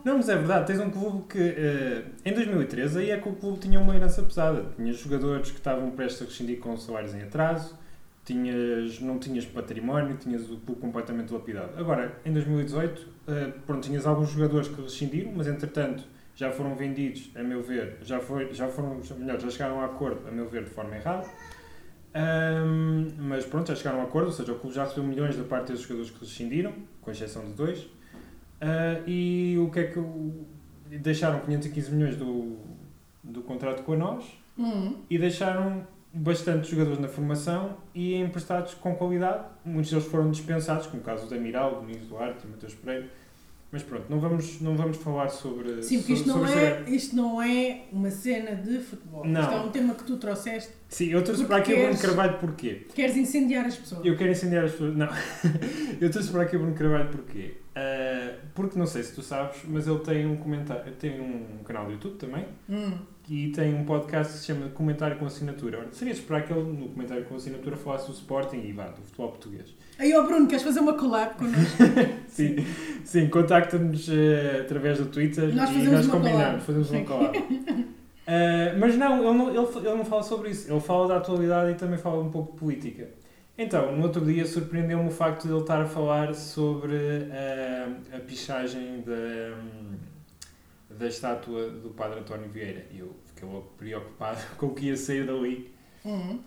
Não, 0.05 0.17
mas 0.17 0.29
é 0.29 0.35
verdade, 0.35 0.67
tens 0.67 0.79
um 0.79 0.89
clube 0.89 1.27
que 1.27 1.37
uh, 1.37 2.05
em 2.23 2.33
2013 2.33 2.99
aí 2.99 3.11
é 3.11 3.17
que 3.19 3.27
o 3.27 3.33
clube 3.33 3.59
tinha 3.59 3.79
uma 3.79 3.93
herança 3.93 4.23
pesada. 4.23 4.71
Tinha 4.77 4.93
jogadores 4.93 5.51
que 5.51 5.57
estavam 5.57 5.91
prestes 5.91 6.21
a 6.21 6.25
rescindir 6.25 6.59
com 6.59 6.77
salários 6.77 7.13
em 7.13 7.23
atraso, 7.23 7.77
tinhas, 8.25 8.99
não 8.99 9.19
tinhas 9.19 9.45
património, 9.45 10.17
tinhas 10.17 10.49
o 10.49 10.57
clube 10.57 10.81
completamente 10.81 11.31
lapidado. 11.31 11.77
Agora, 11.77 12.19
em 12.25 12.33
2018, 12.33 12.99
uh, 12.99 13.59
pronto, 13.65 13.87
tinhas 13.87 14.05
alguns 14.05 14.31
jogadores 14.31 14.67
que 14.67 14.81
rescindiram, 14.81 15.31
mas 15.33 15.47
entretanto 15.47 16.03
já 16.35 16.51
foram 16.51 16.75
vendidos, 16.75 17.31
a 17.35 17.41
meu 17.41 17.63
ver, 17.63 17.99
já, 18.01 18.19
foi, 18.19 18.53
já 18.53 18.67
foram, 18.67 18.99
melhor, 19.17 19.39
já 19.39 19.49
chegaram 19.49 19.79
a 19.79 19.85
acordo, 19.85 20.27
a 20.27 20.31
meu 20.31 20.49
ver, 20.49 20.65
de 20.65 20.69
forma 20.71 20.95
errada. 20.95 21.25
Um, 22.15 23.11
mas 23.19 23.45
pronto, 23.45 23.67
já 23.67 23.75
chegaram 23.75 24.01
a 24.01 24.03
acordo, 24.03 24.27
ou 24.27 24.33
seja, 24.33 24.51
o 24.51 24.59
clube 24.59 24.75
já 24.75 24.83
recebeu 24.83 25.03
milhões 25.03 25.37
da 25.37 25.43
parte 25.43 25.71
dos 25.71 25.81
jogadores 25.81 26.11
que 26.11 26.19
rescindiram, 26.19 26.73
com 27.01 27.11
exceção 27.11 27.45
de 27.45 27.53
dois. 27.53 27.79
Uh, 27.81 29.07
e 29.07 29.57
o 29.59 29.69
que 29.69 29.79
é 29.79 29.83
que. 29.87 29.99
O, 29.99 30.45
deixaram 30.89 31.39
515 31.41 31.91
milhões 31.91 32.15
do, 32.15 32.57
do 33.23 33.41
contrato 33.41 33.83
com 33.83 33.93
a 33.93 33.97
nós 33.97 34.23
Uhum. 34.57 34.97
e 35.09 35.17
deixaram 35.17 35.85
bastantes 36.15 36.69
jogadores 36.69 36.97
na 36.99 37.09
formação 37.09 37.77
e 37.93 38.15
emprestados 38.15 38.73
com 38.73 38.95
qualidade. 38.95 39.43
Muitos 39.65 39.91
deles 39.91 40.07
foram 40.07 40.31
dispensados, 40.31 40.87
como 40.87 41.01
o 41.01 41.05
caso 41.05 41.27
do 41.27 41.35
Amiral, 41.35 41.75
do 41.75 41.81
Nunes 41.81 42.07
Duarte 42.07 42.45
e 42.45 42.47
Matheus 42.47 42.73
Pereira. 42.73 43.09
Mas 43.75 43.83
pronto, 43.83 44.05
não 44.09 44.21
vamos, 44.21 44.61
não 44.61 44.77
vamos 44.77 44.95
falar 44.95 45.27
sobre. 45.27 45.83
Sim, 45.83 45.97
porque 45.97 46.13
isto 46.13 46.29
sobre, 46.29 46.41
não, 46.43 46.47
sobre 46.47 46.65
é, 46.65 46.83
isto 46.95 47.13
não 47.13 47.41
é 47.41 47.81
uma 47.91 48.09
cena 48.09 48.55
de 48.55 48.79
futebol. 48.79 49.25
Não. 49.25 49.41
Isto 49.41 49.53
é 49.53 49.57
um 49.57 49.69
tema 49.69 49.93
que 49.93 50.05
tu 50.05 50.15
trouxeste. 50.15 50.71
Sim, 50.87 51.07
eu 51.07 51.21
trouxe 51.21 51.43
para 51.43 51.57
aqui 51.57 51.73
o 51.73 51.77
Bruno 51.77 51.97
Carvalho 51.99 52.37
porquê? 52.37 52.87
Queres 52.95 53.17
incendiar 53.17 53.65
as 53.65 53.75
pessoas. 53.75 54.05
Eu 54.05 54.15
quero 54.15 54.31
incendiar 54.31 54.63
as 54.63 54.71
pessoas. 54.71 54.95
Não. 54.95 55.09
eu 55.99 56.09
trouxe 56.09 56.31
para 56.31 56.43
aqui 56.43 56.55
o 56.55 56.59
Bruno 56.59 56.73
Carvalho 56.73 57.09
porquê? 57.09 57.55
Ah, 57.75 58.33
porque 58.53 58.79
não 58.79 58.85
sei 58.85 59.03
se 59.03 59.13
tu 59.13 59.21
sabes, 59.21 59.57
mas 59.67 59.85
ele 59.85 59.99
tem 59.99 60.25
um 60.25 60.37
comentário, 60.37 60.93
tem 60.93 61.19
um 61.19 61.61
canal 61.65 61.87
do 61.87 61.91
YouTube 61.91 62.15
também 62.15 62.45
Hum. 62.69 62.93
e 63.27 63.49
tem 63.49 63.75
um 63.75 63.83
podcast 63.83 64.31
que 64.31 64.39
se 64.39 64.45
chama 64.45 64.69
Comentário 64.69 65.17
com 65.17 65.25
Assinatura. 65.25 65.79
Ora, 65.79 65.87
seria 65.91 66.13
esperar 66.13 66.45
que 66.47 66.53
ele 66.53 66.63
no 66.63 66.87
comentário 66.87 67.25
com 67.25 67.35
assinatura 67.35 67.75
falasse 67.75 68.07
do 68.07 68.13
Sporting 68.13 68.61
e 68.61 68.71
vá, 68.71 68.87
do 68.87 69.01
futebol 69.01 69.27
português. 69.31 69.74
Aí, 69.97 70.13
ó 70.13 70.23
Bruno, 70.23 70.47
queres 70.47 70.63
fazer 70.63 70.79
uma 70.79 70.93
collab 70.93 71.35
connosco? 71.35 71.77
Sim, 72.27 72.55
sim 73.05 73.29
contacta-nos 73.29 74.09
eh, 74.09 74.59
através 74.61 74.97
do 74.97 75.05
Twitter 75.05 75.55
Nós 75.55 75.69
e 75.69 75.77
nós 75.83 76.07
combinamos, 76.07 76.43
collab. 76.43 76.61
fazemos 76.61 76.87
Sim. 76.89 76.97
uma 76.97 77.05
collab. 77.05 77.37
Eh, 78.27 78.73
mas 78.79 78.95
não 78.97 79.17
ele, 79.19 79.37
não, 79.37 79.49
ele, 79.49 79.77
ele 79.87 79.97
não 79.97 80.03
fala 80.03 80.23
sobre 80.23 80.49
isso, 80.49 80.71
ele 80.71 80.79
fala 80.79 81.07
da 81.07 81.17
atualidade 81.17 81.73
e 81.73 81.75
também 81.75 81.99
fala 81.99 82.23
um 82.23 82.31
pouco 82.31 82.53
de 82.53 82.57
política. 82.57 83.07
Então, 83.55 83.95
no 83.95 84.01
outro 84.01 84.25
dia 84.25 84.45
surpreendeu-me 84.45 85.07
o 85.07 85.11
facto 85.11 85.43
de 85.43 85.53
ele 85.53 85.61
estar 85.61 85.79
a 85.79 85.85
falar 85.85 86.33
sobre 86.33 86.95
eh, 86.95 87.87
a 88.11 88.19
pichagem 88.19 89.01
da, 89.01 89.55
hum, 89.55 89.95
da 90.89 91.07
estátua 91.07 91.69
do 91.69 91.89
Padre 91.91 92.19
António 92.19 92.49
Vieira. 92.49 92.85
E 92.91 92.99
eu 92.99 93.15
fiquei 93.27 93.47
logo 93.47 93.71
preocupado 93.77 94.39
com 94.57 94.65
o 94.65 94.73
que 94.73 94.87
ia 94.87 94.97
sair 94.97 95.25
dali. 95.27 95.71
Hum. 96.03 96.39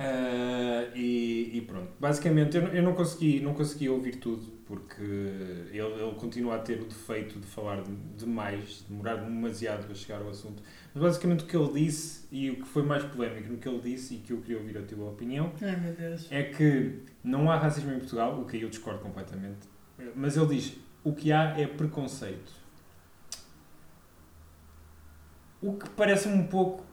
Ah, 0.00 0.90
e, 0.94 1.50
e 1.54 1.60
pronto, 1.62 1.90
basicamente 1.98 2.56
eu, 2.56 2.62
não- 2.62 2.68
eu 2.72 2.82
não, 2.84 2.94
consegui, 2.94 3.40
não 3.40 3.52
consegui 3.52 3.88
ouvir 3.88 4.16
tudo 4.16 4.56
porque 4.64 5.02
ele, 5.02 5.80
ele 5.80 6.14
continua 6.16 6.54
a 6.54 6.58
ter 6.60 6.80
o 6.80 6.84
defeito 6.84 7.40
de 7.40 7.46
falar 7.46 7.82
de- 7.82 7.90
demais, 8.16 8.84
demorar 8.88 9.16
demasiado 9.16 9.90
a 9.90 9.94
chegar 9.94 10.20
ao 10.22 10.28
assunto. 10.28 10.62
Mas 10.94 11.02
basicamente 11.02 11.42
o 11.42 11.46
que 11.48 11.56
ele 11.56 11.72
disse 11.84 12.26
e 12.30 12.48
o 12.50 12.56
que 12.56 12.68
foi 12.68 12.84
mais 12.84 13.02
polémico 13.04 13.50
no 13.50 13.58
que 13.58 13.68
ele 13.68 13.80
disse 13.80 14.14
e 14.14 14.18
que 14.18 14.32
eu 14.32 14.40
queria 14.40 14.58
ouvir 14.58 14.78
a 14.78 14.82
tua 14.82 15.08
opinião 15.10 15.52
Ai 15.60 16.16
é 16.30 16.42
que 16.44 17.00
não 17.24 17.50
há 17.50 17.56
racismo 17.56 17.90
em 17.92 17.98
Portugal, 17.98 18.40
o 18.40 18.44
que 18.44 18.60
eu 18.60 18.68
discordo 18.68 19.00
completamente, 19.00 19.66
mas 20.14 20.36
ele 20.36 20.46
diz 20.54 20.76
o 21.02 21.12
que 21.12 21.32
há 21.32 21.58
é 21.58 21.66
preconceito. 21.66 22.52
O 25.60 25.72
que 25.72 25.88
parece-me 25.90 26.34
um 26.36 26.46
pouco. 26.46 26.84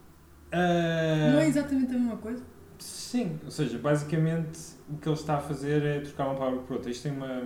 ah, 0.52 1.32
Não 1.34 1.40
é 1.40 1.48
exatamente 1.48 1.94
a 1.94 2.00
mesma 2.00 2.18
coisa? 2.18 2.44
Sim, 2.80 3.40
ou 3.44 3.52
seja, 3.52 3.78
basicamente 3.78 4.60
o 4.90 4.98
que 4.98 5.08
ele 5.08 5.16
está 5.16 5.38
a 5.38 5.42
fazer 5.42 5.84
é 5.84 6.00
trocar 6.02 6.28
uma 6.28 6.36
palavra 6.36 6.60
por 6.62 6.74
outra. 6.76 6.92
Isto 6.92 7.04
tem 7.04 7.12
uma, 7.12 7.42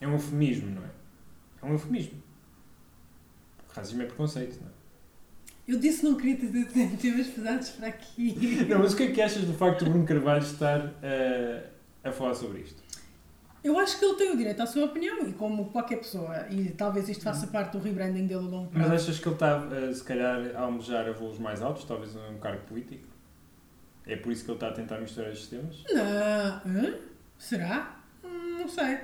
é 0.00 0.06
um 0.06 0.12
eufemismo, 0.12 0.70
não 0.70 0.82
é? 0.82 0.90
É 1.62 1.66
um 1.66 1.72
eufemismo. 1.72 2.22
Racismo 3.74 4.02
é 4.02 4.06
preconceito, 4.06 4.60
não 4.60 4.68
é? 4.68 4.70
Eu 5.68 5.78
disse 5.78 6.04
não 6.04 6.16
queria 6.16 6.36
ter 6.36 6.96
temas 6.96 7.28
pesados 7.28 7.68
para 7.70 7.88
aqui. 7.88 8.34
Não, 8.68 8.80
mas 8.80 8.92
o 8.92 8.96
que 8.96 9.04
é 9.04 9.12
que 9.12 9.22
achas 9.22 9.44
do 9.44 9.52
facto 9.52 9.84
de 9.84 9.90
Bruno 9.90 10.04
Carvalho 10.04 10.42
estar 10.42 10.94
eh, 11.00 11.62
a 12.02 12.10
falar 12.10 12.34
sobre 12.34 12.62
isto? 12.62 12.82
Eu 13.62 13.78
acho 13.78 13.96
que 13.98 14.04
ele 14.04 14.16
tem 14.16 14.32
o 14.32 14.36
direito 14.36 14.60
à 14.62 14.66
sua 14.66 14.86
opinião 14.86 15.28
e 15.28 15.32
como 15.34 15.66
qualquer 15.66 15.98
pessoa, 15.98 16.46
e 16.50 16.70
talvez 16.70 17.08
isto 17.08 17.22
faça 17.22 17.46
parte 17.46 17.76
do 17.76 17.78
rebranding 17.78 18.26
dele 18.26 18.46
a 18.46 18.48
longo 18.48 18.70
Mas 18.72 18.86
prazo. 18.86 19.04
achas 19.04 19.18
que 19.20 19.28
ele 19.28 19.34
está, 19.34 19.68
eh, 19.70 19.92
se 19.92 20.02
calhar, 20.02 20.40
a 20.56 20.60
almejar 20.62 21.06
a 21.06 21.12
voos 21.12 21.38
mais 21.38 21.62
altos, 21.62 21.84
talvez 21.84 22.16
um 22.16 22.38
cargo 22.38 22.64
político? 22.64 23.06
É 24.06 24.16
por 24.16 24.32
isso 24.32 24.44
que 24.44 24.50
ele 24.50 24.56
está 24.56 24.68
a 24.68 24.72
tentar 24.72 24.98
misturar 25.00 25.30
estes 25.32 25.48
temas? 25.48 25.84
Não. 25.90 26.02
Hã? 26.02 26.94
Será? 27.38 28.00
Hum, 28.24 28.58
Não 28.60 28.68
sei. 28.68 28.98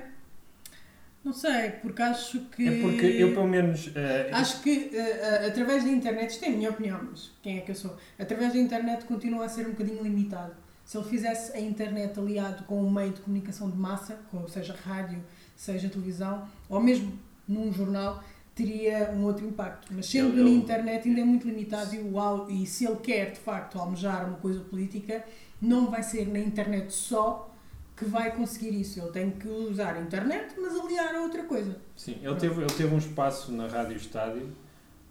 Não 1.23 1.33
sei, 1.33 1.71
porque 1.81 2.01
acho 2.01 2.39
que. 2.45 2.67
É 2.67 2.81
porque 2.81 3.05
eu, 3.05 3.33
pelo 3.33 3.47
menos. 3.47 3.91
eh, 3.95 4.29
Acho 4.31 4.61
que 4.61 4.91
eh, 4.95 5.47
através 5.47 5.83
da 5.83 5.89
internet, 5.89 6.29
isto 6.29 6.45
é 6.45 6.47
a 6.47 6.51
minha 6.51 6.69
opinião, 6.69 7.01
mas 7.11 7.31
quem 7.43 7.57
é 7.57 7.61
que 7.61 7.71
eu 7.71 7.75
sou? 7.75 7.97
Através 8.17 8.53
da 8.53 8.59
internet 8.59 9.03
continua 9.05 9.43
a 9.45 9.49
ser 9.49 9.67
um 9.67 9.71
bocadinho 9.71 10.01
limitado. 10.01 10.53
Se 10.85 10.97
ele 10.97 11.05
fizesse 11.09 11.51
a 11.51 11.59
internet 11.59 12.17
aliado 12.17 12.63
com 12.63 12.81
um 12.81 12.89
meio 12.89 13.11
de 13.11 13.19
comunicação 13.19 13.69
de 13.69 13.75
massa, 13.75 14.17
como 14.31 14.47
seja 14.47 14.73
rádio, 14.85 15.21
seja 15.53 15.89
televisão, 15.89 16.47
ou 16.69 16.79
mesmo 16.79 17.11
num 17.45 17.73
jornal, 17.73 18.23
teria 18.57 19.11
um 19.11 19.23
outro 19.23 19.45
impacto. 19.45 19.93
Mas 19.93 20.07
sendo 20.07 20.29
Eu- 20.33 20.37
eu- 20.39 20.43
na 20.45 20.49
internet 20.49 21.07
ainda 21.07 21.21
é 21.21 21.23
muito 21.23 21.47
limitado 21.47 21.93
e, 21.95 21.99
o, 21.99 22.49
e 22.49 22.65
se 22.65 22.85
ele 22.85 22.97
quer 22.97 23.31
de 23.31 23.39
facto 23.39 23.79
almejar 23.79 24.27
uma 24.27 24.37
coisa 24.37 24.59
política, 24.61 25.23
não 25.61 25.89
vai 25.91 26.01
ser 26.03 26.27
na 26.27 26.39
internet 26.39 26.91
só 26.93 27.53
que 27.95 28.05
vai 28.05 28.35
conseguir 28.35 28.69
isso. 28.79 28.99
Ele 28.99 29.11
tem 29.11 29.31
que 29.31 29.47
usar 29.47 29.95
a 29.95 29.99
internet, 30.01 30.55
mas 30.59 30.75
aliar 30.79 31.15
a 31.15 31.21
outra 31.21 31.43
coisa. 31.43 31.77
sim, 31.95 32.19
ele 32.21 32.35
teve, 32.35 32.61
ele 32.61 32.73
teve 32.73 32.93
um 32.93 32.97
espaço 32.97 33.51
na 33.51 33.67
Rádio 33.67 33.95
Estádio. 33.97 34.49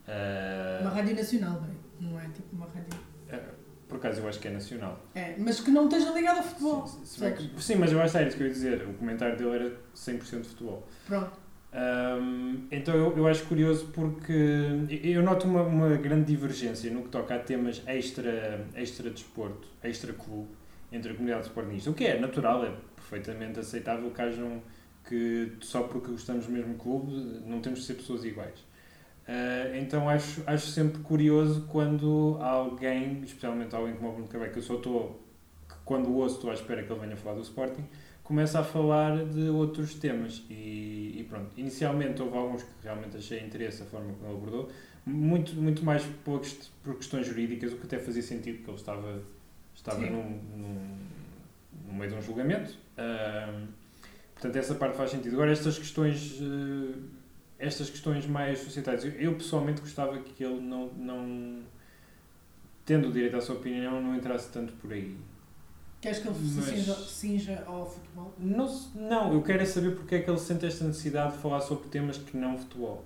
eh, 0.07 0.79
Uma 0.83 0.91
rádio 0.91 1.17
nacional, 1.17 1.61
bem, 1.61 1.77
não 2.11 2.19
é 2.21 2.25
tipo 2.29 2.55
uma 2.55 2.67
rádio. 2.67 2.99
eh, 3.29 3.41
por 3.89 3.97
acaso 3.97 4.21
eu 4.21 4.29
acho 4.29 4.39
que 4.39 4.49
é 4.49 4.51
nacional. 4.53 5.01
É, 5.15 5.35
mas 5.39 5.61
que 5.61 5.71
não 5.71 5.85
esteja 5.85 6.11
ligado 6.13 6.39
ao 6.39 6.43
futebol. 6.45 6.87
Sim, 6.87 7.33
que- 7.33 7.63
sim, 7.63 7.75
mas 7.77 7.93
eu 7.93 8.01
acho 8.01 8.13
que 8.13 8.19
era 8.19 8.29
isso 8.29 8.37
que 8.37 8.43
eu 8.43 8.47
ia 8.49 8.53
dizer. 8.53 8.83
O 8.89 8.95
comentário 8.95 9.37
dele 9.37 9.51
era 9.55 9.77
100% 9.95 10.43
de 10.43 10.49
futebol. 10.49 10.87
Pronto. 11.07 11.46
Ahm, 11.77 12.69
então 12.71 12.95
eu, 12.95 13.15
eu 13.19 13.27
acho 13.29 13.45
curioso 13.45 13.89
porque 13.93 14.33
eu 15.05 15.23
noto 15.23 15.47
uma, 15.47 15.61
uma 15.63 15.97
grande 15.97 16.25
divergência 16.25 16.91
no 16.91 17.03
que 17.03 17.11
toca 17.11 17.35
a 17.35 17.39
temas 17.39 17.83
extra, 17.87 18.67
extra 18.75 19.11
desporto, 19.11 19.69
extra 19.85 20.15
clube, 20.15 20.49
entre 20.91 21.13
a 21.13 21.15
comunidade 21.15 21.45
sportingista. 21.47 21.91
O 21.91 21.95
que 21.95 22.07
é 22.07 22.19
natural, 22.19 22.65
é 22.65 22.73
perfeitamente 22.95 23.61
aceitável 23.61 24.11
que 24.11 24.23
hajam 24.23 24.63
que 25.07 25.53
só 25.61 25.83
porque 25.83 26.11
gostamos 26.13 26.47
do 26.47 26.53
mesmo 26.53 26.75
clube 26.77 27.13
não 27.47 27.61
temos 27.61 27.81
de 27.81 27.85
ser 27.85 27.95
pessoas 27.95 28.25
iguais. 28.25 28.65
Ah, 29.29 29.77
então 29.77 30.09
acho, 30.09 30.43
acho 30.47 30.69
sempre 30.69 31.03
curioso 31.03 31.67
quando 31.71 32.39
alguém, 32.41 33.21
especialmente 33.23 33.75
alguém 33.75 33.95
como 33.97 34.09
o 34.09 34.13
Bruno 34.13 34.29
Carvalho, 34.29 34.53
que 34.53 34.59
eu 34.61 34.63
só 34.63 34.77
estou, 34.77 35.23
quando 35.85 36.11
ouço 36.15 36.37
estou 36.37 36.51
à 36.51 36.55
espera 36.55 36.83
que 36.83 36.91
ele 36.91 37.01
venha 37.01 37.17
falar 37.17 37.35
do 37.35 37.43
Sporting, 37.43 37.85
começa 38.27 38.59
a 38.59 38.65
falar 38.65 39.25
de 39.25 39.49
outros 39.49 39.95
temas. 39.95 40.43
E, 40.51 41.15
e 41.19 41.27
pronto, 41.29 41.51
inicialmente 41.57 42.21
houve 42.21 42.37
alguns 42.37 42.63
que 42.63 42.71
realmente 42.83 43.17
achei 43.17 43.41
interesse 43.41 43.83
a 43.83 43.87
forma 43.87 44.13
como 44.15 44.27
ele 44.27 44.37
abordou, 44.37 44.71
muito, 45.05 45.55
muito 45.55 45.85
mais 45.85 46.03
por, 46.25 46.43
por 46.83 46.97
questões 46.97 47.27
jurídicas, 47.27 47.73
o 47.73 47.77
que 47.77 47.87
até 47.87 47.99
fazia 47.99 48.23
sentido, 48.23 48.57
porque 48.57 48.71
ele 48.71 48.79
estava, 48.79 49.23
estava 49.75 50.01
num, 50.01 50.41
num, 50.57 50.99
no 51.87 51.95
meio 51.95 52.11
de 52.11 52.17
um 52.17 52.23
julgamento. 52.23 52.77
Ahm, 52.99 53.69
portanto, 54.35 54.57
essa 54.57 54.75
parte 54.75 54.97
faz 54.97 55.13
sentido. 55.13 55.35
Agora, 55.35 55.53
estas 55.53 55.79
questões, 55.79 56.41
eh, 56.43 56.99
estas 57.61 57.89
questões 57.89 58.27
mais 58.27 58.59
societais, 58.59 59.05
eu, 59.05 59.13
eu 59.13 59.35
pessoalmente 59.35 59.81
gostava 59.81 60.19
que 60.19 60.43
ele 60.43 60.61
não, 60.61 60.89
não, 60.95 61.63
tendo 62.85 63.09
o 63.09 63.13
direito 63.13 63.37
à 63.37 63.41
sua 63.41 63.55
opinião, 63.55 64.03
não 64.03 64.17
entrasse 64.17 64.51
tanto 64.51 64.73
por 64.73 64.93
aí. 64.93 65.17
Queres 66.07 66.19
que 66.21 66.29
ele 66.29 66.37
se 66.37 66.63
cinja, 66.63 66.95
cinja 66.95 67.65
ao 67.67 67.85
futebol? 67.85 68.33
Não, 68.39 68.81
não, 68.95 69.33
eu 69.33 69.43
quero 69.43 69.61
é 69.63 69.67
saber 69.67 69.97
porque 69.97 70.15
é 70.15 70.19
que 70.21 70.31
ele 70.31 70.39
sente 70.39 70.65
esta 70.65 70.85
necessidade 70.85 71.33
de 71.33 71.39
falar 71.39 71.61
sobre 71.61 71.89
temas 71.89 72.17
que 72.17 72.37
não 72.37 72.57
futebol. 72.57 73.05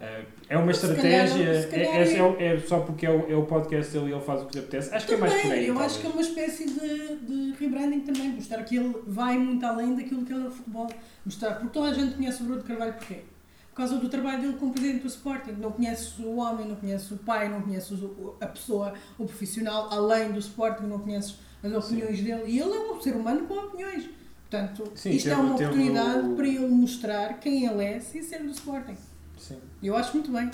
Eh, 0.00 0.24
é 0.50 0.56
uma 0.56 0.72
Se 0.72 0.86
estratégia, 0.86 1.44
calhar- 1.44 1.62
se 1.62 1.68
calhar 1.68 1.86
é, 1.96 2.02
é, 2.44 2.46
é- 2.50 2.54
é 2.54 2.60
só 2.60 2.78
porque 2.78 3.04
é 3.04 3.10
o, 3.10 3.28
é 3.28 3.34
o 3.34 3.44
podcast 3.44 3.92
dele 3.92 4.10
e 4.10 4.12
ele 4.12 4.20
faz 4.24 4.42
o 4.42 4.46
que 4.46 4.54
lhe 4.54 4.60
apetece. 4.60 4.94
Acho 4.94 5.06
que 5.08 5.14
é 5.14 5.16
mais 5.16 5.32
por 5.34 5.42
Também, 5.42 5.58
aí. 5.58 5.66
eu 5.66 5.74
talvez. 5.74 5.92
acho 5.92 6.00
que 6.00 6.06
é 6.06 6.10
uma 6.10 6.20
espécie 6.22 6.66
de, 6.66 7.16
de 7.16 7.56
rebranding 7.58 8.00
também, 8.02 8.28
mostrar 8.30 8.62
que 8.62 8.76
ele 8.76 8.94
vai 9.08 9.36
muito 9.36 9.66
além 9.66 9.96
daquilo 9.96 10.24
que 10.24 10.32
é 10.32 10.36
o 10.36 10.48
futebol. 10.52 10.88
Mostrar, 11.26 11.54
porque 11.54 11.70
toda 11.72 11.88
a 11.90 11.94
gente 11.94 12.14
conhece 12.14 12.40
o 12.40 12.44
Bruno 12.46 12.60
de 12.62 12.68
Carvalho 12.68 12.92
porquê? 12.92 13.22
Por 13.70 13.76
causa 13.78 13.96
do 13.96 14.08
trabalho 14.08 14.40
dele 14.42 14.52
como 14.60 14.72
presidente 14.72 15.02
do 15.02 15.08
Sporting. 15.08 15.52
Não 15.58 15.72
conhece 15.72 16.22
o 16.22 16.36
homem, 16.36 16.68
não 16.68 16.76
conhece 16.76 17.12
o 17.14 17.16
pai, 17.16 17.48
não 17.48 17.62
conhece 17.62 17.92
a 18.40 18.46
pessoa, 18.46 18.92
o 19.18 19.24
profissional, 19.24 19.88
além 19.90 20.30
do 20.30 20.38
Sporting, 20.38 20.84
não 20.84 21.00
conheces 21.00 21.36
as 21.62 21.72
opiniões 21.72 22.20
dele. 22.22 22.44
E 22.46 22.58
ele 22.58 22.72
é 22.72 22.92
um 22.92 23.00
ser 23.00 23.14
humano 23.16 23.46
com 23.46 23.54
opiniões. 23.54 24.08
Portanto, 24.50 24.90
Sim, 24.94 25.10
isto 25.10 25.28
é 25.28 25.36
uma 25.36 25.54
oportunidade 25.54 26.26
o- 26.28 26.34
para 26.36 26.46
ele 26.48 26.68
mostrar 26.68 27.38
quem 27.40 27.66
ele 27.66 27.84
é 27.84 28.00
sem 28.00 28.22
ser 28.22 28.38
do 28.42 28.50
Sporting. 28.50 28.96
Sim. 29.38 29.58
Eu 29.82 29.96
acho 29.96 30.14
muito 30.14 30.32
bem. 30.32 30.50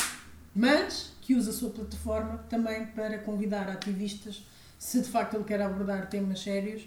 Mas 0.54 1.12
que 1.20 1.34
use 1.34 1.48
a 1.48 1.52
sua 1.52 1.70
plataforma 1.70 2.38
também 2.48 2.86
para 2.86 3.18
convidar 3.18 3.68
ativistas, 3.68 4.44
se 4.78 5.00
de 5.00 5.08
facto 5.08 5.34
ele 5.34 5.44
quer 5.44 5.60
abordar 5.62 6.08
temas 6.08 6.40
sérios, 6.40 6.82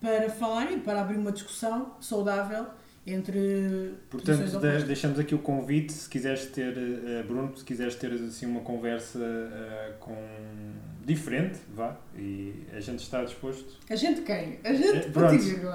para 0.00 0.30
falar 0.30 0.70
e 0.72 0.78
para 0.80 1.00
abrir 1.00 1.16
uma 1.18 1.32
discussão 1.32 1.94
saudável 2.00 2.66
entre 3.06 3.94
Portanto, 4.10 4.60
de- 4.60 4.84
deixamos 4.84 5.18
aqui 5.18 5.34
o 5.34 5.38
convite, 5.38 5.92
se 5.92 6.08
quiseres 6.08 6.44
ter, 6.46 6.76
eh, 6.76 7.22
Bruno, 7.26 7.56
se 7.56 7.64
quiseres 7.64 7.94
ter 7.94 8.12
assim 8.12 8.46
uma 8.46 8.60
conversa 8.60 9.18
eh, 9.20 9.94
com 9.98 10.14
diferente, 11.04 11.58
vá, 11.74 11.96
e 12.16 12.52
a 12.72 12.78
gente 12.78 13.00
está 13.02 13.24
disposto, 13.24 13.78
A 13.88 13.96
gente 13.96 14.20
quem? 14.20 14.60
A 14.62 14.72
gente 14.72 15.08
pronto. 15.08 15.30
ponto 15.30 15.34
e 15.34 15.38
vírgula. 15.38 15.74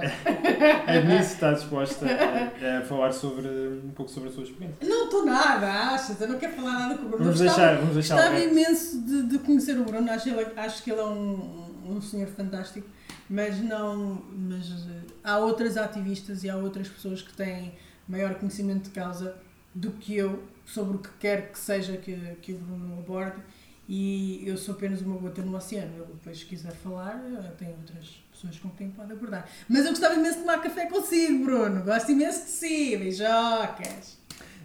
a 0.87 0.91
Denise 0.99 1.33
está 1.33 1.51
disposta 1.53 2.05
a, 2.05 2.77
a 2.79 2.81
falar 2.83 3.11
sobre 3.11 3.47
um 3.83 3.89
pouco 3.95 4.09
sobre 4.11 4.29
a 4.29 4.31
sua 4.31 4.43
experiência. 4.43 4.77
Não 4.87 5.05
estou 5.05 5.25
nada, 5.25 5.67
achas? 5.93 6.21
Eu 6.21 6.27
não 6.29 6.37
quero 6.37 6.53
falar 6.53 6.73
nada 6.79 6.95
com 6.95 7.05
o 7.05 7.09
Bruno. 7.09 7.25
Vamos 7.25 7.41
Eu 7.41 7.47
gostava- 7.47 7.67
deixar, 7.69 7.79
vamos 7.81 7.93
deixar 7.95 8.29
resto. 8.29 8.49
imenso 8.49 9.01
de, 9.01 9.23
de 9.23 9.39
conhecer 9.39 9.77
o 9.79 9.83
Bruno, 9.83 10.09
acho, 10.11 10.29
ele- 10.29 10.47
acho 10.55 10.83
que 10.83 10.91
ele 10.91 11.01
é 11.01 11.05
um, 11.05 11.71
um 11.87 11.99
senhor 12.01 12.27
fantástico, 12.29 12.87
mas 13.29 13.59
não. 13.61 14.21
Mas 14.31 14.85
há 15.25 15.39
outras 15.39 15.75
ativistas 15.75 16.43
e 16.43 16.49
há 16.49 16.55
outras 16.55 16.87
pessoas 16.87 17.21
que 17.21 17.33
têm 17.33 17.73
maior 18.07 18.35
conhecimento 18.35 18.85
de 18.85 18.89
causa 18.91 19.35
do 19.73 19.91
que 19.91 20.15
eu 20.15 20.43
sobre 20.65 20.95
o 20.95 20.99
que 20.99 21.09
quer 21.19 21.51
que 21.51 21.59
seja 21.59 21.97
que, 21.97 22.15
que 22.41 22.53
o 22.53 22.57
Bruno 22.57 22.99
aborde 22.99 23.41
e 23.87 24.43
eu 24.47 24.57
sou 24.57 24.73
apenas 24.73 25.01
uma 25.01 25.17
gota 25.17 25.41
no 25.41 25.55
oceano. 25.55 25.93
Ele 25.95 26.13
depois, 26.13 26.39
se 26.39 26.45
quiser 26.45 26.73
falar, 26.73 27.23
eh, 27.23 27.51
tem 27.57 27.69
outras 27.69 28.23
pessoas 28.31 28.57
com 28.57 28.69
quem 28.71 28.89
pode 28.89 29.11
abordar. 29.11 29.47
Mas 29.69 29.85
eu 29.85 29.91
gostava 29.91 30.15
imenso 30.15 30.37
de 30.37 30.41
tomar 30.41 30.61
café 30.61 30.87
consigo, 30.87 31.45
Bruno. 31.45 31.83
Gosto 31.83 32.11
imenso 32.11 32.45
de 32.45 32.51
si, 32.51 32.97
beijocas. 32.97 34.17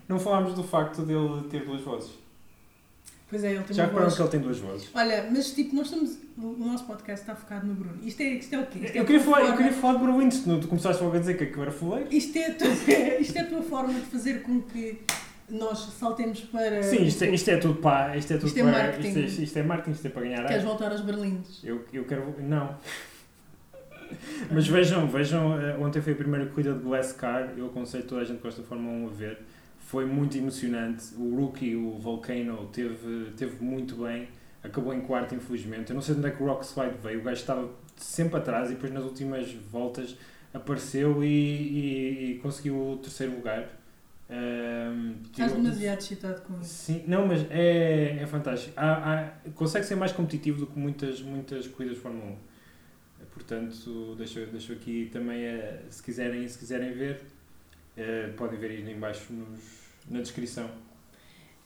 Não 0.09 0.19
falámos 0.19 0.55
do 0.55 0.65
facto 0.65 1.03
dele 1.03 1.47
ter 1.51 1.65
duas 1.67 1.83
vozes. 1.83 2.13
Pois 3.31 3.45
é, 3.45 3.53
ele 3.55 3.63
tem 3.63 3.77
Já 3.77 3.87
uma 3.87 4.01
voz 4.01 4.15
que 4.17 4.23
ele 4.23 4.29
tem 4.29 4.41
duas 4.41 4.59
vozes? 4.59 4.91
Olha, 4.93 5.29
mas 5.31 5.53
tipo, 5.53 5.75
nós 5.77 5.87
estamos. 5.87 6.19
O 6.37 6.57
nosso 6.59 6.85
podcast 6.85 7.21
está 7.23 7.35
focado 7.37 7.67
no 7.67 7.75
Bruno. 7.75 7.97
Isto 8.03 8.21
é, 8.23 8.25
isto 8.31 8.53
é 8.55 8.59
o 8.59 8.67
quê? 8.67 8.79
Isto 8.81 8.97
é 8.97 9.01
Eu 9.01 9.05
queria, 9.05 9.21
falar, 9.21 9.41
eu 9.41 9.47
forma- 9.47 9.57
queria 9.59 9.73
falar 9.73 9.93
de 9.95 9.99
Bruno 10.01 10.19
Winston, 10.19 10.61
tu 10.61 10.67
começaste 10.69 11.03
logo 11.03 11.17
a 11.17 11.21
dizer 11.21 11.35
que 11.35 11.57
eu 11.57 11.63
era 11.63 11.71
fuleiro. 11.71 12.09
Isto 12.13 12.37
é, 12.39 12.47
a 12.47 12.55
tua, 12.55 12.69
isto 13.21 13.37
é 13.37 13.41
a 13.43 13.47
tua 13.47 13.63
forma 13.63 13.95
de 13.95 14.01
fazer 14.07 14.43
com 14.43 14.61
que 14.63 15.01
nós 15.49 15.79
saltemos 15.99 16.41
para. 16.41 16.83
Sim, 16.83 17.05
isto 17.05 17.23
é, 17.25 17.31
isto 17.31 17.49
é 17.51 17.57
tudo 17.59 17.75
pá, 17.77 18.17
isto 18.17 18.33
é 18.33 18.37
tudo 18.37 18.49
Isto 18.49 18.59
é 18.59 18.63
para, 18.63 18.73
marketing. 18.73 19.09
Isto 19.21 19.41
é, 19.41 19.45
isto 19.45 19.59
é 19.59 19.63
marketing, 19.63 19.91
isto 19.93 20.07
é 20.07 20.11
para 20.11 20.23
ganhar 20.23 20.47
Queres 20.47 20.63
ar. 20.63 20.69
voltar 20.69 20.91
aos 20.91 21.01
berlindes? 21.03 21.61
Eu, 21.63 21.85
eu 21.93 22.05
quero. 22.05 22.35
Não. 22.41 22.77
Mas 24.51 24.67
vejam, 24.67 25.07
vejam, 25.07 25.61
eh, 25.61 25.77
ontem 25.79 26.03
foi 26.03 26.15
a 26.15 26.17
primeira 26.17 26.47
corrida 26.47 26.73
de 26.73 26.81
Glass 26.81 27.13
Car, 27.13 27.51
eu 27.57 27.67
aconselho 27.67 28.03
toda 28.05 28.23
a 28.23 28.25
gente 28.25 28.39
que 28.39 28.43
gosta 28.43 28.61
de 28.61 28.67
Fórmula 28.67 28.93
1 28.93 29.07
a 29.07 29.11
ver. 29.11 29.39
Foi 29.91 30.05
muito 30.07 30.39
emocionante. 30.39 31.13
O 31.17 31.35
rookie, 31.35 31.75
o 31.75 31.99
Volcano, 31.99 32.69
teve, 32.73 33.33
teve 33.37 33.61
muito 33.65 33.97
bem. 33.97 34.29
Acabou 34.63 34.95
em 34.95 35.01
quarto, 35.01 35.35
infelizmente. 35.35 35.91
Eu 35.91 35.95
não 35.95 36.03
sei 36.03 36.15
de 36.15 36.21
onde 36.21 36.29
é 36.29 36.31
que 36.31 36.41
o 36.41 36.47
Rock 36.47 36.65
Slide 36.65 36.95
veio. 37.03 37.19
O 37.19 37.23
gajo 37.25 37.41
estava 37.41 37.69
sempre 37.97 38.37
atrás 38.37 38.71
e 38.71 38.75
depois 38.75 38.93
nas 38.93 39.03
últimas 39.03 39.51
voltas 39.73 40.17
apareceu 40.55 41.25
e, 41.25 41.27
e- 41.27 42.31
e 42.33 42.39
conseguiu 42.39 42.77
o 42.93 42.97
terceiro 42.99 43.35
lugar. 43.35 43.69
Ahm, 44.31 45.15
Estás 45.25 45.53
demasiado 45.55 45.99
excitado 45.99 46.41
com 46.43 46.61
isso. 46.61 46.73
Sim, 46.73 47.03
não, 47.09 47.27
mas 47.27 47.45
é, 47.51 48.19
é 48.23 48.27
fantástico. 48.29 48.73
Há- 48.77 48.93
há- 49.25 49.51
consegue 49.57 49.85
ser 49.87 49.97
mais 49.97 50.13
competitivo 50.13 50.61
do 50.61 50.67
que 50.69 50.79
muitas, 50.79 51.21
muitas 51.21 51.67
corridas 51.67 51.97
de 51.97 52.03
Fórmula 52.03 52.27
1. 52.31 52.37
Portanto, 53.35 54.15
deixo, 54.17 54.47
deixo 54.47 54.73
aqui 54.73 55.09
também, 55.13 55.43
eh, 55.43 55.83
se, 55.91 56.01
quiserem, 56.01 56.47
se 56.47 56.57
quiserem 56.59 56.93
ver, 56.93 57.23
eh, 57.97 58.29
podem 58.37 58.59
ver 58.59 58.71
aí 58.71 58.89
em 58.89 58.99
baixo 59.01 59.33
nos, 59.33 59.80
na 60.11 60.21
descrição. 60.21 60.69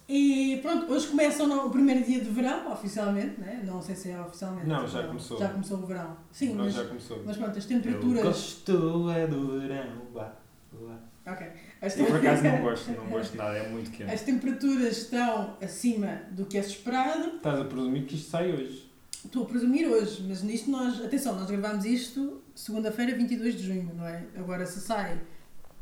E 0.06 0.58
pronto, 0.60 0.92
hoje 0.92 1.06
começa 1.08 1.42
o 1.44 1.70
primeiro 1.70 2.04
dia 2.04 2.20
de 2.20 2.28
verão, 2.28 2.70
oficialmente, 2.70 3.40
né? 3.40 3.62
não 3.64 3.80
sei 3.80 3.96
se 3.96 4.10
é 4.10 4.20
oficialmente. 4.20 4.66
Não, 4.66 4.86
já 4.86 5.00
Não, 5.00 5.08
começou. 5.08 5.38
Já 5.38 5.48
começou 5.48 5.78
o 5.78 5.86
verão. 5.86 6.16
Sim, 6.30 6.54
Não, 6.54 6.64
mas, 6.66 6.74
já 6.74 6.84
começou. 6.84 7.22
mas 7.24 7.36
pronto, 7.38 7.58
as 7.58 7.64
Eu 7.64 7.68
temperaturas. 7.80 8.22
gosto 8.22 9.10
é 9.10 9.26
do 9.26 9.60
verão. 9.60 10.02
Vá, 10.12 10.32
vá. 10.72 11.32
Ok. 11.32 11.46
As 11.80 11.98
Eu 11.98 12.04
por 12.04 12.16
acaso 12.16 12.42
não 12.44 12.60
gosto, 12.60 12.90
não 12.90 13.06
gosto 13.08 13.32
de 13.32 13.38
nada, 13.38 13.56
é 13.56 13.68
muito 13.70 13.90
quente. 13.90 14.10
As 14.12 14.20
temperaturas 14.20 14.98
estão 14.98 15.56
acima 15.62 16.20
do 16.32 16.44
que 16.44 16.58
é 16.58 16.60
esperado. 16.60 17.36
Estás 17.36 17.60
a 17.60 17.64
presumir 17.64 18.04
que 18.04 18.14
isto 18.14 18.30
sai 18.30 18.52
hoje. 18.52 18.92
Estou 19.24 19.44
a 19.44 19.46
presumir 19.46 19.88
hoje, 19.88 20.22
mas 20.28 20.42
nisto 20.42 20.70
nós. 20.70 21.02
Atenção, 21.02 21.34
nós 21.34 21.50
gravamos 21.50 21.86
isto 21.86 22.42
segunda-feira, 22.54 23.16
22 23.16 23.54
de 23.56 23.62
junho, 23.66 23.90
não 23.96 24.06
é? 24.06 24.22
Agora 24.36 24.66
se 24.66 24.80
sai 24.80 25.18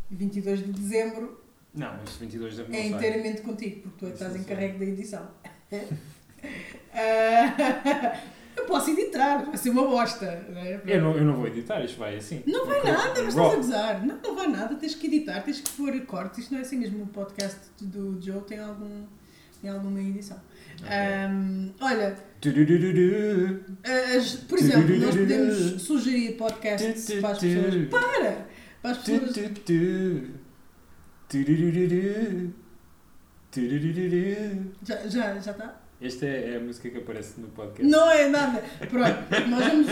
22 0.09 0.61
de 0.64 0.72
dezembro, 0.72 1.41
Não, 1.74 1.94
este 2.04 2.18
22 2.20 2.54
de 2.56 2.61
abril 2.62 2.78
é 2.78 2.82
sai. 2.82 2.92
inteiramente 2.92 3.40
contigo, 3.42 3.80
porque 3.82 3.96
tu 3.98 4.04
é 4.06 4.08
Isso 4.08 4.22
estás 4.24 4.32
sei. 4.32 4.44
carrego 4.44 4.78
da 4.78 4.85
edição. 4.85 5.28
Ah, 6.94 8.18
eu 8.56 8.64
posso 8.66 8.90
editar, 8.90 9.44
vai 9.46 9.56
ser 9.56 9.70
uma 9.70 9.87
bosta. 9.87 10.44
Não, 10.50 10.61
é? 10.61 10.80
Eu 10.87 11.00
não, 11.00 11.16
eu 11.16 11.24
não 11.24 11.35
vou 11.37 11.46
editar, 11.46 11.82
isto 11.85 11.98
vai 11.98 12.16
assim. 12.16 12.42
Não 12.46 12.66
vai 12.66 12.80
Raw. 12.80 12.92
nada, 12.92 13.22
mas 13.22 13.28
estás 13.35 13.52
a 13.52 13.56
gozar. 13.56 14.06
Não, 14.06 14.18
não 14.20 14.35
vai 14.35 14.46
nada, 14.48 14.74
tens 14.74 14.94
que 14.94 15.06
editar, 15.06 15.40
tens 15.42 15.61
que 15.61 15.70
pôr 15.70 15.98
cortes. 16.02 16.40
Isto 16.40 16.52
não 16.52 16.58
é 16.58 16.62
assim 16.62 16.76
mesmo. 16.78 17.04
O 17.04 17.06
podcast 17.06 17.58
do 17.80 18.20
Joe 18.20 18.42
tem, 18.42 18.58
algum, 18.58 19.04
tem 19.61 19.70
alguma 19.70 20.00
edição. 20.00 20.38
Ok. 20.80 20.88
Ahm, 20.90 21.70
olha, 21.80 22.16
Tururururu. 22.40 23.61
as- 24.18 24.35
por 24.35 24.58
exemplo, 24.58 24.96
nós 24.98 25.14
podemos 25.16 25.82
sugerir 25.82 26.32
podcasts 26.37 27.20
para 27.20 27.30
as 27.30 27.38
pessoas. 27.38 27.88
Para! 27.88 28.46
Para 28.82 28.90
as 28.90 28.98
pessoas. 28.98 29.32
tu, 29.32 29.40
tu. 29.42 29.42
Tururururu. 29.42 29.61
Tururururu. 29.66 30.42
Já, 34.83 34.97
já, 35.09 35.38
já 35.38 35.51
está? 35.53 35.81
Esta 36.01 36.27
é 36.27 36.57
a 36.57 36.61
música 36.61 36.90
que 36.90 36.99
aparece 36.99 37.40
no 37.40 37.49
podcast. 37.49 37.88
Não 37.90 38.11
é 38.11 38.29
nada. 38.29 38.61
Pronto, 38.90 39.49
nós 39.51 39.64
vamos. 39.66 39.87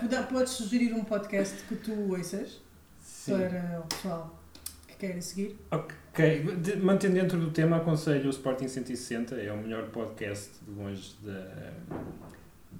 pode- 0.00 0.26
podes 0.26 0.52
sugerir 0.52 0.92
um 0.94 1.04
podcast 1.04 1.62
que 1.68 1.76
tu 1.76 1.92
ouças 2.12 2.60
Sim. 3.00 3.38
para 3.38 3.80
o 3.80 3.86
pessoal 3.86 4.42
que 4.88 4.96
queira 4.96 5.20
seguir. 5.22 5.56
Ok, 5.70 6.56
de- 6.56 6.76
mantendo 6.76 7.14
dentro 7.14 7.38
do 7.38 7.50
tema, 7.52 7.76
aconselho 7.76 8.26
o 8.26 8.30
Sporting 8.30 8.66
160, 8.68 9.36
é 9.36 9.52
o 9.52 9.56
melhor 9.58 9.88
podcast 9.90 10.50
de 10.64 10.70
longe 10.72 11.14
da, 11.22 11.72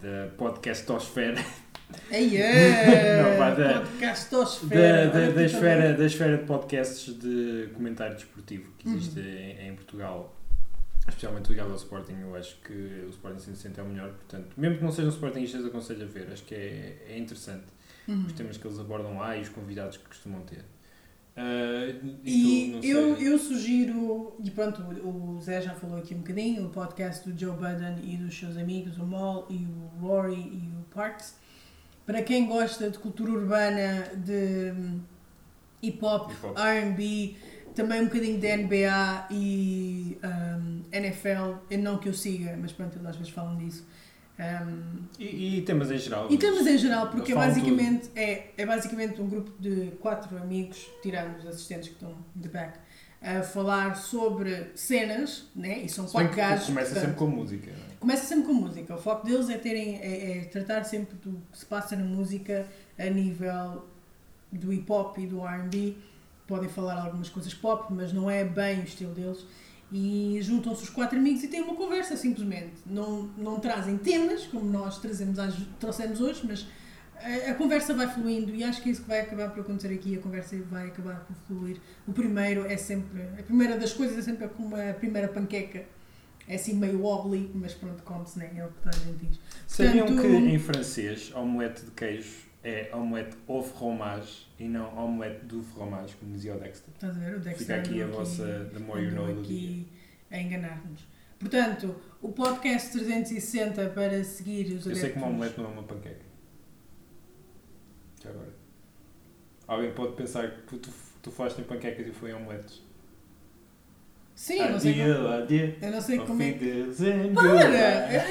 da 0.03 0.29
podcastosfera! 0.37 1.41
Não, 3.23 3.57
da- 3.57 3.81
Podcastosfera. 3.81 5.09
da, 5.33 5.45
esfera, 5.45 5.95
da 5.95 6.05
esfera 6.07 6.37
de 6.39 6.45
podcasts 6.45 7.15
de 7.19 7.69
comentário 7.75 8.15
desportivo 8.17 8.71
que 8.79 8.89
Uhum. 8.89 8.97
existe 8.97 9.21
em, 9.21 9.69
em 9.69 9.75
Portugal, 9.75 10.35
especialmente 11.09 11.49
ligado 11.49 11.71
ao 11.71 11.77
Sporting. 11.77 12.15
Eu 12.21 12.35
acho 12.37 12.57
que 12.65 12.73
o 13.07 13.11
Sporting 13.11 13.39
160 13.41 13.81
é 13.81 13.85
o 13.85 13.89
melhor, 13.89 14.11
portanto, 14.11 14.49
mesmo 14.57 14.79
que 14.79 14.85
não 14.85 14.93
sejam 14.93 15.11
Sportingistas, 15.11 15.65
aconselho 15.67 16.03
a 16.05 16.07
ver, 16.07 16.29
acho 16.33 16.45
que 16.45 16.55
é, 16.55 17.07
é 17.09 17.19
interessante. 17.19 17.65
Uhum. 18.09 18.25
Os 18.27 18.33
temas 18.33 18.57
que 18.57 18.67
eles 18.67 18.79
abordam 18.79 19.17
lá 19.19 19.37
e 19.37 19.43
os 19.43 19.49
convidados 19.49 19.97
que 19.97 20.05
costumam 20.09 20.41
ter. 20.43 20.65
Ah, 21.35 21.95
E 22.25 22.73
não 22.73 22.81
eu, 22.83 23.17
eu 23.17 23.39
sugiro, 23.39 24.37
e 24.45 24.51
pronto, 24.51 24.83
o 24.83 25.41
Zé 25.41 25.63
já 25.63 25.73
falou 25.73 25.97
aqui 25.99 26.15
um 26.15 26.19
bocadinho, 26.19 26.67
o 26.67 26.69
podcast 26.71 27.27
do 27.31 27.39
Joe 27.39 27.53
Budden 27.57 27.97
e 28.03 28.17
dos 28.19 28.39
seus 28.39 28.57
amigos, 28.59 28.99
o 28.99 29.05
Mol 29.07 29.47
e 29.49 29.55
o 29.65 29.99
Rory 30.01 30.35
e 30.35 30.69
o 30.79 30.83
Parks. 30.95 31.37
Para 32.07 32.23
quem 32.23 32.47
gosta 32.47 32.91
de 32.91 32.99
cultura 32.99 33.31
urbana, 33.33 34.11
de 34.17 34.73
hip 35.83 36.05
hop, 36.05 36.31
Hip 36.31 36.47
hop. 36.47 36.57
RB, 36.59 37.37
também 37.75 38.03
um 38.03 38.05
bocadinho 38.07 38.39
de 38.41 38.57
NBA 38.57 39.27
e 39.31 40.19
um, 40.25 40.83
NFL. 40.93 41.55
Eu 41.71 41.79
não 41.79 41.99
que 41.99 42.09
eu 42.09 42.15
siga, 42.15 42.57
mas 42.61 42.73
pronto, 42.73 42.97
eles 42.97 43.07
às 43.07 43.17
vezes 43.17 43.33
falam 43.33 43.57
disso. 43.57 43.87
Um, 44.39 45.05
E, 45.19 45.59
e 45.59 45.63
temas 45.63 45.91
em 45.91 45.99
geral. 45.99 46.27
e 46.31 46.37
temas 46.37 46.67
em 46.67 46.77
geral, 46.79 47.09
porque 47.11 47.33
é 47.33 47.35
basicamente, 47.35 48.11
é, 48.17 48.51
é 48.57 48.67
basicamente 48.67 49.21
um 49.21 49.29
grupo 49.29 49.53
de 49.61 49.93
quatro 50.01 50.37
amigos, 50.37 50.89
tirando 51.03 51.39
os 51.39 51.47
assistentes 51.47 51.89
que 51.89 51.95
estão 51.95 52.17
de 52.35 52.49
back, 52.49 52.79
a 53.23 53.43
falar 53.43 53.97
sobre 53.97 54.73
cenas, 54.75 55.45
né? 55.55 55.79
E 55.81 55.89
são 55.89 56.07
Se 56.07 56.13
quatro 56.13 56.37
gajos. 56.37 56.67
Começa 56.67 56.87
portanto, 56.91 57.05
sempre 57.05 57.19
com 57.19 57.27
música. 57.29 57.71
não 57.71 57.77
é? 57.79 57.97
Começa 58.01 58.27
sempre 58.27 58.47
com 58.47 58.53
música. 58.55 58.95
O 58.95 58.99
foco 58.99 59.27
deles 59.27 59.49
é, 59.49 59.59
terem, 59.59 59.97
é, 60.01 60.39
é 60.39 60.45
tratar 60.45 60.85
sempre 60.85 61.17
do 61.17 61.41
que 61.53 61.59
se 61.59 61.65
passa 61.67 61.95
na 61.95 62.05
música 62.05 62.67
a 62.99 63.05
nível 63.05 63.87
do 64.51 64.73
hip 64.73 64.91
hop 64.91 65.19
e 65.19 65.27
do 65.27 65.41
RB. 65.45 65.97
Podem 66.47 66.69
falar 66.69 67.01
algumas 67.01 67.29
coisas 67.29 67.55
pop, 67.55 67.93
mas 67.95 68.13
não 68.13 68.29
é 68.29 68.45
bem 68.45 68.81
o 68.81 68.85
estilo 68.85 69.15
deles. 69.15 69.47
E 69.93 70.39
juntam-se 70.43 70.83
os 70.83 70.91
quatro 70.91 71.19
amigos 71.19 71.45
e 71.45 71.49
têm 71.49 71.63
uma 71.63 71.77
conversa, 71.77 72.17
simplesmente. 72.17 72.73
Não, 72.87 73.31
não 73.37 73.61
trazem 73.61 73.97
temas, 73.99 74.47
como 74.47 74.65
nós 74.65 74.99
trazemos, 74.99 75.39
trouxemos 75.79 76.21
hoje, 76.21 76.41
mas 76.45 76.67
a, 77.23 77.51
a 77.51 77.55
conversa 77.55 77.95
vai 77.95 78.09
fluindo 78.09 78.55
e 78.55 78.63
acho 78.65 78.83
que 78.83 78.89
é 78.89 78.93
isso 78.93 79.03
que 79.03 79.09
vai 79.09 79.21
acabar 79.21 79.51
por 79.51 79.61
acontecer 79.61 79.93
aqui. 79.95 80.17
A 80.17 80.21
conversa 80.21 80.57
vai 80.71 80.89
acabar 80.89 81.21
por 81.25 81.37
fluir. 81.47 81.79
O 82.07 82.13
primeiro 82.13 82.67
é 82.67 82.77
sempre. 82.77 83.23
A 83.39 83.43
primeira 83.43 83.79
das 83.79 83.93
coisas 83.93 84.19
é 84.19 84.23
sempre 84.23 84.49
como 84.49 84.75
a 84.77 84.93
primeira 84.95 85.29
panqueca. 85.29 85.85
É 86.49 86.57
assim 86.57 86.75
meio 86.75 87.01
wobbly, 87.01 87.51
mas 87.55 87.73
pronto, 87.73 88.03
come-se, 88.03 88.39
né? 88.39 88.51
É 88.57 88.65
o 88.65 88.69
que 88.69 88.83
toda 88.83 88.97
a 88.97 89.01
gente 89.01 89.27
diz. 89.27 89.39
Sabiam 89.67 90.07
Portanto- 90.07 90.23
que 90.29 90.37
em 90.37 90.59
francês, 90.59 91.33
omelete 91.35 91.85
de 91.85 91.91
queijo 91.93 92.51
é 92.65 92.91
omelete 92.93 93.37
au 93.49 93.63
fromage 93.63 94.47
e 94.59 94.69
não 94.69 94.93
omelete 94.99 95.45
du 95.47 95.63
fromage, 95.63 96.15
como 96.17 96.33
dizia 96.33 96.55
o 96.57 96.59
Dexter. 96.59 96.93
Estás 96.95 97.17
a 97.17 97.21
ver? 97.21 97.37
O 97.37 97.41
Dexter 97.41 97.59
Fica 97.59 97.77
aqui 97.77 98.03
a 98.03 98.07
vossa 98.09 98.69
The 98.73 98.79
More 98.81 99.03
You 99.05 99.13
Know 99.13 99.35
do 99.37 99.43
dia. 99.43 99.85
a 100.33 100.39
enganar-nos. 100.41 101.07
Portanto, 101.39 101.95
o 102.21 102.31
podcast 102.33 102.91
360 102.93 103.89
para 103.91 104.23
seguir 104.25 104.67
os 104.75 104.87
Eu 104.87 104.95
sei 104.97 105.11
que 105.11 105.19
uma 105.19 105.27
adeptos- 105.29 105.29
omelete 105.29 105.59
não 105.61 105.65
é 105.67 105.73
uma 105.73 105.83
panqueca. 105.85 106.32
Já 108.23 108.31
agora. 108.31 108.53
Alguém 109.67 109.93
pode 109.93 110.15
pensar 110.15 110.49
que 110.67 110.79
tu, 110.79 110.91
tu 111.23 111.31
falaste 111.31 111.61
em 111.61 111.65
panquecas 111.65 112.07
e 112.07 112.13
foi 112.13 112.31
em 112.31 112.35
omeletes. 112.35 112.83
Sim, 114.35 114.59
eu 114.59 114.73
não 114.73 114.81
sei 114.81 114.93
como, 114.95 115.05
eu 115.83 115.91
não 115.93 116.01
sei 116.01 116.19
como 116.19 116.43
é 116.43 116.47
Wiedersehen, 116.47 117.35
Para! 117.35 118.25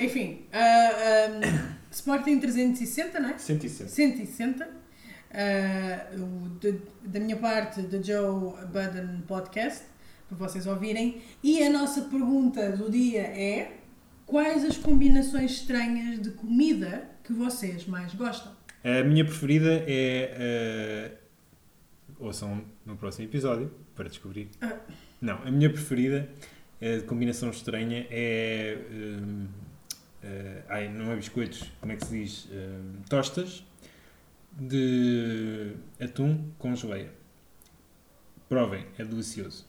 Enfim, 0.02 0.46
ah, 0.52 0.90
ah, 0.90 1.76
Sporting 1.90 2.40
360, 2.40 3.20
não 3.20 3.28
é? 3.30 3.38
160. 3.38 3.90
160. 3.90 4.68
Ah, 5.32 6.06
o 6.16 6.48
de- 6.58 6.80
da 7.02 7.20
minha 7.20 7.36
parte, 7.36 7.82
da 7.82 8.00
Joe 8.00 8.54
Budden 8.66 9.22
Podcast, 9.28 9.84
para 10.28 10.38
vocês 10.38 10.66
ouvirem. 10.66 11.22
E 11.42 11.62
a 11.62 11.70
nossa 11.70 12.02
pergunta 12.02 12.72
do 12.72 12.90
dia 12.90 13.20
é: 13.22 13.76
quais 14.26 14.64
as 14.64 14.76
combinações 14.78 15.52
estranhas 15.52 16.20
de 16.20 16.30
comida 16.30 17.08
que 17.22 17.32
vocês 17.32 17.86
mais 17.86 18.14
gostam? 18.14 18.52
A 18.82 19.04
minha 19.04 19.24
preferida 19.24 19.84
é. 19.86 21.12
Uh, 22.18 22.24
ouçam 22.26 22.64
no 22.84 22.96
próximo 22.96 23.26
episódio 23.26 23.70
para 23.94 24.08
descobrir. 24.08 24.50
Ah. 24.60 24.78
Não, 25.20 25.42
a 25.42 25.50
minha 25.50 25.70
preferida, 25.70 26.28
a 26.80 26.98
de 26.98 27.04
combinação 27.04 27.50
estranha, 27.50 28.06
é. 28.10 28.78
hum, 28.90 29.46
uh, 30.24 30.62
ai, 30.68 30.88
não 30.88 31.12
é 31.12 31.16
biscoitos, 31.16 31.70
como 31.80 31.92
é 31.92 31.96
que 31.96 32.06
se 32.06 32.18
diz? 32.18 32.48
Hum, 32.50 33.02
tostas 33.08 33.64
de 34.58 35.74
atum 36.00 36.50
com 36.58 36.74
geleia. 36.74 37.10
Provem, 38.48 38.86
é 38.98 39.04
delicioso. 39.04 39.66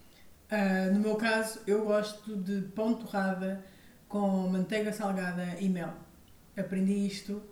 Ah, 0.50 0.90
no 0.92 1.00
meu 1.00 1.16
caso, 1.16 1.60
eu 1.66 1.84
gosto 1.84 2.36
de 2.36 2.62
pão 2.68 2.94
torrada 2.94 3.64
com 4.08 4.48
manteiga 4.48 4.92
salgada 4.92 5.56
e 5.60 5.68
mel. 5.68 5.94
Aprendi 6.56 7.06
isto 7.06 7.42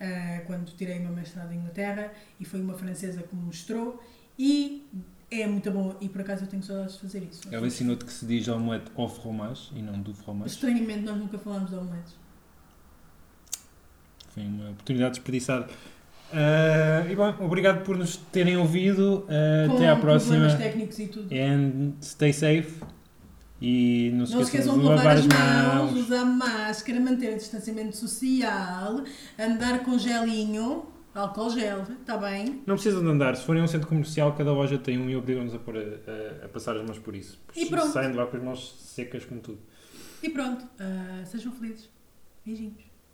ah, 0.00 0.40
quando 0.46 0.74
tirei 0.74 0.98
o 0.98 1.02
meu 1.02 1.12
mestrado 1.12 1.52
em 1.52 1.58
Inglaterra 1.58 2.12
e 2.38 2.44
foi 2.44 2.60
uma 2.60 2.74
francesa 2.74 3.22
que 3.22 3.34
me 3.36 3.42
mostrou 3.42 4.02
e 4.38 4.88
é 5.30 5.46
muito 5.46 5.70
bom 5.70 5.94
e 6.00 6.08
por 6.08 6.22
acaso 6.22 6.44
eu 6.44 6.48
tenho 6.48 6.62
saudades 6.62 6.94
de 6.94 7.00
fazer 7.02 7.22
isso. 7.22 7.42
Ela 7.52 7.66
ensinou-te 7.66 8.04
que 8.04 8.12
se 8.12 8.24
diz 8.24 8.48
omelete 8.48 8.90
au 8.96 9.08
fromage 9.08 9.70
e 9.74 9.82
não 9.82 10.00
do 10.00 10.14
fromage. 10.14 10.54
Estranhamente 10.54 11.00
nós 11.00 11.16
nunca 11.16 11.38
falámos 11.38 11.70
de 11.70 11.76
omeletes. 11.76 12.14
Foi 14.30 14.42
uma 14.44 14.70
oportunidade 14.70 15.16
desperdiçada. 15.16 15.68
Ah, 16.32 17.04
e 17.10 17.14
bom, 17.14 17.34
obrigado 17.40 17.84
por 17.84 17.96
nos 17.96 18.16
terem 18.16 18.56
ouvido. 18.56 19.26
Com 19.68 19.76
até 19.76 19.88
à 19.88 19.96
próxima. 19.96 20.36
problemas 20.36 20.58
técnicos 20.58 20.98
e 20.98 21.06
tudo. 21.08 21.28
And 21.34 21.92
stay 22.00 22.32
safe. 22.32 22.80
E 23.60 24.10
não 24.14 24.24
se 24.26 24.34
Não 24.34 24.40
esqueçam 24.42 24.78
de 24.78 24.84
lavar 24.86 25.16
as 25.18 25.26
mãos. 25.26 25.92
mãos, 25.92 26.06
usar 26.06 26.24
máscara, 26.24 26.98
manter 26.98 27.34
o 27.34 27.36
distanciamento 27.36 27.94
social, 27.96 29.02
andar 29.38 29.80
com 29.84 29.98
gelinho, 29.98 30.86
álcool 31.14 31.50
gel, 31.50 31.82
está 32.00 32.16
bem? 32.16 32.62
Não 32.66 32.74
precisam 32.76 33.02
de 33.02 33.08
andar. 33.08 33.36
Se 33.36 33.44
forem 33.44 33.60
a 33.60 33.64
um 33.64 33.68
centro 33.68 33.86
comercial, 33.86 34.32
cada 34.34 34.50
loja 34.52 34.78
tem 34.78 34.98
um 34.98 35.10
e 35.10 35.16
obrigam-nos 35.16 35.54
a, 35.54 35.58
a, 35.58 36.44
a- 36.46 36.48
passar 36.48 36.74
as 36.76 36.82
mãos 36.86 36.98
por 36.98 37.14
isso. 37.14 37.38
E 37.54 37.66
pronto. 37.66 37.88
Saem 37.92 38.12
de 38.12 38.16
lá 38.16 38.26
com 38.26 38.36
as 38.38 38.42
mãos 38.42 38.76
secas 38.80 39.24
como 39.26 39.40
tudo. 39.40 39.58
E 40.22 40.30
pronto, 40.30 40.64
ah, 40.78 41.22
sejam 41.26 41.52
felizes. 41.52 41.88
Beijinhos. 42.46 42.89